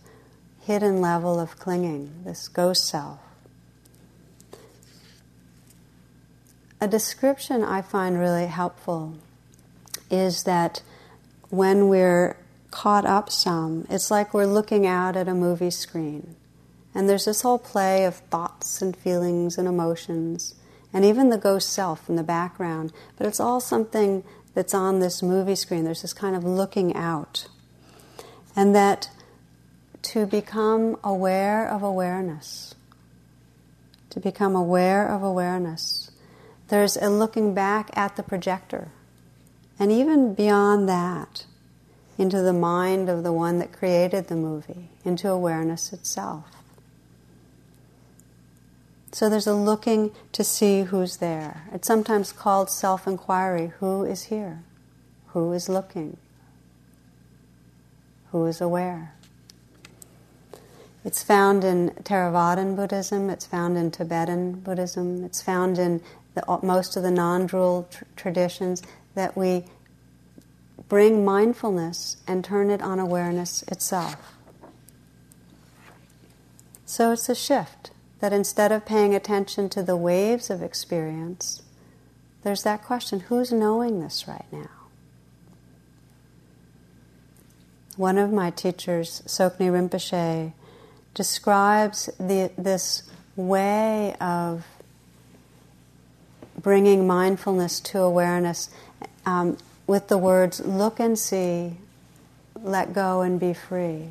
hidden 0.61 1.01
level 1.01 1.39
of 1.39 1.59
clinging, 1.59 2.23
this 2.25 2.47
ghost 2.47 2.87
self. 2.87 3.19
A 6.83 6.87
description 6.87 7.63
I 7.63 7.81
find 7.81 8.19
really 8.19 8.47
helpful 8.47 9.15
is 10.11 10.43
that 10.43 10.81
when 11.49 11.87
we're 11.87 12.35
caught 12.73 13.05
up 13.05 13.29
some. 13.29 13.85
It's 13.89 14.09
like 14.09 14.33
we're 14.33 14.47
looking 14.47 14.85
out 14.87 15.15
at 15.15 15.27
a 15.27 15.33
movie 15.33 15.69
screen. 15.69 16.35
And 16.93 17.07
there's 17.07 17.25
this 17.25 17.43
whole 17.43 17.59
play 17.59 18.03
of 18.03 18.15
thoughts 18.15 18.81
and 18.81 18.97
feelings 18.97 19.57
and 19.57 19.67
emotions, 19.67 20.55
and 20.91 21.05
even 21.05 21.29
the 21.29 21.37
ghost 21.37 21.69
self 21.69 22.09
in 22.09 22.15
the 22.15 22.23
background. 22.23 22.91
But 23.15 23.27
it's 23.27 23.39
all 23.39 23.61
something 23.61 24.23
that's 24.55 24.73
on 24.73 24.99
this 24.99 25.21
movie 25.21 25.55
screen. 25.55 25.85
There's 25.85 26.01
this 26.01 26.13
kind 26.13 26.35
of 26.35 26.43
looking 26.43 26.95
out. 26.95 27.47
And 28.55 28.75
that 28.75 29.09
to 30.01 30.25
become 30.25 30.97
aware 31.03 31.65
of 31.65 31.83
awareness, 31.83 32.73
to 34.09 34.19
become 34.19 34.55
aware 34.55 35.07
of 35.07 35.21
awareness, 35.23 36.02
there's 36.73 36.97
a 36.97 37.07
looking 37.07 37.53
back 37.53 37.91
at 37.95 38.15
the 38.15 38.23
projector. 38.23 38.87
And 39.77 39.91
even 39.91 40.33
beyond 40.33 40.89
that, 40.89 41.45
into 42.17 42.41
the 42.41 42.51
mind 42.51 43.09
of 43.09 43.21
the 43.21 43.31
one 43.31 43.59
that 43.59 43.71
created 43.71 44.27
the 44.27 44.35
movie, 44.35 44.89
into 45.05 45.29
awareness 45.29 45.93
itself. 45.93 46.45
So 49.11 49.29
there's 49.29 49.45
a 49.45 49.53
looking 49.53 50.09
to 50.31 50.43
see 50.43 50.81
who's 50.81 51.17
there. 51.17 51.67
It's 51.71 51.87
sometimes 51.87 52.31
called 52.31 52.71
self 52.71 53.05
inquiry 53.05 53.73
who 53.79 54.03
is 54.03 54.23
here? 54.23 54.63
Who 55.27 55.51
is 55.51 55.69
looking? 55.69 56.17
Who 58.31 58.47
is 58.47 58.59
aware? 58.59 59.13
It's 61.05 61.21
found 61.21 61.63
in 61.63 61.91
Theravadan 62.01 62.75
Buddhism, 62.75 63.29
it's 63.29 63.45
found 63.45 63.77
in 63.77 63.91
Tibetan 63.91 64.53
Buddhism, 64.53 65.23
it's 65.23 65.41
found 65.43 65.77
in 65.77 66.01
the, 66.33 66.49
uh, 66.49 66.59
most 66.63 66.95
of 66.95 67.03
the 67.03 67.11
non 67.11 67.47
dual 67.47 67.87
tr- 67.91 68.03
traditions 68.15 68.81
that 69.15 69.37
we 69.37 69.65
bring 70.89 71.23
mindfulness 71.25 72.17
and 72.27 72.43
turn 72.43 72.69
it 72.69 72.81
on 72.81 72.99
awareness 72.99 73.63
itself. 73.63 74.33
So 76.85 77.11
it's 77.11 77.29
a 77.29 77.35
shift 77.35 77.91
that 78.19 78.31
instead 78.31 78.71
of 78.71 78.85
paying 78.85 79.15
attention 79.15 79.69
to 79.69 79.83
the 79.83 79.97
waves 79.97 80.49
of 80.49 80.61
experience, 80.61 81.63
there's 82.43 82.63
that 82.63 82.83
question 82.83 83.21
who's 83.21 83.51
knowing 83.51 83.99
this 83.99 84.27
right 84.27 84.45
now? 84.51 84.69
One 87.95 88.17
of 88.17 88.31
my 88.31 88.49
teachers, 88.49 89.21
Tsoknyi 89.25 89.71
Rinpoche, 89.71 90.53
describes 91.13 92.09
the, 92.19 92.51
this 92.57 93.03
way 93.35 94.15
of 94.19 94.65
bringing 96.63 97.05
mindfulness 97.05 97.79
to 97.81 97.99
awareness 97.99 98.69
um, 99.25 99.57
with 99.85 100.07
the 100.07 100.17
words, 100.17 100.59
look 100.61 100.99
and 100.99 101.19
see, 101.19 101.77
let 102.55 102.93
go 102.93 103.21
and 103.21 103.39
be 103.39 103.53
free. 103.53 104.07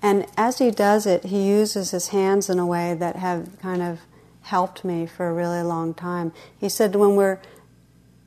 And 0.00 0.26
as 0.36 0.58
he 0.58 0.70
does 0.70 1.06
it, 1.06 1.24
he 1.24 1.48
uses 1.48 1.90
his 1.90 2.08
hands 2.08 2.48
in 2.48 2.58
a 2.58 2.66
way 2.66 2.94
that 2.94 3.16
have 3.16 3.58
kind 3.60 3.82
of 3.82 4.00
helped 4.42 4.84
me 4.84 5.06
for 5.06 5.28
a 5.28 5.32
really 5.32 5.62
long 5.62 5.94
time. 5.94 6.32
He 6.60 6.68
said, 6.68 6.94
when 6.94 7.16
we're 7.16 7.40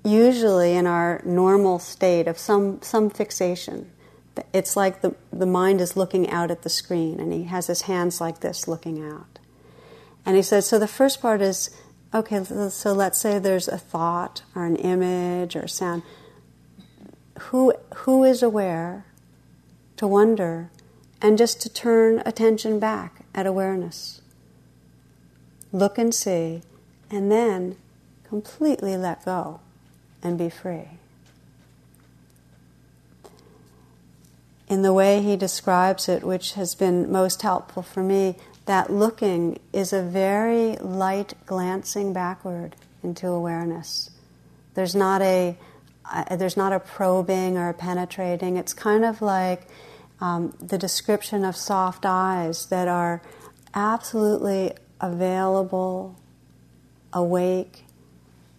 usually 0.03 0.73
in 0.73 0.87
our 0.87 1.21
normal 1.23 1.79
state 1.79 2.27
of 2.27 2.37
some, 2.37 2.81
some 2.81 3.09
fixation, 3.09 3.91
it's 4.53 4.75
like 4.75 5.01
the, 5.01 5.15
the 5.31 5.45
mind 5.45 5.79
is 5.79 5.95
looking 5.95 6.29
out 6.29 6.51
at 6.51 6.63
the 6.63 6.69
screen, 6.69 7.19
and 7.19 7.31
he 7.31 7.43
has 7.43 7.67
his 7.67 7.83
hands 7.83 8.19
like 8.19 8.39
this 8.39 8.67
looking 8.67 9.03
out. 9.03 9.39
And 10.25 10.35
he 10.35 10.41
said, 10.41 10.63
so 10.63 10.77
the 10.77 10.87
first 10.87 11.21
part 11.21 11.41
is 11.41 11.69
okay, 12.13 12.43
so 12.43 12.93
let's 12.93 13.19
say 13.19 13.39
there's 13.39 13.67
a 13.67 13.77
thought 13.77 14.43
or 14.55 14.65
an 14.65 14.75
image 14.77 15.55
or 15.55 15.67
sound 15.67 16.03
who, 17.39 17.73
who 17.95 18.23
is 18.23 18.41
aware, 18.41 19.05
to 19.95 20.07
wonder, 20.07 20.69
and 21.21 21.37
just 21.37 21.61
to 21.61 21.69
turn 21.69 22.21
attention 22.25 22.79
back 22.79 23.25
at 23.33 23.45
awareness. 23.45 24.21
Look 25.71 25.97
and 25.97 26.13
see, 26.13 26.61
and 27.09 27.31
then 27.31 27.77
completely 28.27 28.97
let 28.97 29.25
go 29.25 29.59
and 30.21 30.37
be 30.37 30.49
free. 30.49 30.89
In 34.67 34.81
the 34.81 34.93
way 34.93 35.21
he 35.21 35.37
describes 35.37 36.09
it, 36.09 36.23
which 36.23 36.53
has 36.53 36.75
been 36.75 37.11
most 37.11 37.41
helpful 37.41 37.83
for 37.83 38.03
me, 38.03 38.35
that 38.67 38.91
looking 38.91 39.59
is 39.73 39.91
a 39.91 40.01
very 40.01 40.75
light 40.77 41.33
glancing 41.45 42.13
backward 42.13 42.75
into 43.03 43.27
awareness. 43.27 44.11
There's 44.75 44.95
not 44.95 45.21
a 45.21 45.57
there's 46.37 46.55
not 46.55 46.71
a 46.71 46.79
probing 46.79 47.57
or 47.57 47.69
a 47.69 47.73
penetrating. 47.73 48.55
It's 48.55 48.73
kind 48.73 49.03
of 49.03 49.21
like 49.21 49.67
um, 50.21 50.55
the 50.59 50.77
description 50.77 51.43
of 51.43 51.55
soft 51.55 52.05
eyes 52.05 52.67
that 52.67 52.87
are 52.87 53.21
absolutely 53.73 54.73
available, 55.01 56.17
awake, 57.11 57.83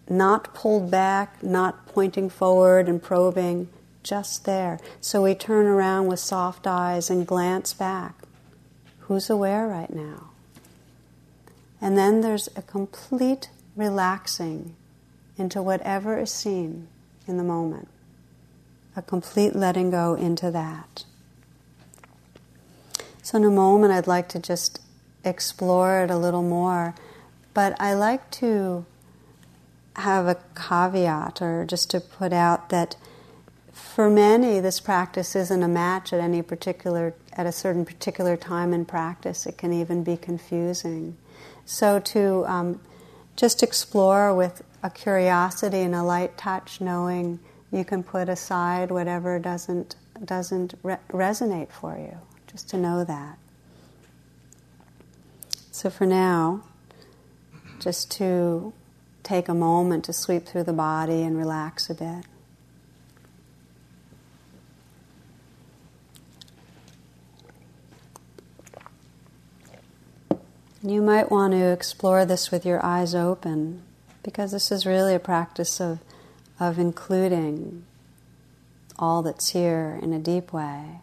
not 0.07 0.53
pulled 0.53 0.91
back, 0.91 1.41
not 1.43 1.87
pointing 1.87 2.29
forward 2.29 2.87
and 2.87 3.01
probing, 3.01 3.67
just 4.03 4.45
there. 4.45 4.79
So 5.01 5.23
we 5.23 5.35
turn 5.35 5.65
around 5.65 6.07
with 6.07 6.19
soft 6.19 6.67
eyes 6.67 7.09
and 7.09 7.25
glance 7.25 7.73
back. 7.73 8.18
Who's 9.09 9.27
aware 9.27 9.65
right 9.65 9.91
now? 9.91 10.29
And 11.81 11.97
then 11.97 12.21
there's 12.21 12.47
a 12.55 12.61
complete 12.61 13.49
relaxing 13.75 14.75
into 15.35 15.63
whatever 15.63 16.19
is 16.19 16.31
seen 16.31 16.87
in 17.27 17.37
the 17.37 17.43
moment, 17.43 17.87
a 18.95 19.01
complete 19.01 19.55
letting 19.55 19.89
go 19.89 20.13
into 20.13 20.51
that. 20.51 21.05
So, 23.23 23.39
in 23.39 23.45
a 23.45 23.49
moment, 23.49 23.93
I'd 23.93 24.05
like 24.05 24.29
to 24.29 24.39
just 24.39 24.79
explore 25.25 26.03
it 26.03 26.11
a 26.11 26.17
little 26.17 26.43
more, 26.43 26.93
but 27.55 27.75
I 27.81 27.95
like 27.95 28.29
to 28.31 28.85
have 29.95 30.27
a 30.27 30.37
caveat 30.55 31.41
or 31.41 31.65
just 31.65 31.89
to 31.89 31.99
put 31.99 32.31
out 32.31 32.69
that 32.69 32.95
for 33.79 34.09
many 34.09 34.59
this 34.59 34.79
practice 34.79 35.35
isn't 35.35 35.63
a 35.63 35.67
match 35.67 36.13
at 36.13 36.19
any 36.19 36.41
particular 36.41 37.13
at 37.33 37.45
a 37.45 37.51
certain 37.51 37.85
particular 37.85 38.37
time 38.37 38.73
in 38.73 38.85
practice. 38.85 39.45
It 39.45 39.57
can 39.57 39.73
even 39.73 40.03
be 40.03 40.17
confusing. 40.17 41.17
So 41.65 41.99
to 41.99 42.45
um, 42.47 42.81
just 43.35 43.63
explore 43.63 44.33
with 44.33 44.61
a 44.83 44.89
curiosity 44.89 45.79
and 45.79 45.95
a 45.95 46.03
light 46.03 46.37
touch 46.37 46.81
knowing 46.81 47.39
you 47.71 47.85
can 47.85 48.03
put 48.03 48.29
aside 48.29 48.91
whatever 48.91 49.39
doesn't 49.39 49.95
doesn't 50.23 50.73
re- 50.83 50.97
resonate 51.09 51.71
for 51.71 51.97
you 51.97 52.17
just 52.47 52.69
to 52.69 52.77
know 52.77 53.03
that. 53.03 53.37
So 55.71 55.89
for 55.89 56.05
now 56.05 56.63
just 57.79 58.11
to 58.11 58.73
take 59.23 59.47
a 59.47 59.53
moment 59.53 60.03
to 60.05 60.13
sweep 60.13 60.45
through 60.45 60.63
the 60.63 60.73
body 60.73 61.23
and 61.23 61.37
relax 61.37 61.89
a 61.89 61.93
bit. 61.93 62.25
You 70.81 71.01
might 71.01 71.29
want 71.29 71.51
to 71.51 71.73
explore 71.73 72.23
this 72.23 72.51
with 72.51 72.65
your 72.65 72.83
eyes 72.85 73.13
open 73.13 73.81
because 74.23 74.53
this 74.53 74.71
is 74.71 74.85
really 74.85 75.13
a 75.13 75.19
practice 75.19 75.81
of, 75.81 75.99
of 76.57 76.79
including 76.79 77.83
all 78.97 79.21
that's 79.21 79.49
here 79.49 79.99
in 80.01 80.13
a 80.13 80.19
deep 80.19 80.53
way. 80.53 81.01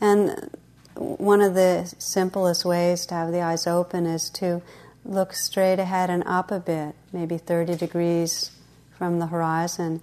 And 0.00 0.50
one 0.94 1.40
of 1.40 1.54
the 1.54 1.94
simplest 1.98 2.64
ways 2.64 3.06
to 3.06 3.14
have 3.14 3.30
the 3.30 3.40
eyes 3.40 3.68
open 3.68 4.04
is 4.04 4.28
to 4.30 4.62
look 5.04 5.32
straight 5.32 5.78
ahead 5.78 6.10
and 6.10 6.24
up 6.26 6.50
a 6.50 6.58
bit, 6.58 6.96
maybe 7.12 7.38
30 7.38 7.76
degrees 7.76 8.50
from 8.96 9.20
the 9.20 9.28
horizon, 9.28 10.02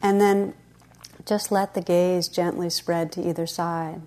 and 0.00 0.20
then 0.20 0.54
just 1.26 1.50
let 1.50 1.74
the 1.74 1.82
gaze 1.82 2.28
gently 2.28 2.70
spread 2.70 3.10
to 3.12 3.28
either 3.28 3.46
side. 3.46 4.02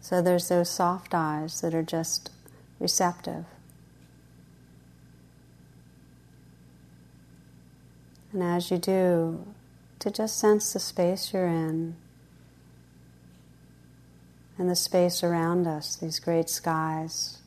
So 0.00 0.22
there's 0.22 0.48
those 0.48 0.70
soft 0.70 1.14
eyes 1.14 1.60
that 1.62 1.74
are 1.74 1.82
just 1.82 2.30
receptive. 2.78 3.44
And 8.36 8.44
as 8.44 8.70
you 8.70 8.76
do, 8.76 9.46
to 9.98 10.10
just 10.10 10.38
sense 10.38 10.74
the 10.74 10.78
space 10.78 11.32
you're 11.32 11.46
in 11.46 11.96
and 14.58 14.68
the 14.68 14.76
space 14.76 15.24
around 15.24 15.66
us, 15.66 15.96
these 15.96 16.20
great 16.20 16.50
skies, 16.50 17.38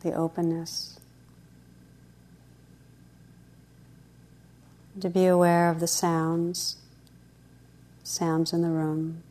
the 0.00 0.12
openness. 0.12 0.98
to 4.98 5.08
be 5.08 5.26
aware 5.26 5.70
of 5.70 5.78
the 5.78 5.86
sounds, 5.86 6.76
sounds 8.02 8.52
in 8.52 8.62
the 8.62 8.68
room. 8.68 9.22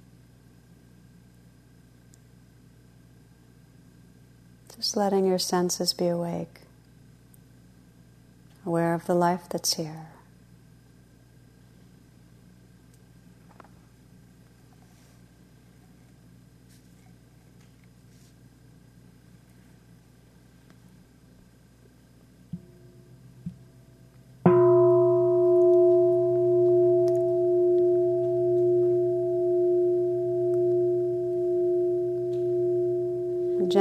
Just 4.78 4.96
letting 4.96 5.28
your 5.28 5.40
senses 5.40 5.92
be 5.92 6.08
awake, 6.08 6.62
aware 8.66 8.94
of 8.94 9.06
the 9.08 9.14
life 9.14 9.44
that's 9.50 9.74
here. 9.74 10.09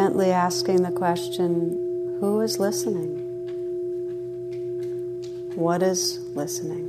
Gently 0.09 0.31
asking 0.31 0.83
the 0.83 0.91
question 0.91 2.17
who 2.19 2.41
is 2.41 2.59
listening? 2.59 3.15
What 5.55 5.83
is 5.83 6.19
listening? 6.35 6.89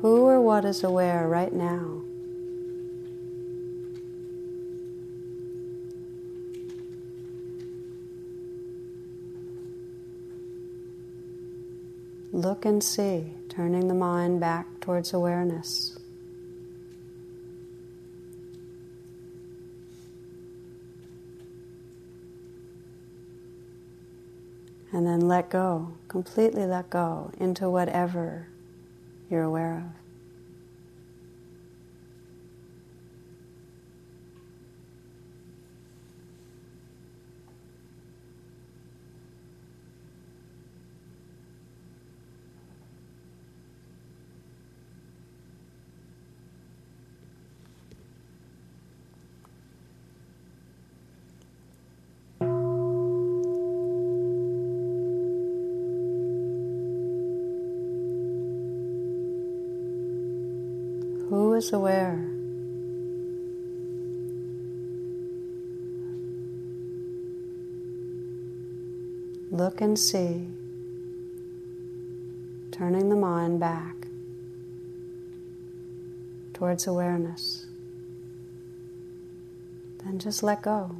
Who 0.00 0.18
or 0.18 0.40
what 0.40 0.64
is 0.64 0.84
aware 0.84 1.26
right 1.26 1.52
now? 1.52 2.02
Look 12.30 12.64
and 12.64 12.80
see, 12.80 13.32
turning 13.48 13.88
the 13.88 13.94
mind 13.94 14.38
back 14.38 14.78
towards 14.78 15.12
awareness. 15.12 15.93
And 25.04 25.20
then 25.20 25.28
let 25.28 25.50
go, 25.50 25.92
completely 26.08 26.64
let 26.64 26.88
go 26.88 27.30
into 27.38 27.68
whatever 27.68 28.48
you're 29.28 29.42
aware 29.42 29.76
of. 29.76 30.03
Is 61.64 61.72
aware. 61.72 62.22
Look 69.50 69.80
and 69.80 69.98
see, 69.98 70.48
turning 72.70 73.08
the 73.08 73.16
mind 73.16 73.60
back 73.60 74.08
towards 76.52 76.86
awareness. 76.86 77.66
Then 80.04 80.18
just 80.18 80.42
let 80.42 80.60
go. 80.60 80.94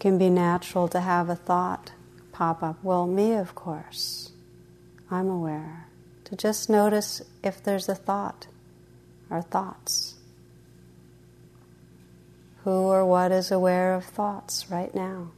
Can 0.00 0.16
be 0.16 0.30
natural 0.30 0.88
to 0.88 1.00
have 1.00 1.28
a 1.28 1.36
thought 1.36 1.92
pop 2.32 2.62
up. 2.62 2.78
Well, 2.82 3.06
me, 3.06 3.34
of 3.34 3.54
course. 3.54 4.32
I'm 5.10 5.28
aware. 5.28 5.86
To 6.24 6.36
just 6.36 6.70
notice 6.70 7.20
if 7.44 7.62
there's 7.62 7.88
a 7.88 7.94
thought 7.94 8.46
or 9.28 9.42
thoughts. 9.42 10.14
Who 12.64 12.70
or 12.70 13.04
what 13.04 13.30
is 13.30 13.50
aware 13.50 13.94
of 13.94 14.04
thoughts 14.04 14.70
right 14.70 14.94
now? 14.94 15.32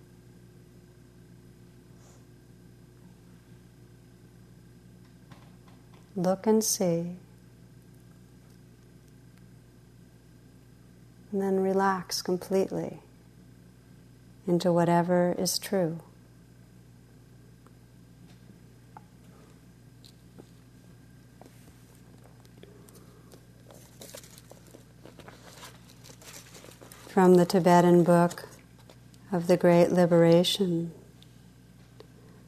Look 6.14 6.46
and 6.46 6.62
see. 6.62 7.16
And 11.33 11.40
then 11.40 11.59
relax 11.61 12.22
completely 12.22 13.01
into 14.46 14.72
whatever 14.72 15.35
is 15.38 15.59
true. 15.59 16.00
From 27.09 27.35
the 27.35 27.44
Tibetan 27.44 28.05
book 28.05 28.48
of 29.31 29.46
the 29.46 29.57
Great 29.57 29.90
Liberation. 29.90 30.92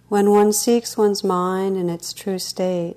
When 0.09 0.31
one 0.31 0.53
seeks 0.53 0.97
one's 0.97 1.25
mind 1.25 1.77
in 1.77 1.91
its 1.91 2.13
true 2.13 2.39
state, 2.39 2.97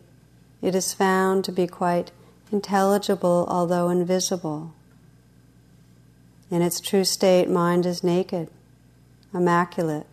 it 0.62 0.76
is 0.76 0.94
found 0.94 1.44
to 1.46 1.52
be 1.52 1.68
quite 1.68 2.12
intelligible 2.52 3.46
although 3.50 3.90
invisible. 3.90 4.74
In 6.50 6.62
its 6.62 6.80
true 6.80 7.04
state, 7.04 7.50
mind 7.50 7.86
is 7.86 8.04
naked 8.04 8.50
immaculate, 9.38 10.08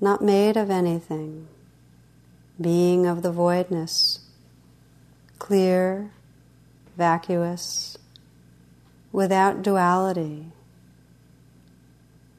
not 0.00 0.22
made 0.22 0.56
of 0.56 0.70
anything, 0.70 1.48
being 2.60 3.06
of 3.06 3.22
the 3.22 3.32
voidness, 3.32 4.20
clear, 5.38 6.10
vacuous, 6.96 7.98
without 9.12 9.62
duality, 9.62 10.46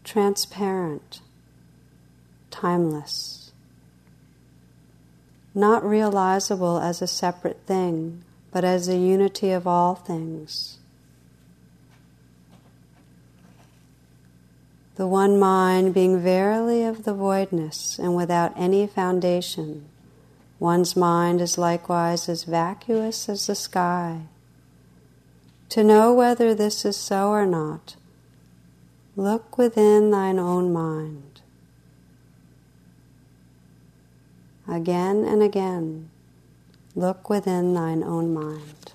transparent 0.04 1.22
timeless, 2.50 3.52
not 5.54 5.84
realizable 5.84 6.80
as 6.80 7.02
a 7.02 7.08
separate 7.08 7.60
thing, 7.66 8.24
but 8.52 8.64
as 8.64 8.88
the 8.88 8.98
unity 8.98 9.52
of 9.52 9.68
all 9.68 9.96
things. 9.96 10.78
The 15.02 15.08
one 15.08 15.40
mind 15.40 15.96
being 15.96 16.20
verily 16.20 16.84
of 16.84 17.06
the 17.06 17.14
voidness 17.16 17.98
and 17.98 18.16
without 18.16 18.54
any 18.56 18.86
foundation, 18.86 19.90
one's 20.60 20.96
mind 20.96 21.42
is 21.42 21.58
likewise 21.58 22.30
as 22.30 22.44
vacuous 22.44 23.28
as 23.28 23.48
the 23.48 23.56
sky. 23.56 24.26
To 25.70 25.84
know 25.84 26.14
whether 26.14 26.54
this 26.54 26.86
is 26.86 26.98
so 26.98 27.30
or 27.30 27.48
not, 27.48 27.96
look 29.16 29.58
within 29.58 30.12
thine 30.12 30.38
own 30.38 30.72
mind. 30.72 31.42
again 34.68 35.26
and 35.26 35.42
again, 35.42 36.12
look 36.94 37.28
within 37.28 37.74
thine 37.74 38.04
own 38.04 38.36
mind. 38.36 38.94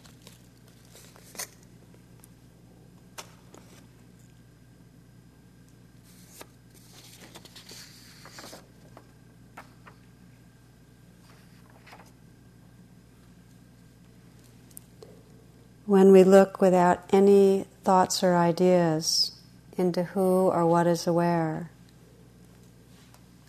When 15.87 16.11
we 16.11 16.25
look 16.25 16.61
without 16.61 17.05
any 17.13 17.65
thoughts 17.85 18.25
or 18.25 18.35
ideas 18.35 19.31
into 19.79 20.03
who 20.03 20.49
or 20.49 20.67
what 20.67 20.89
is 20.89 21.07
aware, 21.07 21.71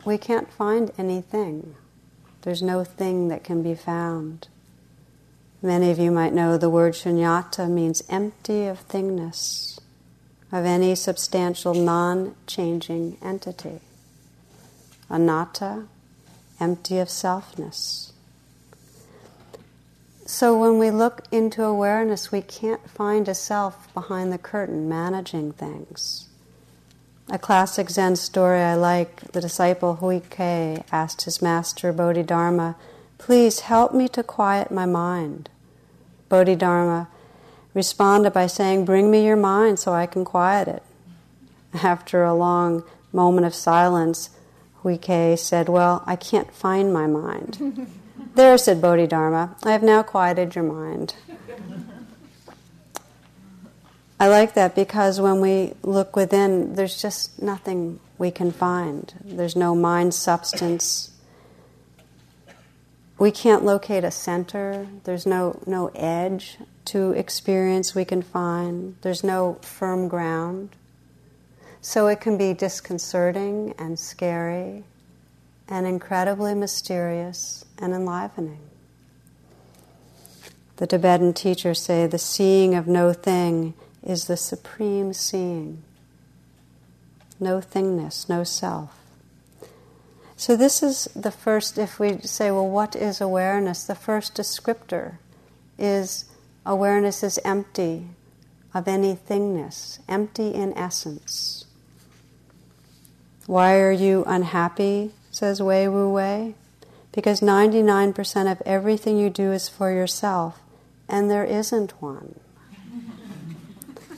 we 0.05 0.19
can't 0.19 0.51
find 0.53 0.91
anything. 0.99 1.73
There's 2.43 2.61
no 2.61 2.83
thing 2.83 3.29
that 3.29 3.43
can 3.43 3.63
be 3.63 3.73
found. 3.73 4.49
Many 5.63 5.89
of 5.89 5.97
you 5.97 6.11
might 6.11 6.31
know 6.31 6.57
the 6.59 6.69
word 6.69 6.93
shunyata 6.93 7.67
means 7.67 8.03
empty 8.07 8.67
of 8.67 8.87
thingness, 8.87 9.79
of 10.51 10.63
any 10.63 10.93
substantial 10.93 11.73
non 11.73 12.35
changing 12.45 13.17
entity. 13.19 13.79
Anatta, 15.09 15.87
empty 16.59 16.99
of 16.99 17.07
selfness. 17.07 18.06
So 20.27 20.59
when 20.59 20.77
we 20.77 20.91
look 20.91 21.23
into 21.31 21.63
awareness, 21.63 22.33
we 22.33 22.41
can't 22.41 22.89
find 22.89 23.29
a 23.29 23.33
self 23.33 23.91
behind 23.93 24.33
the 24.33 24.37
curtain 24.37 24.89
managing 24.89 25.53
things. 25.53 26.27
A 27.29 27.39
classic 27.39 27.89
Zen 27.89 28.17
story 28.17 28.59
I 28.59 28.75
like 28.75 29.31
the 29.31 29.39
disciple 29.39 29.95
Hui 29.95 30.19
Ke 30.19 30.83
asked 30.91 31.21
his 31.21 31.41
master 31.41 31.93
Bodhidharma, 31.93 32.75
Please 33.17 33.61
help 33.61 33.93
me 33.93 34.09
to 34.09 34.21
quiet 34.21 34.69
my 34.69 34.85
mind. 34.85 35.49
Bodhidharma 36.27 37.07
responded 37.73 38.33
by 38.33 38.47
saying, 38.47 38.83
Bring 38.83 39.09
me 39.09 39.25
your 39.25 39.37
mind 39.37 39.79
so 39.79 39.93
I 39.93 40.07
can 40.07 40.25
quiet 40.25 40.67
it. 40.67 40.83
After 41.73 42.25
a 42.25 42.33
long 42.33 42.83
moment 43.13 43.47
of 43.47 43.55
silence, 43.55 44.29
Hui 44.83 44.97
Ke 44.97 45.39
said, 45.39 45.69
Well, 45.69 46.03
I 46.05 46.17
can't 46.17 46.53
find 46.53 46.91
my 46.91 47.07
mind. 47.07 47.87
there, 48.37 48.57
said 48.57 48.81
Bodhidharma, 48.81 49.57
I 49.63 49.71
have 49.73 49.83
now 49.83 50.03
quieted 50.03 50.55
your 50.55 50.63
mind. 50.63 51.15
I 54.19 54.27
like 54.29 54.53
that 54.53 54.73
because 54.73 55.19
when 55.19 55.41
we 55.41 55.73
look 55.83 56.15
within, 56.15 56.75
there's 56.75 57.01
just 57.01 57.41
nothing 57.41 57.99
we 58.17 58.31
can 58.31 58.51
find. 58.51 59.13
There's 59.23 59.55
no 59.55 59.75
mind 59.75 60.13
substance. 60.13 61.11
We 63.19 63.31
can't 63.31 63.65
locate 63.65 64.03
a 64.03 64.11
center. 64.11 64.87
There's 65.03 65.25
no, 65.25 65.61
no 65.67 65.91
edge 65.93 66.57
to 66.85 67.11
experience 67.11 67.93
we 67.93 68.05
can 68.05 68.21
find. 68.21 68.95
There's 69.01 69.23
no 69.23 69.55
firm 69.61 70.07
ground. 70.07 70.69
So 71.81 72.07
it 72.07 72.21
can 72.21 72.37
be 72.37 72.53
disconcerting 72.53 73.75
and 73.77 73.99
scary 73.99 74.83
and 75.69 75.85
incredibly 75.85 76.53
mysterious 76.53 77.65
and 77.77 77.93
enlivening. 77.93 78.59
The 80.77 80.87
Tibetan 80.87 81.33
teachers 81.33 81.81
say 81.81 82.05
the 82.05 82.19
seeing 82.19 82.75
of 82.75 82.87
no 82.87 83.11
thing 83.11 83.73
is 84.03 84.25
the 84.25 84.37
supreme 84.37 85.11
seeing. 85.13 85.83
No 87.39 87.59
thingness, 87.59 88.29
no 88.29 88.43
self. 88.43 88.97
So, 90.35 90.55
this 90.55 90.83
is 90.83 91.05
the 91.15 91.31
first, 91.31 91.79
if 91.79 91.99
we 91.99 92.19
say, 92.19 92.51
well, 92.51 92.67
what 92.67 92.95
is 92.95 93.19
awareness? 93.19 93.83
The 93.83 93.95
first 93.95 94.35
descriptor 94.35 95.17
is 95.79 96.25
awareness 96.63 97.23
is 97.23 97.39
empty 97.43 98.07
of 98.73 98.87
any 98.87 99.15
thingness, 99.15 99.99
empty 100.07 100.53
in 100.53 100.77
essence. 100.77 101.65
Why 103.47 103.79
are 103.79 103.91
you 103.91 104.23
unhappy? 104.27 105.11
Says 105.37 105.61
Wei 105.61 105.87
Wu 105.87 106.11
Wei. 106.11 106.55
Because 107.11 107.41
99% 107.41 108.51
of 108.51 108.61
everything 108.65 109.17
you 109.17 109.29
do 109.29 109.51
is 109.51 109.69
for 109.69 109.91
yourself, 109.91 110.59
and 111.07 111.31
there 111.31 111.45
isn't 111.45 112.01
one. 112.01 112.39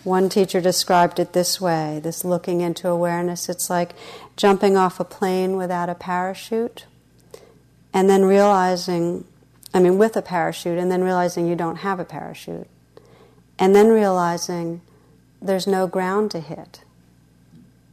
One 0.03 0.29
teacher 0.29 0.61
described 0.61 1.19
it 1.19 1.33
this 1.33 1.59
way 1.59 1.99
this 2.01 2.23
looking 2.23 2.61
into 2.61 2.87
awareness. 2.87 3.49
It's 3.49 3.69
like 3.69 3.91
jumping 4.37 4.77
off 4.77 4.99
a 4.99 5.03
plane 5.03 5.55
without 5.55 5.89
a 5.89 5.95
parachute 5.95 6.85
and 7.93 8.09
then 8.09 8.23
realizing, 8.23 9.25
I 9.73 9.79
mean, 9.79 9.97
with 9.97 10.15
a 10.15 10.21
parachute, 10.21 10.77
and 10.77 10.91
then 10.91 11.03
realizing 11.03 11.47
you 11.47 11.55
don't 11.55 11.77
have 11.77 11.99
a 11.99 12.05
parachute. 12.05 12.67
And 13.57 13.75
then 13.75 13.89
realizing 13.89 14.81
there's 15.41 15.67
no 15.67 15.87
ground 15.87 16.31
to 16.31 16.39
hit. 16.39 16.81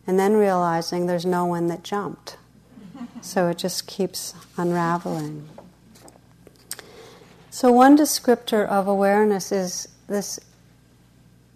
And 0.07 0.19
then 0.19 0.35
realizing 0.35 1.07
there's 1.07 1.27
no 1.27 1.45
one 1.45 1.67
that 1.69 1.83
jumped. 1.83 2.37
So 3.21 3.49
it 3.49 3.59
just 3.59 3.87
keeps 3.87 4.35
unraveling. 4.57 5.49
So, 7.51 7.73
one 7.73 7.97
descriptor 7.97 8.67
of 8.67 8.87
awareness 8.87 9.51
is 9.51 9.89
this 10.09 10.39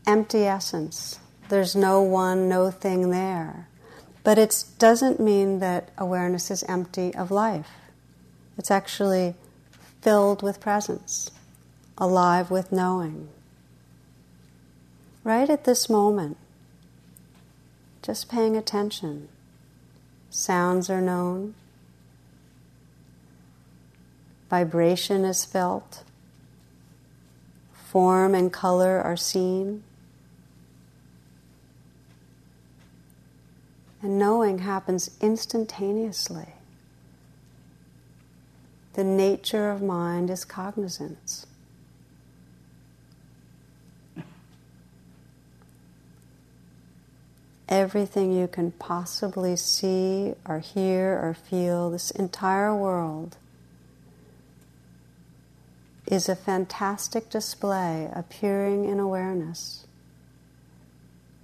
empty 0.06 0.44
essence. 0.44 1.18
There's 1.48 1.76
no 1.76 2.00
one, 2.00 2.48
no 2.48 2.70
thing 2.70 3.10
there. 3.10 3.68
But 4.22 4.38
it 4.38 4.64
doesn't 4.78 5.20
mean 5.20 5.58
that 5.60 5.90
awareness 5.98 6.50
is 6.50 6.62
empty 6.64 7.14
of 7.14 7.30
life. 7.30 7.70
It's 8.56 8.70
actually 8.70 9.34
filled 10.02 10.42
with 10.42 10.60
presence, 10.60 11.30
alive 11.98 12.50
with 12.50 12.72
knowing. 12.72 13.28
Right 15.22 15.50
at 15.50 15.64
this 15.64 15.90
moment, 15.90 16.36
just 18.02 18.30
paying 18.30 18.56
attention. 18.56 19.28
Sounds 20.30 20.88
are 20.88 21.00
known, 21.00 21.54
vibration 24.48 25.24
is 25.24 25.44
felt, 25.44 26.04
form 27.72 28.34
and 28.34 28.52
color 28.52 29.00
are 29.00 29.16
seen. 29.16 29.82
And 34.02 34.18
knowing 34.18 34.60
happens 34.60 35.10
instantaneously. 35.20 36.54
The 38.94 39.04
nature 39.04 39.70
of 39.70 39.82
mind 39.82 40.30
is 40.30 40.44
cognizance. 40.44 41.46
Everything 47.70 48.32
you 48.32 48.48
can 48.48 48.72
possibly 48.72 49.56
see 49.56 50.34
or 50.44 50.58
hear 50.58 51.18
or 51.22 51.32
feel, 51.32 51.88
this 51.88 52.10
entire 52.10 52.74
world, 52.74 53.36
is 56.06 56.28
a 56.28 56.34
fantastic 56.34 57.30
display 57.30 58.10
appearing 58.12 58.84
in 58.84 58.98
awareness 58.98 59.86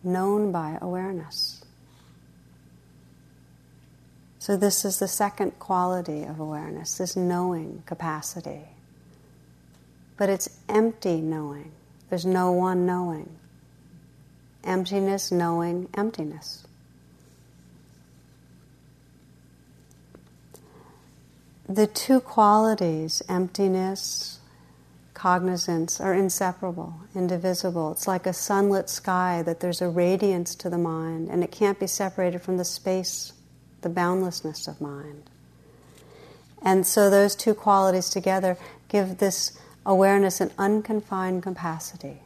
known 0.07 0.53
by 0.53 0.79
awareness. 0.81 1.64
So, 4.39 4.57
this 4.57 4.85
is 4.85 5.01
the 5.01 5.09
second 5.09 5.59
quality 5.59 6.22
of 6.22 6.39
awareness, 6.39 6.99
this 6.99 7.16
knowing 7.16 7.83
capacity. 7.85 8.61
But 10.16 10.31
it's 10.31 10.61
empty 10.68 11.20
knowing, 11.20 11.72
there's 12.09 12.24
no 12.24 12.53
one 12.53 12.87
knowing. 12.87 13.29
Emptiness 14.67 15.33
knowing 15.33 15.89
emptiness. 15.95 16.67
The 21.69 21.87
two 21.87 22.21
qualities, 22.21 23.23
emptiness, 23.29 24.39
cognizance, 25.14 26.01
are 26.01 26.14
inseparable, 26.14 26.95
indivisible. 27.14 27.93
It's 27.93 28.07
like 28.07 28.27
a 28.27 28.33
sunlit 28.33 28.91
sky 28.91 29.43
that 29.43 29.61
there's 29.61 29.81
a 29.81 29.89
radiance 29.89 30.55
to 30.57 30.69
the 30.69 30.79
mind 30.79 31.29
and 31.29 31.43
it 31.43 31.51
can't 31.51 31.81
be 31.81 31.87
separated 31.87 32.43
from 32.43 32.57
the 32.57 32.64
space 32.64 33.33
the 33.81 33.89
boundlessness 33.89 34.69
of 34.69 34.81
mind. 34.81 35.25
And 36.62 36.87
so 36.87 37.09
those 37.09 37.37
two 37.37 37.55
qualities 37.55 38.11
together 38.11 38.59
give 38.89 39.19
this 39.19 39.59
awareness 39.85 40.41
an 40.41 40.51
unconfined 40.59 41.43
capacity, 41.43 42.21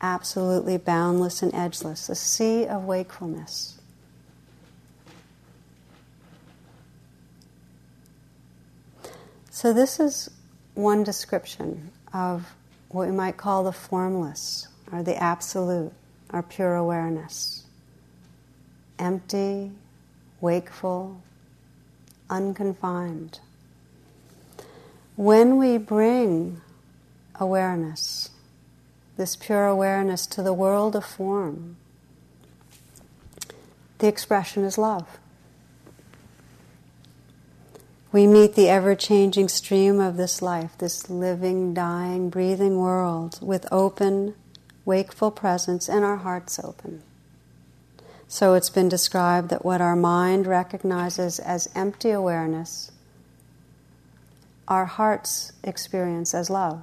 absolutely 0.00 0.76
boundless 0.76 1.42
and 1.42 1.54
edgeless, 1.54 2.08
a 2.08 2.14
sea 2.14 2.66
of 2.66 2.84
wakefulness. 2.84 3.78
So, 9.50 9.72
this 9.72 10.00
is 10.00 10.30
one 10.74 11.04
description 11.04 11.90
of 12.14 12.54
what 12.88 13.08
we 13.08 13.14
might 13.14 13.36
call 13.36 13.64
the 13.64 13.72
formless, 13.72 14.68
or 14.90 15.02
the 15.02 15.16
absolute, 15.16 15.92
or 16.32 16.42
pure 16.42 16.76
awareness. 16.76 17.64
Empty, 18.98 19.70
wakeful, 20.40 21.20
unconfined. 22.30 23.40
When 25.16 25.58
we 25.58 25.76
bring 25.76 26.62
awareness, 27.38 28.30
this 29.20 29.36
pure 29.36 29.66
awareness, 29.66 30.26
to 30.26 30.42
the 30.42 30.54
world 30.54 30.96
of 30.96 31.04
form, 31.04 31.76
the 33.98 34.08
expression 34.08 34.64
is 34.64 34.78
love. 34.78 35.18
We 38.12 38.26
meet 38.26 38.54
the 38.54 38.70
ever 38.70 38.94
changing 38.94 39.48
stream 39.48 40.00
of 40.00 40.16
this 40.16 40.40
life, 40.40 40.72
this 40.78 41.10
living, 41.10 41.74
dying, 41.74 42.30
breathing 42.30 42.78
world 42.78 43.38
with 43.42 43.70
open, 43.70 44.36
wakeful 44.86 45.30
presence 45.30 45.86
and 45.86 46.02
our 46.02 46.16
hearts 46.16 46.58
open. 46.58 47.02
So 48.26 48.54
it's 48.54 48.70
been 48.70 48.88
described 48.88 49.50
that 49.50 49.66
what 49.66 49.82
our 49.82 49.96
mind 49.96 50.46
recognizes 50.46 51.38
as 51.38 51.68
empty 51.74 52.10
awareness, 52.10 52.90
our 54.66 54.86
hearts 54.86 55.52
experience 55.62 56.32
as 56.32 56.48
love. 56.48 56.82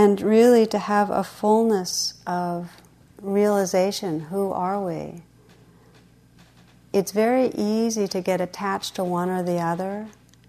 And 0.00 0.18
really 0.22 0.64
to 0.68 0.78
have 0.78 1.10
a 1.10 1.22
fullness 1.22 2.14
of 2.26 2.72
realization 3.20 4.18
who 4.18 4.50
are 4.50 4.82
we? 4.82 5.24
It's 6.90 7.12
very 7.12 7.48
easy 7.48 8.08
to 8.08 8.22
get 8.22 8.40
attached 8.40 8.94
to 8.94 9.04
one 9.04 9.28
or 9.28 9.42
the 9.42 9.58
other. 9.58 10.06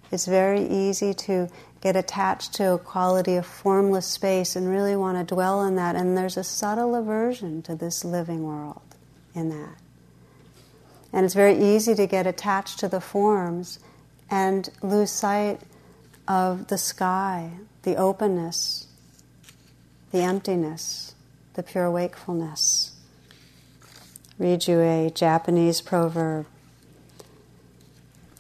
It's 0.10 0.26
very 0.26 0.66
easy 0.66 1.14
to 1.26 1.50
get 1.82 1.98
attached 1.98 2.54
to 2.54 2.76
a 2.76 2.80
quality 2.80 3.36
of 3.36 3.46
formless 3.46 4.06
space 4.06 4.56
and 4.56 4.70
really 4.70 4.96
want 4.96 5.18
to 5.18 5.36
dwell 5.36 5.66
in 5.66 5.76
that. 5.76 5.98
And 5.98 6.18
there's 6.18 6.38
a 6.38 6.46
subtle 6.46 6.96
aversion 6.96 7.62
to 7.64 7.76
this 7.76 8.06
living 8.06 8.44
world 8.44 8.96
in 9.36 9.50
that. 9.50 9.76
And 11.12 11.26
it's 11.26 11.34
very 11.36 11.62
easy 11.62 11.94
to 11.96 12.08
get 12.08 12.26
attached 12.26 12.80
to 12.80 12.88
the 12.88 13.02
forms 13.02 13.80
and 14.30 14.70
lose 14.82 15.12
sight 15.12 15.60
of 16.26 16.68
the 16.68 16.78
sky, 16.78 17.52
the 17.84 17.98
openness, 17.98 18.88
the 20.12 20.20
emptiness, 20.20 21.16
the 21.54 21.64
pure 21.64 21.90
wakefulness. 21.90 22.92
Read 24.38 24.68
you 24.68 24.80
a 24.80 25.12
Japanese 25.14 25.82
proverb. 25.82 26.46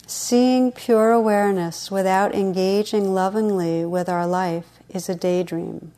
Seeing 0.08 0.72
pure 0.72 1.12
awareness 1.12 1.90
without 1.90 2.36
engaging 2.36 3.14
lovingly 3.14 3.86
with 3.86 4.10
our 4.10 4.28
life 4.28 4.80
is 4.90 5.08
a 5.08 5.16
daydream. 5.16 5.92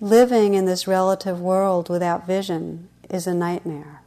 Living 0.00 0.54
in 0.54 0.66
this 0.66 0.86
relative 0.86 1.40
world 1.40 1.88
without 1.88 2.26
vision 2.26 2.88
is 3.08 3.26
a 3.26 3.34
nightmare. 3.34 4.02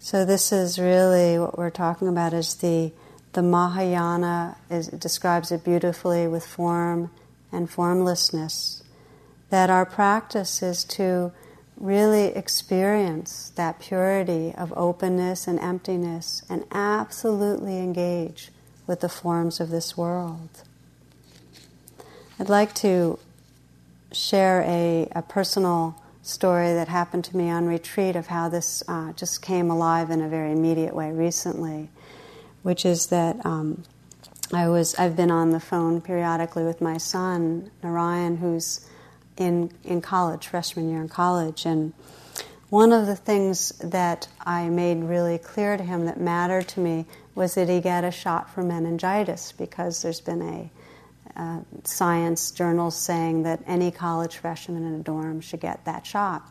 So 0.00 0.24
this 0.24 0.52
is 0.52 0.78
really 0.78 1.38
what 1.38 1.58
we're 1.58 1.70
talking 1.70 2.08
about 2.08 2.32
is 2.32 2.54
the 2.56 2.92
the 3.36 3.42
Mahayana 3.42 4.56
is, 4.70 4.88
describes 4.88 5.52
it 5.52 5.62
beautifully 5.62 6.26
with 6.26 6.46
form 6.46 7.10
and 7.52 7.68
formlessness. 7.70 8.82
That 9.50 9.70
our 9.70 9.86
practice 9.86 10.62
is 10.62 10.84
to 10.84 11.32
really 11.78 12.26
experience 12.34 13.50
that 13.56 13.78
purity 13.80 14.52
of 14.56 14.72
openness 14.76 15.46
and 15.46 15.60
emptiness 15.60 16.42
and 16.48 16.64
absolutely 16.72 17.78
engage 17.78 18.50
with 18.86 19.00
the 19.00 19.08
forms 19.08 19.60
of 19.60 19.70
this 19.70 19.96
world. 19.96 20.62
I'd 22.38 22.48
like 22.48 22.74
to 22.76 23.18
share 24.12 24.62
a, 24.62 25.08
a 25.14 25.22
personal 25.22 26.00
story 26.22 26.72
that 26.74 26.88
happened 26.88 27.24
to 27.24 27.36
me 27.36 27.50
on 27.50 27.66
retreat 27.66 28.16
of 28.16 28.26
how 28.26 28.48
this 28.48 28.82
uh, 28.88 29.12
just 29.12 29.42
came 29.42 29.70
alive 29.70 30.10
in 30.10 30.20
a 30.20 30.28
very 30.28 30.52
immediate 30.52 30.94
way 30.94 31.12
recently, 31.12 31.88
which 32.62 32.84
is 32.84 33.06
that 33.06 33.44
um, 33.46 33.84
I 34.52 34.68
was 34.68 34.94
I've 34.94 35.16
been 35.16 35.30
on 35.30 35.50
the 35.50 35.60
phone 35.60 36.00
periodically 36.00 36.64
with 36.64 36.80
my 36.80 36.98
son 36.98 37.70
Narayan, 37.82 38.36
who's 38.36 38.88
in, 39.36 39.70
in 39.84 40.00
college, 40.00 40.46
freshman 40.46 40.88
year 40.88 41.00
in 41.00 41.08
college. 41.08 41.66
And 41.66 41.92
one 42.68 42.92
of 42.92 43.06
the 43.06 43.16
things 43.16 43.70
that 43.78 44.28
I 44.44 44.68
made 44.68 45.02
really 45.04 45.38
clear 45.38 45.76
to 45.76 45.82
him 45.82 46.06
that 46.06 46.18
mattered 46.18 46.68
to 46.68 46.80
me 46.80 47.06
was 47.34 47.54
that 47.54 47.68
he 47.68 47.80
get 47.80 48.04
a 48.04 48.10
shot 48.10 48.50
for 48.50 48.62
meningitis 48.62 49.52
because 49.52 50.02
there's 50.02 50.20
been 50.20 50.42
a 50.42 50.70
uh, 51.38 51.60
science 51.84 52.50
journal 52.50 52.90
saying 52.90 53.42
that 53.42 53.60
any 53.66 53.90
college 53.90 54.36
freshman 54.36 54.86
in 54.86 54.94
a 54.94 55.02
dorm 55.02 55.40
should 55.40 55.60
get 55.60 55.84
that 55.84 56.06
shot. 56.06 56.42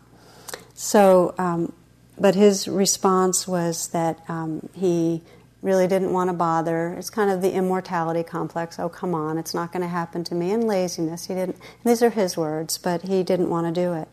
So, 0.76 1.34
um, 1.38 1.74
but 2.18 2.36
his 2.36 2.68
response 2.68 3.48
was 3.48 3.90
that 3.90 4.20
um, 4.30 4.70
he 4.74 5.24
really 5.66 5.88
didn't 5.88 6.14
want 6.14 6.30
to 6.30 6.34
bother. 6.34 6.94
It's 6.94 7.10
kind 7.10 7.32
of 7.32 7.42
the 7.42 7.52
immortality 7.52 8.22
complex. 8.22 8.78
Oh, 8.78 8.88
come 8.88 9.16
on, 9.16 9.40
it's 9.40 9.56
not 9.56 9.72
going 9.74 9.82
to 9.82 9.88
happen 9.90 10.24
to 10.26 10.36
me. 10.36 10.52
And 10.52 10.66
laziness. 10.66 11.26
He 11.26 11.34
didn't. 11.34 11.58
these 11.84 12.04
are 12.04 12.12
his 12.12 12.38
words, 12.38 12.78
but 12.78 13.02
he 13.02 13.24
didn't 13.24 13.50
want 13.50 13.74
to 13.74 13.82
do 13.82 13.94
it. 13.94 14.08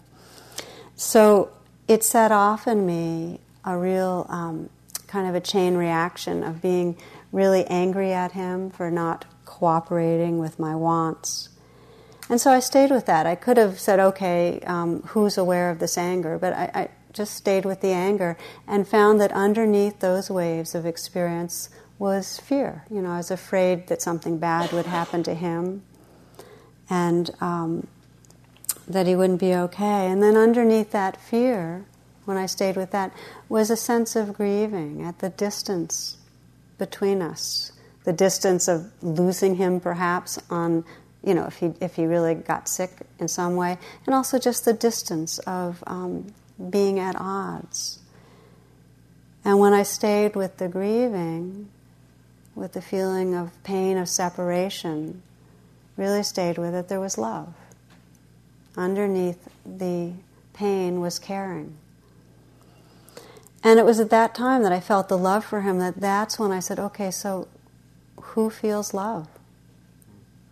So 0.97 1.51
it 1.87 2.03
set 2.03 2.33
off 2.33 2.67
in 2.67 2.87
me 2.87 3.41
a 3.67 3.77
real 3.77 4.27
um, 4.31 4.71
kind 5.07 5.29
of 5.29 5.35
a 5.35 5.41
chain 5.41 5.75
reaction 5.77 6.43
of 6.43 6.63
being 6.63 6.97
really 7.33 7.67
angry 7.67 8.13
at 8.13 8.33
him 8.33 8.71
for 8.71 8.91
not 8.91 9.27
cooperating 9.45 10.39
with 10.39 10.59
my 10.59 10.75
wants. 10.75 11.51
And 12.31 12.41
so 12.41 12.51
I 12.51 12.61
stayed 12.61 12.91
with 12.91 13.05
that. 13.07 13.27
I 13.27 13.35
could 13.35 13.59
have 13.59 13.79
said, 13.79 14.01
okay, 14.01 14.61
um, 14.65 15.03
who's 15.09 15.37
aware 15.37 15.69
of 15.69 15.81
this 15.81 15.99
anger? 15.99 16.39
But 16.39 16.55
I, 16.55 16.71
I 16.75 16.89
just 17.13 17.35
stayed 17.35 17.65
with 17.65 17.81
the 17.81 17.93
anger 17.93 18.37
and 18.67 18.87
found 18.87 19.21
that 19.21 19.33
underneath 19.33 20.01
those 20.01 20.31
waves 20.31 20.75
of 20.75 20.87
experience 20.87 21.69
was 21.99 22.39
fear. 22.41 22.85
You 22.91 23.03
know, 23.03 23.11
I 23.13 23.19
was 23.19 23.31
afraid 23.31 23.87
that 23.89 24.03
something 24.03 24.39
bad 24.39 24.73
would 24.73 24.87
happen 24.87 25.23
to 25.25 25.35
him 25.35 25.83
and 26.91 27.31
um, 27.41 27.87
that 28.89 29.07
he 29.07 29.15
wouldn't 29.15 29.41
be 29.41 29.55
okay. 29.55 30.07
And 30.07 30.23
then 30.23 30.37
underneath 30.37 30.91
that 30.91 31.21
fear, 31.21 31.85
when 32.25 32.37
I 32.37 32.47
stayed 32.47 32.77
with 32.77 32.91
that, 32.91 33.13
was 33.49 33.71
a 33.71 33.77
sense 33.77 34.17
of 34.17 34.33
grieving 34.33 35.03
at 35.03 35.21
the 35.21 35.29
distance 35.29 36.17
between 36.79 37.23
us, 37.23 37.73
the 38.05 38.13
distance 38.13 38.69
of 38.69 38.91
losing 39.03 39.57
him 39.57 39.79
perhaps 39.79 40.39
on 40.51 40.85
you 41.25 41.35
know, 41.35 41.47
if 41.47 41.57
he 41.57 41.73
if 41.81 41.95
he 41.95 42.07
really 42.07 42.35
got 42.35 42.69
sick 42.69 42.91
in 43.19 43.29
some 43.29 43.57
way, 43.57 43.79
and 44.07 44.15
also 44.15 44.39
just 44.39 44.65
the 44.65 44.73
distance 44.73 45.39
of 45.41 45.83
um, 45.87 46.33
being 46.71 46.99
at 46.99 47.17
odds. 47.19 47.99
And 49.45 49.59
when 49.59 49.73
I 49.73 49.83
stayed 49.83 50.37
with 50.37 50.59
the 50.59 50.69
grieving, 50.69 51.69
with 52.55 52.73
the 52.73 52.83
feeling 52.83 53.35
of 53.35 53.51
pain 53.65 53.97
of 53.97 54.09
separation, 54.09 55.23
really 55.97 56.23
stayed 56.23 56.59
with 56.59 56.75
it, 56.75 56.89
there 56.89 57.01
was 57.01 57.19
love. 57.19 57.53
Underneath 58.77 59.49
the 59.67 60.13
pain 60.53 61.01
was 61.01 61.19
caring. 61.19 61.77
And 63.65 63.79
it 63.79 63.85
was 63.85 64.01
at 64.01 64.11
that 64.11 64.35
time 64.35 64.63
that 64.63 64.73
I 64.73 64.81
felt 64.81 65.09
the 65.09 65.19
love 65.19 65.45
for 65.45 65.61
him 65.61 65.79
that 65.79 66.01
that's 66.01 66.39
when 66.39 66.51
I 66.51 66.61
said, 66.61 66.79
okay, 66.79 67.11
so 67.11 67.49
who 68.21 68.51
feels 68.51 68.93
love? 68.93 69.29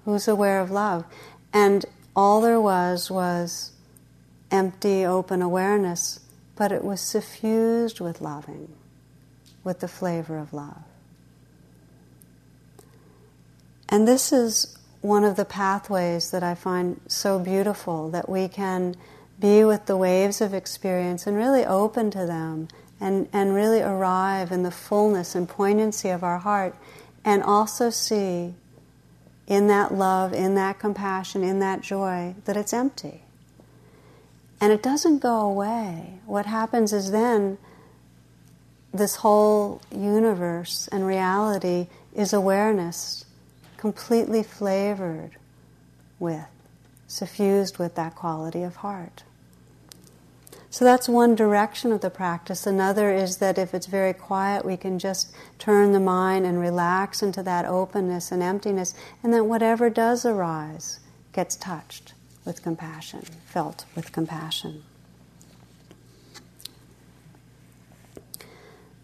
Who's 0.04 0.28
aware 0.28 0.60
of 0.60 0.70
love? 0.70 1.04
And 1.52 1.84
all 2.14 2.40
there 2.40 2.60
was 2.60 3.10
was 3.10 3.72
empty, 4.50 5.04
open 5.04 5.42
awareness, 5.42 6.20
but 6.56 6.72
it 6.72 6.84
was 6.84 7.00
suffused 7.00 8.00
with 8.00 8.20
loving, 8.20 8.72
with 9.64 9.80
the 9.80 9.88
flavor 9.88 10.38
of 10.38 10.52
love. 10.52 10.82
And 13.88 14.06
this 14.06 14.32
is 14.32 14.76
one 15.00 15.24
of 15.24 15.36
the 15.36 15.44
pathways 15.44 16.30
that 16.30 16.42
I 16.42 16.54
find 16.54 17.00
so 17.08 17.38
beautiful 17.38 18.10
that 18.10 18.28
we 18.28 18.48
can 18.48 18.94
be 19.40 19.64
with 19.64 19.86
the 19.86 19.96
waves 19.96 20.40
of 20.40 20.52
experience 20.52 21.26
and 21.26 21.36
really 21.36 21.64
open 21.64 22.10
to 22.10 22.26
them 22.26 22.68
and, 23.00 23.28
and 23.32 23.54
really 23.54 23.80
arrive 23.80 24.52
in 24.52 24.62
the 24.62 24.70
fullness 24.70 25.34
and 25.34 25.48
poignancy 25.48 26.10
of 26.10 26.22
our 26.22 26.38
heart 26.38 26.76
and 27.24 27.42
also 27.42 27.90
see 27.90 28.54
in 29.46 29.66
that 29.68 29.92
love, 29.92 30.32
in 30.32 30.54
that 30.54 30.78
compassion, 30.78 31.42
in 31.42 31.58
that 31.58 31.80
joy 31.80 32.34
that 32.44 32.56
it's 32.56 32.72
empty. 32.72 33.22
And 34.60 34.72
it 34.72 34.82
doesn't 34.82 35.20
go 35.20 35.40
away. 35.40 36.20
What 36.26 36.46
happens 36.46 36.92
is 36.92 37.10
then 37.10 37.56
this 38.92 39.16
whole 39.16 39.80
universe 39.90 40.88
and 40.92 41.06
reality 41.06 41.88
is 42.14 42.32
awareness 42.32 43.24
completely 43.78 44.42
flavored 44.42 45.30
with, 46.18 46.44
suffused 47.06 47.78
with 47.78 47.94
that 47.94 48.14
quality 48.14 48.62
of 48.62 48.76
heart. 48.76 49.22
So 50.68 50.84
that's 50.84 51.08
one 51.08 51.34
direction 51.34 51.90
of 51.90 52.00
the 52.00 52.10
practice. 52.10 52.66
Another 52.66 53.10
is 53.10 53.38
that 53.38 53.58
if 53.58 53.74
it's 53.74 53.86
very 53.86 54.12
quiet, 54.12 54.64
we 54.64 54.76
can 54.76 54.98
just 54.98 55.32
turn 55.58 55.92
the 55.92 56.00
mind 56.00 56.44
and 56.44 56.60
relax 56.60 57.22
into 57.22 57.42
that 57.42 57.64
openness 57.64 58.30
and 58.30 58.42
emptiness, 58.42 58.94
and 59.22 59.32
then 59.32 59.48
whatever 59.48 59.88
does 59.90 60.24
arise 60.24 61.00
gets 61.32 61.56
touched 61.56 62.12
with 62.44 62.62
compassion, 62.62 63.22
felt 63.46 63.84
with 63.94 64.12
compassion. 64.12 64.82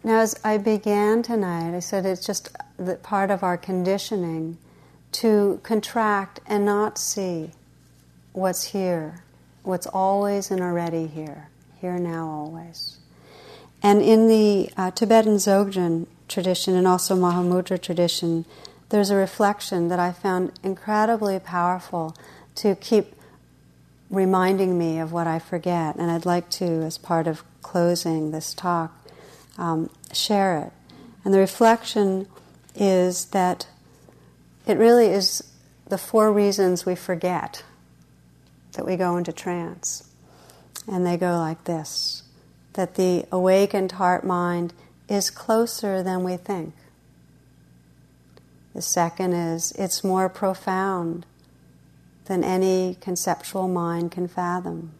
Now, 0.03 0.19
as 0.19 0.39
I 0.43 0.57
began 0.57 1.21
tonight, 1.21 1.75
I 1.75 1.79
said 1.79 2.05
it's 2.05 2.25
just 2.25 2.55
part 3.03 3.29
of 3.29 3.43
our 3.43 3.57
conditioning 3.57 4.57
to 5.13 5.59
contract 5.63 6.39
and 6.47 6.65
not 6.65 6.97
see 6.97 7.51
what's 8.31 8.65
here, 8.65 9.23
what's 9.63 9.87
always 9.87 10.49
and 10.49 10.61
already 10.61 11.07
here, 11.07 11.49
here 11.81 11.97
now, 11.97 12.27
always. 12.27 12.99
And 13.83 14.01
in 14.01 14.27
the 14.27 14.71
uh, 14.77 14.91
Tibetan 14.91 15.35
Dzogchen 15.35 16.07
tradition 16.27 16.75
and 16.75 16.87
also 16.87 17.15
Mahamudra 17.15 17.81
tradition, 17.81 18.45
there's 18.89 19.09
a 19.09 19.15
reflection 19.15 19.89
that 19.89 19.99
I 19.99 20.11
found 20.11 20.53
incredibly 20.63 21.39
powerful 21.39 22.15
to 22.55 22.75
keep 22.75 23.16
reminding 24.09 24.77
me 24.77 24.99
of 24.99 25.11
what 25.11 25.27
I 25.27 25.39
forget. 25.39 25.95
And 25.95 26.09
I'd 26.09 26.25
like 26.25 26.49
to, 26.51 26.65
as 26.65 26.97
part 26.97 27.27
of 27.27 27.43
closing 27.61 28.31
this 28.31 28.53
talk, 28.53 28.95
um, 29.57 29.89
share 30.13 30.57
it. 30.59 30.71
And 31.25 31.33
the 31.33 31.39
reflection 31.39 32.27
is 32.75 33.25
that 33.25 33.67
it 34.65 34.77
really 34.77 35.07
is 35.07 35.43
the 35.87 35.97
four 35.97 36.31
reasons 36.31 36.85
we 36.85 36.95
forget 36.95 37.63
that 38.73 38.85
we 38.85 38.95
go 38.95 39.17
into 39.17 39.33
trance. 39.33 40.09
And 40.87 41.05
they 41.05 41.17
go 41.17 41.37
like 41.37 41.63
this 41.65 42.23
that 42.73 42.93
the 42.93 43.25
awakened 43.31 43.93
heart 43.93 44.23
mind 44.23 44.71
is 45.09 45.31
closer 45.31 46.03
than 46.03 46.23
we 46.23 46.37
think. 46.37 46.75
The 48.75 48.83
second 48.83 49.33
is 49.33 49.71
it's 49.71 50.03
more 50.03 50.29
profound 50.29 51.25
than 52.27 52.43
any 52.43 52.97
conceptual 53.01 53.67
mind 53.67 54.11
can 54.11 54.27
fathom. 54.27 54.91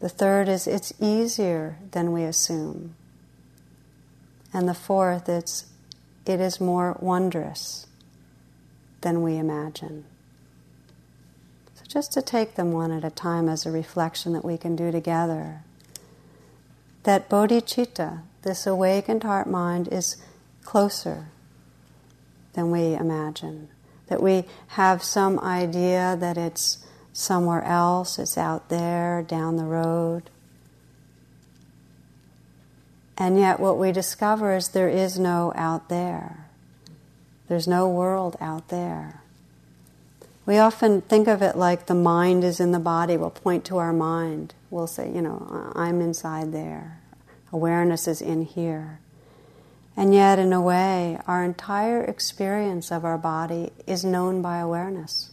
The 0.00 0.08
third 0.08 0.48
is 0.48 0.66
it's 0.66 0.92
easier 1.00 1.78
than 1.90 2.12
we 2.12 2.22
assume. 2.22 2.94
And 4.52 4.68
the 4.68 4.74
fourth, 4.74 5.28
it's 5.28 5.66
it 6.24 6.40
is 6.40 6.60
more 6.60 6.96
wondrous 7.00 7.86
than 9.00 9.22
we 9.22 9.36
imagine. 9.36 10.04
So, 11.74 11.84
just 11.88 12.12
to 12.12 12.22
take 12.22 12.54
them 12.54 12.72
one 12.72 12.92
at 12.92 13.04
a 13.04 13.10
time 13.10 13.48
as 13.48 13.64
a 13.64 13.70
reflection 13.70 14.34
that 14.34 14.44
we 14.44 14.58
can 14.58 14.76
do 14.76 14.92
together. 14.92 15.62
That 17.04 17.30
bodhicitta, 17.30 18.20
this 18.42 18.66
awakened 18.66 19.22
heart 19.22 19.48
mind, 19.48 19.88
is 19.88 20.16
closer 20.64 21.28
than 22.52 22.70
we 22.70 22.94
imagine. 22.94 23.68
That 24.08 24.22
we 24.22 24.44
have 24.68 25.02
some 25.02 25.38
idea 25.40 26.16
that 26.18 26.36
it's 26.36 26.78
somewhere 27.12 27.62
else, 27.64 28.18
it's 28.18 28.38
out 28.38 28.68
there, 28.68 29.22
down 29.22 29.56
the 29.56 29.64
road. 29.64 30.30
And 33.16 33.36
yet, 33.38 33.58
what 33.58 33.78
we 33.78 33.90
discover 33.90 34.54
is 34.54 34.68
there 34.68 34.88
is 34.88 35.18
no 35.18 35.52
out 35.56 35.88
there. 35.88 36.46
There's 37.48 37.66
no 37.66 37.88
world 37.88 38.36
out 38.40 38.68
there. 38.68 39.20
We 40.46 40.56
often 40.56 41.02
think 41.02 41.28
of 41.28 41.42
it 41.42 41.56
like 41.56 41.86
the 41.86 41.94
mind 41.94 42.44
is 42.44 42.60
in 42.60 42.72
the 42.72 42.78
body. 42.78 43.16
We'll 43.16 43.30
point 43.30 43.64
to 43.66 43.78
our 43.78 43.92
mind. 43.92 44.54
We'll 44.70 44.86
say, 44.86 45.12
you 45.12 45.20
know, 45.20 45.72
I'm 45.74 46.00
inside 46.00 46.52
there. 46.52 47.00
Awareness 47.52 48.06
is 48.06 48.22
in 48.22 48.44
here. 48.44 49.00
And 49.98 50.14
yet, 50.14 50.38
in 50.38 50.52
a 50.52 50.60
way, 50.60 51.18
our 51.26 51.42
entire 51.42 52.04
experience 52.04 52.92
of 52.92 53.04
our 53.04 53.18
body 53.18 53.72
is 53.84 54.04
known 54.04 54.40
by 54.40 54.58
awareness. 54.58 55.30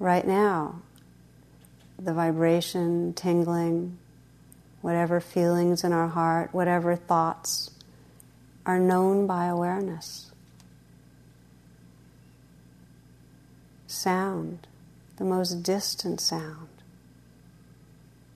Right 0.00 0.26
now, 0.26 0.82
the 1.96 2.12
vibration, 2.12 3.14
tingling, 3.14 3.98
whatever 4.80 5.20
feelings 5.20 5.84
in 5.84 5.92
our 5.92 6.08
heart, 6.08 6.52
whatever 6.52 6.96
thoughts 6.96 7.70
are 8.66 8.80
known 8.80 9.28
by 9.28 9.46
awareness. 9.46 10.32
Sound, 13.86 14.66
the 15.18 15.24
most 15.24 15.62
distant 15.62 16.20
sound, 16.20 16.68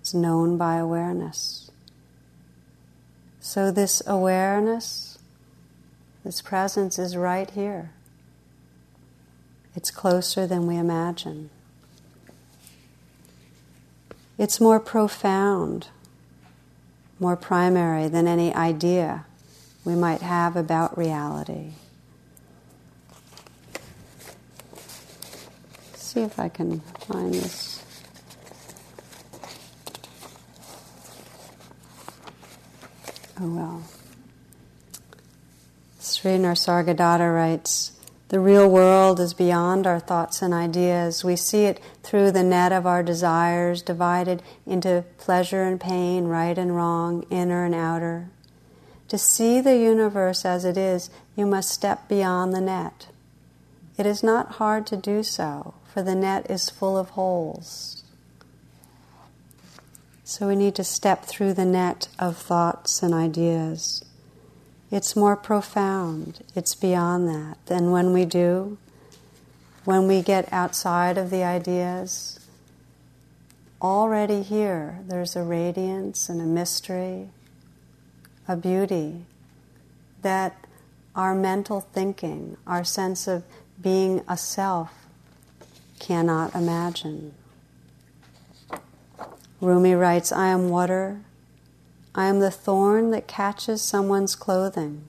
is 0.04 0.14
known 0.14 0.56
by 0.56 0.76
awareness. 0.76 1.63
So, 3.46 3.70
this 3.70 4.02
awareness, 4.06 5.18
this 6.24 6.40
presence 6.40 6.98
is 6.98 7.14
right 7.14 7.50
here. 7.50 7.90
It's 9.76 9.90
closer 9.90 10.46
than 10.46 10.66
we 10.66 10.78
imagine. 10.78 11.50
It's 14.38 14.62
more 14.62 14.80
profound 14.80 15.88
more 17.20 17.36
primary 17.36 18.08
than 18.08 18.26
any 18.26 18.52
idea 18.54 19.26
we 19.84 19.94
might 19.94 20.22
have 20.22 20.56
about 20.56 20.96
reality. 20.96 21.72
see 25.94 26.22
if 26.22 26.38
I 26.38 26.48
can 26.48 26.80
find 26.80 27.34
this. 27.34 27.73
Oh 33.40 33.48
well. 33.48 33.82
Sri 35.98 36.32
Nisargadatta 36.32 37.34
writes 37.34 37.92
the 38.28 38.40
real 38.40 38.68
world 38.68 39.20
is 39.20 39.34
beyond 39.34 39.86
our 39.86 40.00
thoughts 40.00 40.40
and 40.40 40.54
ideas. 40.54 41.22
We 41.24 41.36
see 41.36 41.64
it 41.64 41.80
through 42.02 42.30
the 42.30 42.42
net 42.42 42.72
of 42.72 42.86
our 42.86 43.02
desires, 43.02 43.82
divided 43.82 44.42
into 44.66 45.04
pleasure 45.18 45.62
and 45.62 45.80
pain, 45.80 46.24
right 46.24 46.56
and 46.56 46.74
wrong, 46.74 47.24
inner 47.30 47.64
and 47.64 47.74
outer. 47.74 48.28
To 49.08 49.18
see 49.18 49.60
the 49.60 49.76
universe 49.76 50.44
as 50.44 50.64
it 50.64 50.76
is, 50.76 51.10
you 51.36 51.46
must 51.46 51.70
step 51.70 52.08
beyond 52.08 52.54
the 52.54 52.60
net. 52.60 53.08
It 53.98 54.06
is 54.06 54.22
not 54.22 54.52
hard 54.52 54.86
to 54.88 54.96
do 54.96 55.22
so, 55.22 55.74
for 55.92 56.02
the 56.02 56.14
net 56.14 56.50
is 56.50 56.70
full 56.70 56.96
of 56.96 57.10
holes. 57.10 58.03
So 60.26 60.48
we 60.48 60.56
need 60.56 60.74
to 60.76 60.84
step 60.84 61.26
through 61.26 61.52
the 61.52 61.66
net 61.66 62.08
of 62.18 62.38
thoughts 62.38 63.02
and 63.02 63.12
ideas. 63.12 64.02
It's 64.90 65.14
more 65.14 65.36
profound, 65.36 66.42
it's 66.54 66.74
beyond 66.74 67.28
that. 67.28 67.58
And 67.68 67.92
when 67.92 68.14
we 68.14 68.24
do, 68.24 68.78
when 69.84 70.08
we 70.08 70.22
get 70.22 70.50
outside 70.50 71.18
of 71.18 71.28
the 71.28 71.44
ideas, 71.44 72.40
already 73.82 74.40
here 74.40 75.00
there's 75.06 75.36
a 75.36 75.42
radiance 75.42 76.30
and 76.30 76.40
a 76.40 76.44
mystery, 76.44 77.28
a 78.48 78.56
beauty 78.56 79.26
that 80.22 80.56
our 81.14 81.34
mental 81.34 81.82
thinking, 81.82 82.56
our 82.66 82.82
sense 82.82 83.28
of 83.28 83.44
being 83.80 84.22
a 84.26 84.38
self, 84.38 84.90
cannot 85.98 86.54
imagine. 86.54 87.34
Rumi 89.60 89.94
writes, 89.94 90.32
I 90.32 90.48
am 90.48 90.68
water 90.68 91.20
I 92.16 92.26
am 92.26 92.38
the 92.38 92.50
thorn 92.50 93.10
that 93.10 93.26
catches 93.26 93.82
someone's 93.82 94.36
clothing. 94.36 95.02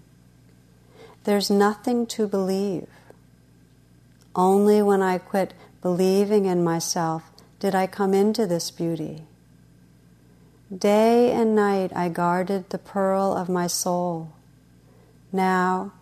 There's 1.24 1.52
nothing 1.52 2.08
to 2.08 2.28
believe. 2.28 2.88
Only 4.36 4.82
when 4.82 5.04
I 5.04 5.20
quit 5.20 5.54
believing 5.82 6.46
in 6.46 6.64
myself, 6.64 7.32
did 7.60 7.76
I 7.76 7.86
come 7.86 8.16
into 8.16 8.48
this 8.48 8.72
beauty. 8.72 9.22
Day 10.76 11.32
and 11.32 11.56
night 11.56 11.92
I 11.96 12.10
guarded 12.10 12.72
the 12.72 12.80
pearl 12.80 13.38
of 13.38 13.50
my 13.50 13.68
soul. 13.68 14.34
Now, 15.32 15.94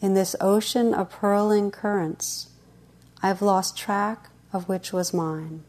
in 0.00 0.14
this 0.14 0.36
ocean 0.40 0.94
of 0.94 1.10
purling 1.10 1.72
currents, 1.72 2.50
I've 3.20 3.42
lost 3.42 3.76
track 3.76 4.30
of 4.52 4.68
which 4.68 4.92
was 4.92 5.12
mine. 5.12 5.64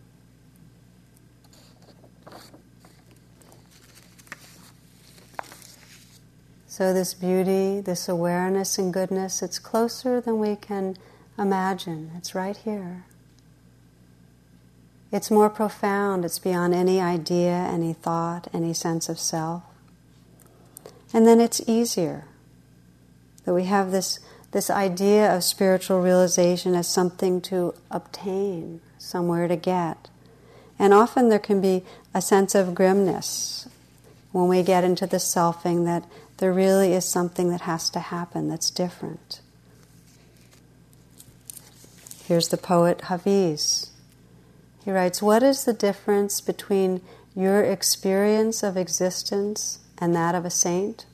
So, 6.75 6.91
this 6.91 7.13
beauty, 7.13 7.81
this 7.81 8.09
awareness 8.09 8.79
and 8.79 8.91
goodness, 8.91 9.43
it's 9.43 9.59
closer 9.59 10.19
than 10.19 10.39
we 10.39 10.55
can 10.55 10.97
imagine. 11.37 12.09
It's 12.17 12.33
right 12.33 12.57
here. 12.57 13.05
It's 15.11 15.29
more 15.29 15.51
profound, 15.51 16.25
it's 16.25 16.39
beyond 16.39 16.73
any 16.73 16.99
idea, 16.99 17.51
any 17.51 17.93
thought, 17.93 18.47
any 18.51 18.73
sense 18.73 19.07
of 19.07 19.19
self. 19.19 19.61
And 21.13 21.27
then 21.27 21.39
it's 21.39 21.61
easier 21.67 22.25
that 23.45 23.53
we 23.53 23.65
have 23.65 23.91
this, 23.91 24.19
this 24.49 24.71
idea 24.71 25.31
of 25.31 25.43
spiritual 25.43 26.01
realization 26.01 26.73
as 26.73 26.87
something 26.87 27.39
to 27.41 27.75
obtain, 27.91 28.81
somewhere 28.97 29.47
to 29.47 29.55
get. 29.55 30.09
And 30.79 30.91
often 30.91 31.29
there 31.29 31.37
can 31.37 31.61
be 31.61 31.83
a 32.15 32.21
sense 32.21 32.55
of 32.55 32.73
grimness 32.73 33.69
when 34.31 34.47
we 34.47 34.63
get 34.63 34.83
into 34.83 35.05
the 35.05 35.17
selfing 35.17 35.85
that 35.85 36.03
there 36.37 36.53
really 36.53 36.93
is 36.93 37.05
something 37.05 37.49
that 37.49 37.61
has 37.61 37.89
to 37.91 37.99
happen 37.99 38.49
that's 38.49 38.71
different. 38.71 39.41
Here's 42.25 42.47
the 42.47 42.57
poet 42.57 43.01
Hafiz. 43.01 43.91
He 44.83 44.91
writes 44.91 45.21
What 45.21 45.43
is 45.43 45.65
the 45.65 45.73
difference 45.73 46.41
between 46.41 47.01
your 47.35 47.63
experience 47.63 48.63
of 48.63 48.77
existence 48.77 49.79
and 49.97 50.15
that 50.15 50.35
of 50.35 50.45
a 50.45 50.49
saint? 50.49 51.05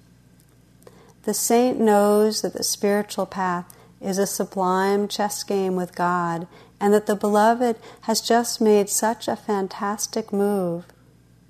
The 1.24 1.34
saint 1.34 1.80
knows 1.80 2.42
that 2.42 2.54
the 2.54 2.64
spiritual 2.64 3.26
path 3.26 3.76
is 4.02 4.18
a 4.18 4.28
sublime 4.28 5.08
chess 5.08 5.44
game 5.44 5.76
with 5.76 5.96
God, 5.96 6.48
and 6.80 6.94
that 6.94 7.06
the 7.06 7.16
beloved 7.16 7.76
has 8.02 8.22
just 8.22 8.62
made 8.62 8.90
such 8.90 9.28
a 9.28 9.36
fantastic 9.36 10.32
move 10.32 10.86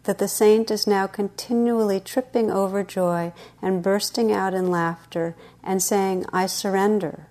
that 0.09 0.17
the 0.17 0.27
saint 0.27 0.71
is 0.71 0.87
now 0.87 1.05
continually 1.05 1.99
tripping 1.99 2.49
over 2.49 2.83
joy 2.83 3.31
and 3.61 3.83
bursting 3.83 4.31
out 4.31 4.55
in 4.55 4.71
laughter 4.71 5.35
and 5.63 5.83
saying, 5.83 6.25
I 6.33 6.47
surrender. 6.47 7.27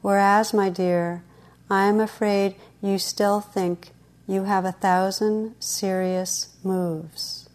Whereas, 0.00 0.54
my 0.54 0.70
dear, 0.70 1.22
I 1.68 1.84
am 1.84 2.00
afraid 2.00 2.54
you 2.80 2.98
still 2.98 3.42
think 3.42 3.90
you 4.26 4.44
have 4.44 4.64
a 4.64 4.72
thousand 4.72 5.56
serious 5.60 6.56
moves. 6.64 7.50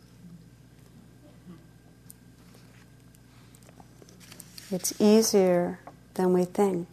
It's 4.69 4.93
easier 5.01 5.79
than 6.13 6.33
we 6.33 6.45
think. 6.45 6.87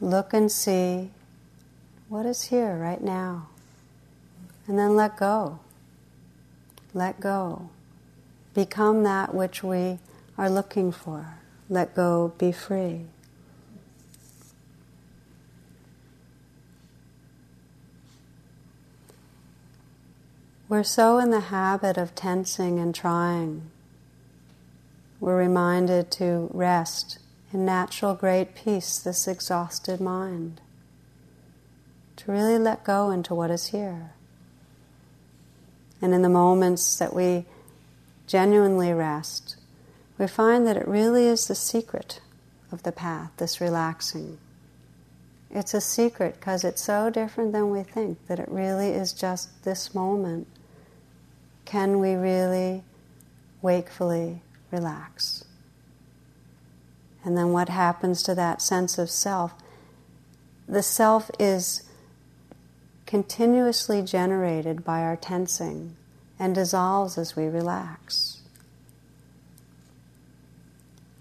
Look 0.00 0.34
and 0.34 0.50
see 0.50 1.12
what 2.08 2.26
is 2.26 2.42
here 2.42 2.74
right 2.74 3.00
now, 3.00 3.46
and 4.66 4.76
then 4.76 4.96
let 4.96 5.16
go 5.16 5.60
let 6.94 7.20
go. 7.20 7.68
Become 8.54 9.02
that 9.02 9.34
which 9.34 9.62
we 9.62 9.98
are 10.38 10.48
looking 10.48 10.92
for. 10.92 11.34
Let 11.68 11.94
go, 11.94 12.32
be 12.38 12.52
free. 12.52 13.06
We're 20.68 20.82
so 20.82 21.18
in 21.18 21.30
the 21.30 21.40
habit 21.40 21.98
of 21.98 22.14
tensing 22.14 22.78
and 22.78 22.94
trying. 22.94 23.70
We're 25.20 25.36
reminded 25.36 26.10
to 26.12 26.48
rest 26.52 27.18
in 27.52 27.64
natural 27.64 28.14
great 28.14 28.54
peace, 28.54 28.98
this 28.98 29.28
exhausted 29.28 30.00
mind. 30.00 30.60
To 32.16 32.32
really 32.32 32.58
let 32.58 32.82
go 32.82 33.10
into 33.10 33.34
what 33.34 33.50
is 33.50 33.68
here. 33.68 34.13
And 36.02 36.14
in 36.14 36.22
the 36.22 36.28
moments 36.28 36.98
that 36.98 37.14
we 37.14 37.46
genuinely 38.26 38.92
rest, 38.92 39.56
we 40.18 40.26
find 40.26 40.66
that 40.66 40.76
it 40.76 40.86
really 40.86 41.26
is 41.26 41.46
the 41.46 41.54
secret 41.54 42.20
of 42.70 42.82
the 42.82 42.92
path, 42.92 43.30
this 43.36 43.60
relaxing. 43.60 44.38
It's 45.50 45.74
a 45.74 45.80
secret 45.80 46.36
because 46.38 46.64
it's 46.64 46.82
so 46.82 47.10
different 47.10 47.52
than 47.52 47.70
we 47.70 47.82
think 47.82 48.26
that 48.26 48.40
it 48.40 48.48
really 48.48 48.88
is 48.88 49.12
just 49.12 49.64
this 49.64 49.94
moment. 49.94 50.48
Can 51.64 52.00
we 52.00 52.14
really 52.14 52.82
wakefully 53.62 54.42
relax? 54.70 55.44
And 57.24 57.38
then 57.38 57.52
what 57.52 57.68
happens 57.68 58.22
to 58.24 58.34
that 58.34 58.60
sense 58.60 58.98
of 58.98 59.08
self? 59.08 59.54
The 60.68 60.82
self 60.82 61.30
is 61.38 61.82
continuously 63.06 64.02
generated 64.02 64.84
by 64.84 65.00
our 65.00 65.16
tensing 65.16 65.96
and 66.38 66.54
dissolves 66.54 67.18
as 67.18 67.36
we 67.36 67.46
relax. 67.46 68.40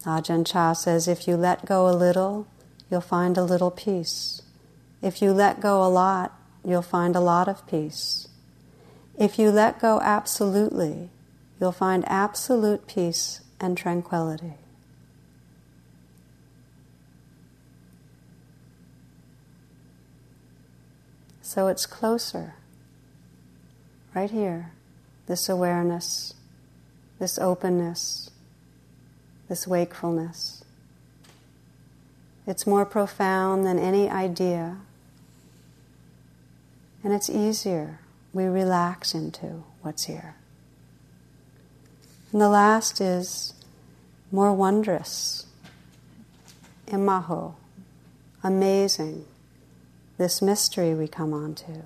Ajahn 0.06 0.46
Chah 0.46 0.74
says 0.74 1.08
if 1.08 1.28
you 1.28 1.38
let 1.38 1.66
go 1.66 1.88
a 1.88 1.96
little, 1.96 2.48
you'll 2.90 3.02
find 3.02 3.38
a 3.38 3.44
little 3.44 3.72
peace. 3.72 4.42
If 5.02 5.22
you 5.22 5.32
let 5.32 5.62
go 5.62 5.84
a 5.84 5.88
lot, 5.88 6.34
you'll 6.66 6.82
find 6.82 7.16
a 7.16 7.22
lot 7.22 7.48
of 7.48 7.66
peace. 7.68 8.28
If 9.18 9.38
you 9.38 9.52
let 9.52 9.80
go 9.80 10.00
absolutely, 10.02 11.10
you'll 11.60 11.72
find 11.72 12.04
absolute 12.08 12.88
peace 12.88 13.42
and 13.60 13.78
tranquility. 13.78 14.56
So 21.54 21.68
it's 21.68 21.86
closer, 21.86 22.56
right 24.16 24.32
here, 24.32 24.72
this 25.28 25.48
awareness, 25.48 26.34
this 27.20 27.38
openness, 27.38 28.32
this 29.48 29.68
wakefulness. 29.68 30.64
It's 32.48 32.66
more 32.66 32.88
profound 32.88 33.68
than 33.68 33.78
any 33.78 34.10
idea, 34.10 34.78
and 37.04 37.14
it's 37.14 37.30
easier. 37.30 38.00
We 38.34 38.46
relax 38.46 39.14
into 39.14 39.64
what's 39.84 40.06
here. 40.06 40.34
And 42.32 42.42
the 42.42 42.50
last 42.50 43.00
is 43.00 43.54
more 44.32 44.56
wondrous, 44.56 45.46
imago, 46.88 47.58
amazing 48.44 49.26
this 50.24 50.42
mystery 50.42 50.94
we 50.94 51.06
come 51.06 51.34
onto. 51.34 51.82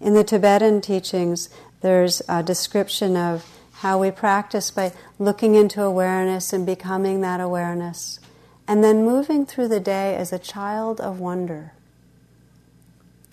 In 0.00 0.14
the 0.14 0.24
Tibetan 0.24 0.80
teachings, 0.80 1.50
there's 1.82 2.22
a 2.26 2.42
description 2.42 3.18
of 3.18 3.44
how 3.72 3.98
we 4.00 4.10
practice 4.10 4.70
by 4.70 4.94
looking 5.18 5.56
into 5.56 5.82
awareness 5.82 6.54
and 6.54 6.64
becoming 6.64 7.20
that 7.20 7.38
awareness, 7.38 8.18
and 8.66 8.82
then 8.82 9.04
moving 9.04 9.44
through 9.44 9.68
the 9.68 9.78
day 9.78 10.16
as 10.16 10.32
a 10.32 10.38
child 10.38 11.02
of 11.02 11.20
wonder. 11.20 11.74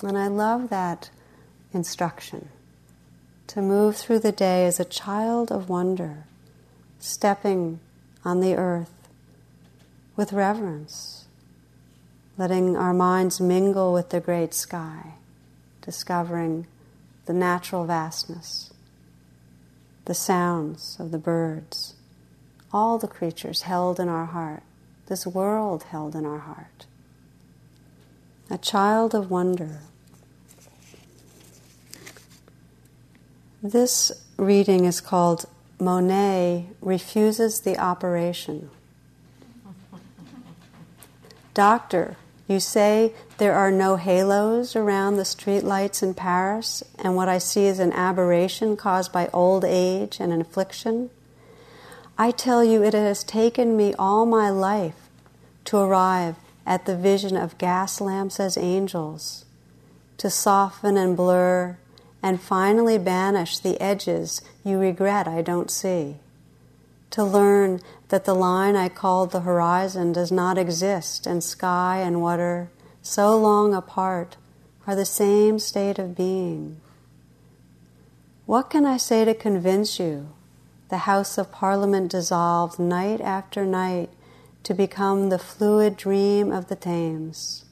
And 0.04 0.18
I 0.18 0.28
love 0.28 0.70
that 0.72 1.10
instruction 1.74 2.50
to 3.48 3.62
move 3.62 3.96
through 3.96 4.20
the 4.20 4.34
day 4.34 4.66
as 4.66 4.78
a 4.78 4.84
child 4.84 5.54
of 5.54 5.70
wonder, 5.70 6.26
stepping 7.00 7.80
on 8.26 8.42
the 8.42 8.56
earth 8.56 9.08
with 10.18 10.34
reverence 10.34 11.17
letting 12.38 12.78
our 12.78 12.94
minds 12.94 13.42
mingle 13.42 13.92
with 13.92 14.10
the 14.10 14.20
great 14.20 14.54
sky, 14.54 15.14
discovering 15.82 16.68
the 17.26 17.34
natural 17.34 17.86
vastness, 17.86 18.72
the 20.06 20.14
sounds 20.14 20.98
of 21.00 21.12
the 21.12 21.18
birds, 21.18 21.96
all 22.72 22.98
the 22.98 23.08
creatures 23.08 23.64
held 23.64 24.00
in 24.00 24.08
our 24.08 24.26
heart, 24.26 24.62
this 25.08 25.26
world 25.26 25.84
held 25.84 26.16
in 26.16 26.26
our 26.26 26.40
heart. 26.40 26.86
A 28.50 28.58
child 28.58 29.16
of 29.16 29.32
wonder. 29.32 29.80
This 33.64 34.12
reading 34.38 34.86
is 34.86 35.02
called 35.02 35.46
Monet 35.80 36.68
Refuses 36.82 37.62
the 37.62 37.78
Operation. 37.78 38.70
Doctor, 41.54 42.16
you 42.48 42.60
say 42.60 43.14
there 43.38 43.54
are 43.54 43.72
no 43.72 43.98
halos 43.98 44.76
around 44.76 45.18
the 45.18 45.24
streetlights 45.24 46.02
in 46.02 46.14
Paris, 46.14 46.82
and 46.98 47.16
what 47.16 47.28
I 47.28 47.38
see 47.38 47.66
is 47.66 47.80
an 47.80 47.92
aberration 47.92 48.78
caused 48.78 49.12
by 49.12 49.30
old 49.34 49.66
age 49.66 50.20
and 50.20 50.32
an 50.32 50.42
affliction. 50.42 51.10
I 52.18 52.32
tell 52.32 52.64
you, 52.64 52.84
it 52.84 52.94
has 52.94 53.24
taken 53.24 53.76
me 53.76 53.94
all 54.00 54.26
my 54.26 54.50
life 54.50 55.10
to 55.66 55.78
arrive 55.78 56.36
at 56.66 56.86
the 56.86 56.96
vision 56.96 57.36
of 57.36 57.58
gas 57.58 58.00
lamps 58.00 58.40
as 58.40 58.58
angels, 58.58 59.46
to 60.18 60.30
soften 60.30 60.98
and 60.98 61.16
blur 61.16 61.78
and 62.24 62.42
finally 62.42 62.98
banish 62.98 63.60
the 63.60 63.80
edges 63.82 64.42
you 64.64 64.78
regret 64.78 65.28
I 65.28 65.42
don't 65.42 65.70
see. 65.70 66.16
To 67.12 67.24
learn 67.24 67.82
that 68.10 68.26
the 68.26 68.34
line 68.34 68.76
I 68.76 68.90
called 68.90 69.32
the 69.32 69.42
horizon 69.42 70.14
does 70.14 70.32
not 70.32 70.58
exist, 70.58 71.28
and 71.28 71.44
sky 71.44 72.00
and 72.00 72.22
water, 72.22 72.70
so 73.02 73.38
long 73.38 73.74
apart, 73.74 74.38
are 74.86 74.96
the 74.96 75.06
same 75.06 75.60
state 75.60 76.00
of 76.00 76.16
being. 76.16 76.80
What 78.46 78.70
can 78.70 78.86
I 78.86 78.96
say 78.96 79.26
to 79.26 79.34
convince 79.34 80.00
you? 80.00 80.30
The 80.90 81.00
House 81.00 81.38
of 81.38 81.52
Parliament 81.52 82.12
dissolved 82.12 82.80
night 82.80 83.20
after 83.20 83.66
night 83.66 84.10
to 84.64 84.74
become 84.74 85.30
the 85.30 85.40
fluid 85.40 85.98
dream 85.98 86.52
of 86.52 86.70
the 86.70 86.76
Thames. 86.78 87.66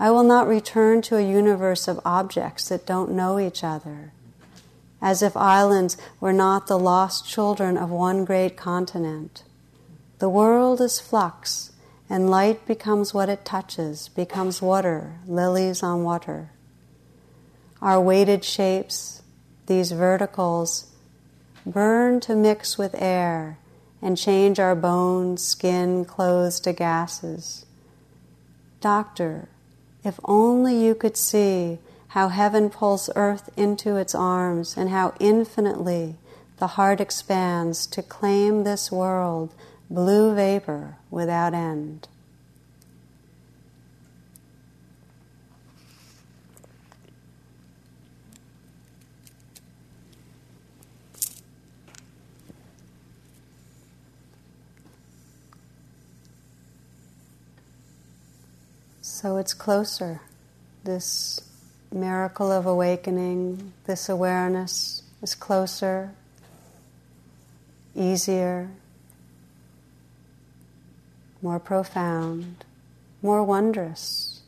I 0.00 0.10
will 0.10 0.24
not 0.24 0.48
return 0.48 1.02
to 1.02 1.16
a 1.16 1.28
universe 1.28 1.86
of 1.86 2.00
objects 2.04 2.68
that 2.68 2.86
don't 2.86 3.12
know 3.12 3.38
each 3.38 3.62
other, 3.62 4.12
as 5.00 5.22
if 5.22 5.36
islands 5.36 5.96
were 6.20 6.32
not 6.32 6.66
the 6.66 6.78
lost 6.78 7.28
children 7.28 7.76
of 7.76 7.90
one 7.90 8.24
great 8.24 8.56
continent. 8.56 9.42
The 10.18 10.28
world 10.28 10.80
is 10.80 10.98
flux, 10.98 11.72
and 12.10 12.30
light 12.30 12.66
becomes 12.66 13.14
what 13.14 13.28
it 13.28 13.44
touches, 13.44 14.08
becomes 14.08 14.60
water, 14.60 15.14
lilies 15.26 15.82
on 15.82 16.02
water. 16.02 16.50
Our 17.80 18.00
weighted 18.00 18.44
shapes, 18.44 19.22
these 19.66 19.92
verticals, 19.92 20.90
burn 21.64 22.18
to 22.20 22.34
mix 22.34 22.76
with 22.76 22.94
air 22.98 23.58
and 24.00 24.16
change 24.16 24.58
our 24.58 24.74
bones, 24.74 25.44
skin, 25.44 26.04
clothes 26.04 26.60
to 26.60 26.72
gases. 26.72 27.66
Doctor, 28.80 29.48
if 30.04 30.18
only 30.24 30.84
you 30.84 30.94
could 30.94 31.16
see 31.16 31.78
how 32.08 32.28
heaven 32.28 32.70
pulls 32.70 33.10
earth 33.16 33.50
into 33.56 33.96
its 33.96 34.14
arms 34.14 34.76
and 34.76 34.90
how 34.90 35.14
infinitely 35.20 36.16
the 36.58 36.68
heart 36.68 37.00
expands 37.00 37.86
to 37.86 38.02
claim 38.02 38.64
this 38.64 38.90
world, 38.90 39.54
blue 39.90 40.34
vapor 40.34 40.96
without 41.10 41.54
end. 41.54 42.08
So 59.00 59.36
it's 59.36 59.52
closer. 59.52 60.20
This 60.84 61.40
miracle 61.92 62.50
of 62.50 62.66
awakening, 62.66 63.72
this 63.86 64.08
awareness 64.08 65.02
is 65.22 65.34
closer, 65.34 66.12
easier, 67.94 68.70
more 71.42 71.58
profound, 71.58 72.64
more 73.22 73.42
wondrous. 73.42 74.40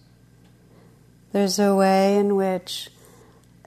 There's 1.32 1.58
a 1.58 1.74
way 1.74 2.16
in 2.16 2.36
which 2.36 2.90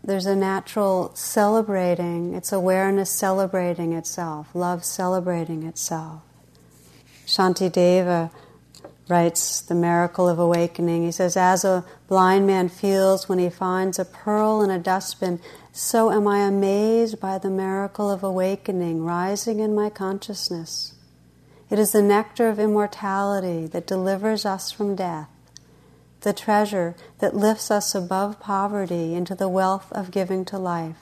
there's 0.04 0.26
a 0.26 0.36
natural 0.36 1.12
celebrating, 1.16 2.34
it's 2.34 2.52
awareness 2.52 3.10
celebrating 3.10 3.94
itself, 3.94 4.54
love 4.54 4.84
celebrating 4.84 5.64
itself. 5.64 6.22
Shantideva 7.26 8.30
writes 9.08 9.62
The 9.62 9.76
Miracle 9.76 10.30
of 10.30 10.40
Awakening. 10.40 11.04
He 11.04 11.12
says, 11.12 11.36
As 11.36 11.66
a 11.66 11.86
blind 12.08 12.48
man 12.48 12.70
feels 12.70 13.28
when 13.28 13.40
he 13.40 13.50
finds 13.50 14.00
a 14.00 14.06
pearl 14.06 14.62
in 14.62 14.70
a 14.70 14.80
dustbin, 14.80 15.40
so 15.72 16.12
am 16.12 16.28
I 16.28 16.40
amazed 16.40 17.20
by 17.20 17.38
the 17.38 17.50
miracle 17.50 18.10
of 18.10 18.24
awakening 18.24 19.04
rising 19.04 19.60
in 19.60 19.76
my 19.76 19.90
consciousness. 19.90 20.94
It 21.70 21.80
is 21.80 21.92
the 21.92 22.02
nectar 22.02 22.48
of 22.50 22.60
immortality 22.60 23.66
that 23.68 23.88
delivers 23.88 24.46
us 24.46 24.72
from 24.72 24.96
death, 24.96 25.30
the 26.22 26.34
treasure 26.34 26.96
that 27.20 27.36
lifts 27.36 27.72
us 27.72 27.96
above 27.96 28.40
poverty 28.40 29.16
into 29.16 29.36
the 29.36 29.50
wealth 29.50 29.92
of 29.92 30.12
giving 30.12 30.46
to 30.46 30.60
life, 30.60 30.98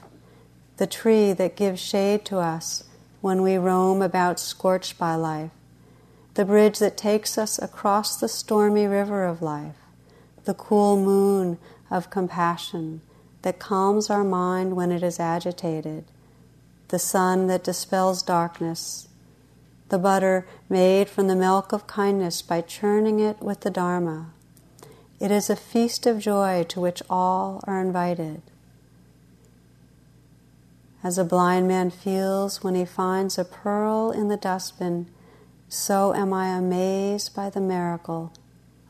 the 0.78 0.86
tree 0.86 1.32
that 1.34 1.56
gives 1.56 1.80
shade 1.80 2.24
to 2.24 2.38
us 2.38 2.84
when 3.20 3.42
we 3.42 3.56
roam 3.56 4.02
about 4.02 4.40
scorched 4.40 4.98
by 4.98 5.14
life 5.14 5.50
the 6.34 6.44
bridge 6.44 6.78
that 6.78 6.96
takes 6.96 7.36
us 7.36 7.58
across 7.58 8.16
the 8.16 8.28
stormy 8.28 8.86
river 8.86 9.24
of 9.24 9.42
life, 9.42 9.76
the 10.44 10.54
cool 10.54 10.96
moon 10.96 11.58
of 11.90 12.10
compassion 12.10 13.02
that 13.42 13.58
calms 13.58 14.08
our 14.08 14.24
mind 14.24 14.74
when 14.74 14.90
it 14.90 15.02
is 15.02 15.20
agitated, 15.20 16.04
the 16.88 16.98
sun 16.98 17.48
that 17.48 17.64
dispels 17.64 18.22
darkness, 18.22 19.08
the 19.90 19.98
butter 19.98 20.46
made 20.70 21.08
from 21.08 21.28
the 21.28 21.36
milk 21.36 21.72
of 21.72 21.86
kindness 21.86 22.40
by 22.40 22.62
churning 22.62 23.20
it 23.20 23.40
with 23.42 23.60
the 23.60 23.70
Dharma. 23.70 24.30
It 25.20 25.30
is 25.30 25.50
a 25.50 25.56
feast 25.56 26.06
of 26.06 26.18
joy 26.18 26.64
to 26.70 26.80
which 26.80 27.02
all 27.10 27.62
are 27.64 27.80
invited. 27.80 28.40
As 31.04 31.18
a 31.18 31.24
blind 31.24 31.68
man 31.68 31.90
feels 31.90 32.64
when 32.64 32.74
he 32.74 32.84
finds 32.84 33.36
a 33.36 33.44
pearl 33.44 34.10
in 34.12 34.28
the 34.28 34.36
dustbin 34.36 35.08
so 35.72 36.14
am 36.14 36.34
I 36.34 36.48
amazed 36.48 37.34
by 37.34 37.48
the 37.48 37.58
miracle 37.58 38.30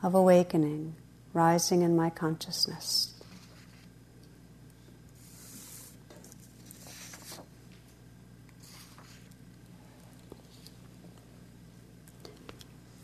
of 0.03 0.13
awakening 0.13 0.95
rising 1.33 1.81
in 1.81 1.95
my 1.95 2.09
consciousness. 2.09 3.13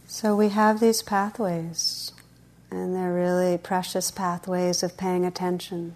So 0.08 0.36
we 0.36 0.50
have 0.50 0.82
these 0.82 1.02
pathways, 1.02 2.12
and 2.70 2.94
they're 2.94 3.14
really 3.14 3.58
precious 3.58 4.12
pathways 4.12 4.84
of 4.84 4.98
paying 4.98 5.24
attention. 5.26 5.94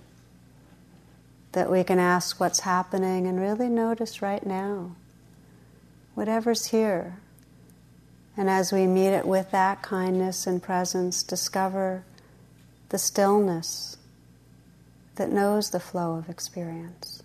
That 1.51 1.69
we 1.69 1.84
can 1.84 1.99
ask 1.99 2.39
what's 2.39 2.61
happening 2.61 3.27
and 3.27 3.41
really 3.41 3.67
notice 3.67 4.21
right 4.21 4.45
now. 4.45 4.95
Whatever's 6.15 6.67
here, 6.67 7.17
and 8.36 8.49
as 8.49 8.71
we 8.71 8.88
meet 8.88 9.09
it 9.09 9.27
with 9.27 9.51
that 9.51 9.81
kindness 9.81 10.47
and 10.47 10.61
presence, 10.61 11.21
discover 11.21 12.03
the 12.89 12.97
stillness 12.97 13.97
that 15.15 15.31
knows 15.31 15.69
the 15.69 15.79
flow 15.79 16.15
of 16.15 16.29
experience. 16.29 17.21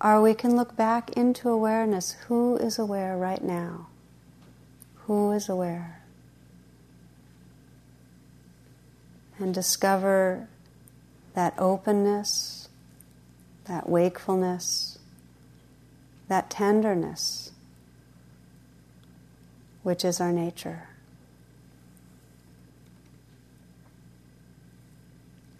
Or 0.00 0.20
we 0.22 0.34
can 0.34 0.54
look 0.54 0.76
back 0.76 1.10
into 1.16 1.48
awareness 1.48 2.12
who 2.28 2.56
is 2.56 2.78
aware 2.78 3.16
right 3.16 3.42
now? 3.42 3.88
Who 5.06 5.32
is 5.32 5.48
aware? 5.48 6.02
And 9.38 9.52
discover 9.52 10.46
that 11.34 11.54
openness, 11.58 12.68
that 13.64 13.88
wakefulness, 13.88 14.98
that 16.28 16.50
tenderness 16.50 17.43
which 19.84 20.04
is 20.04 20.20
our 20.20 20.32
nature. 20.32 20.88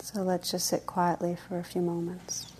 So 0.01 0.23
let's 0.23 0.51
just 0.51 0.67
sit 0.67 0.87
quietly 0.87 1.37
for 1.49 1.59
a 1.59 1.65
few 1.65 1.83
moments. 1.83 2.54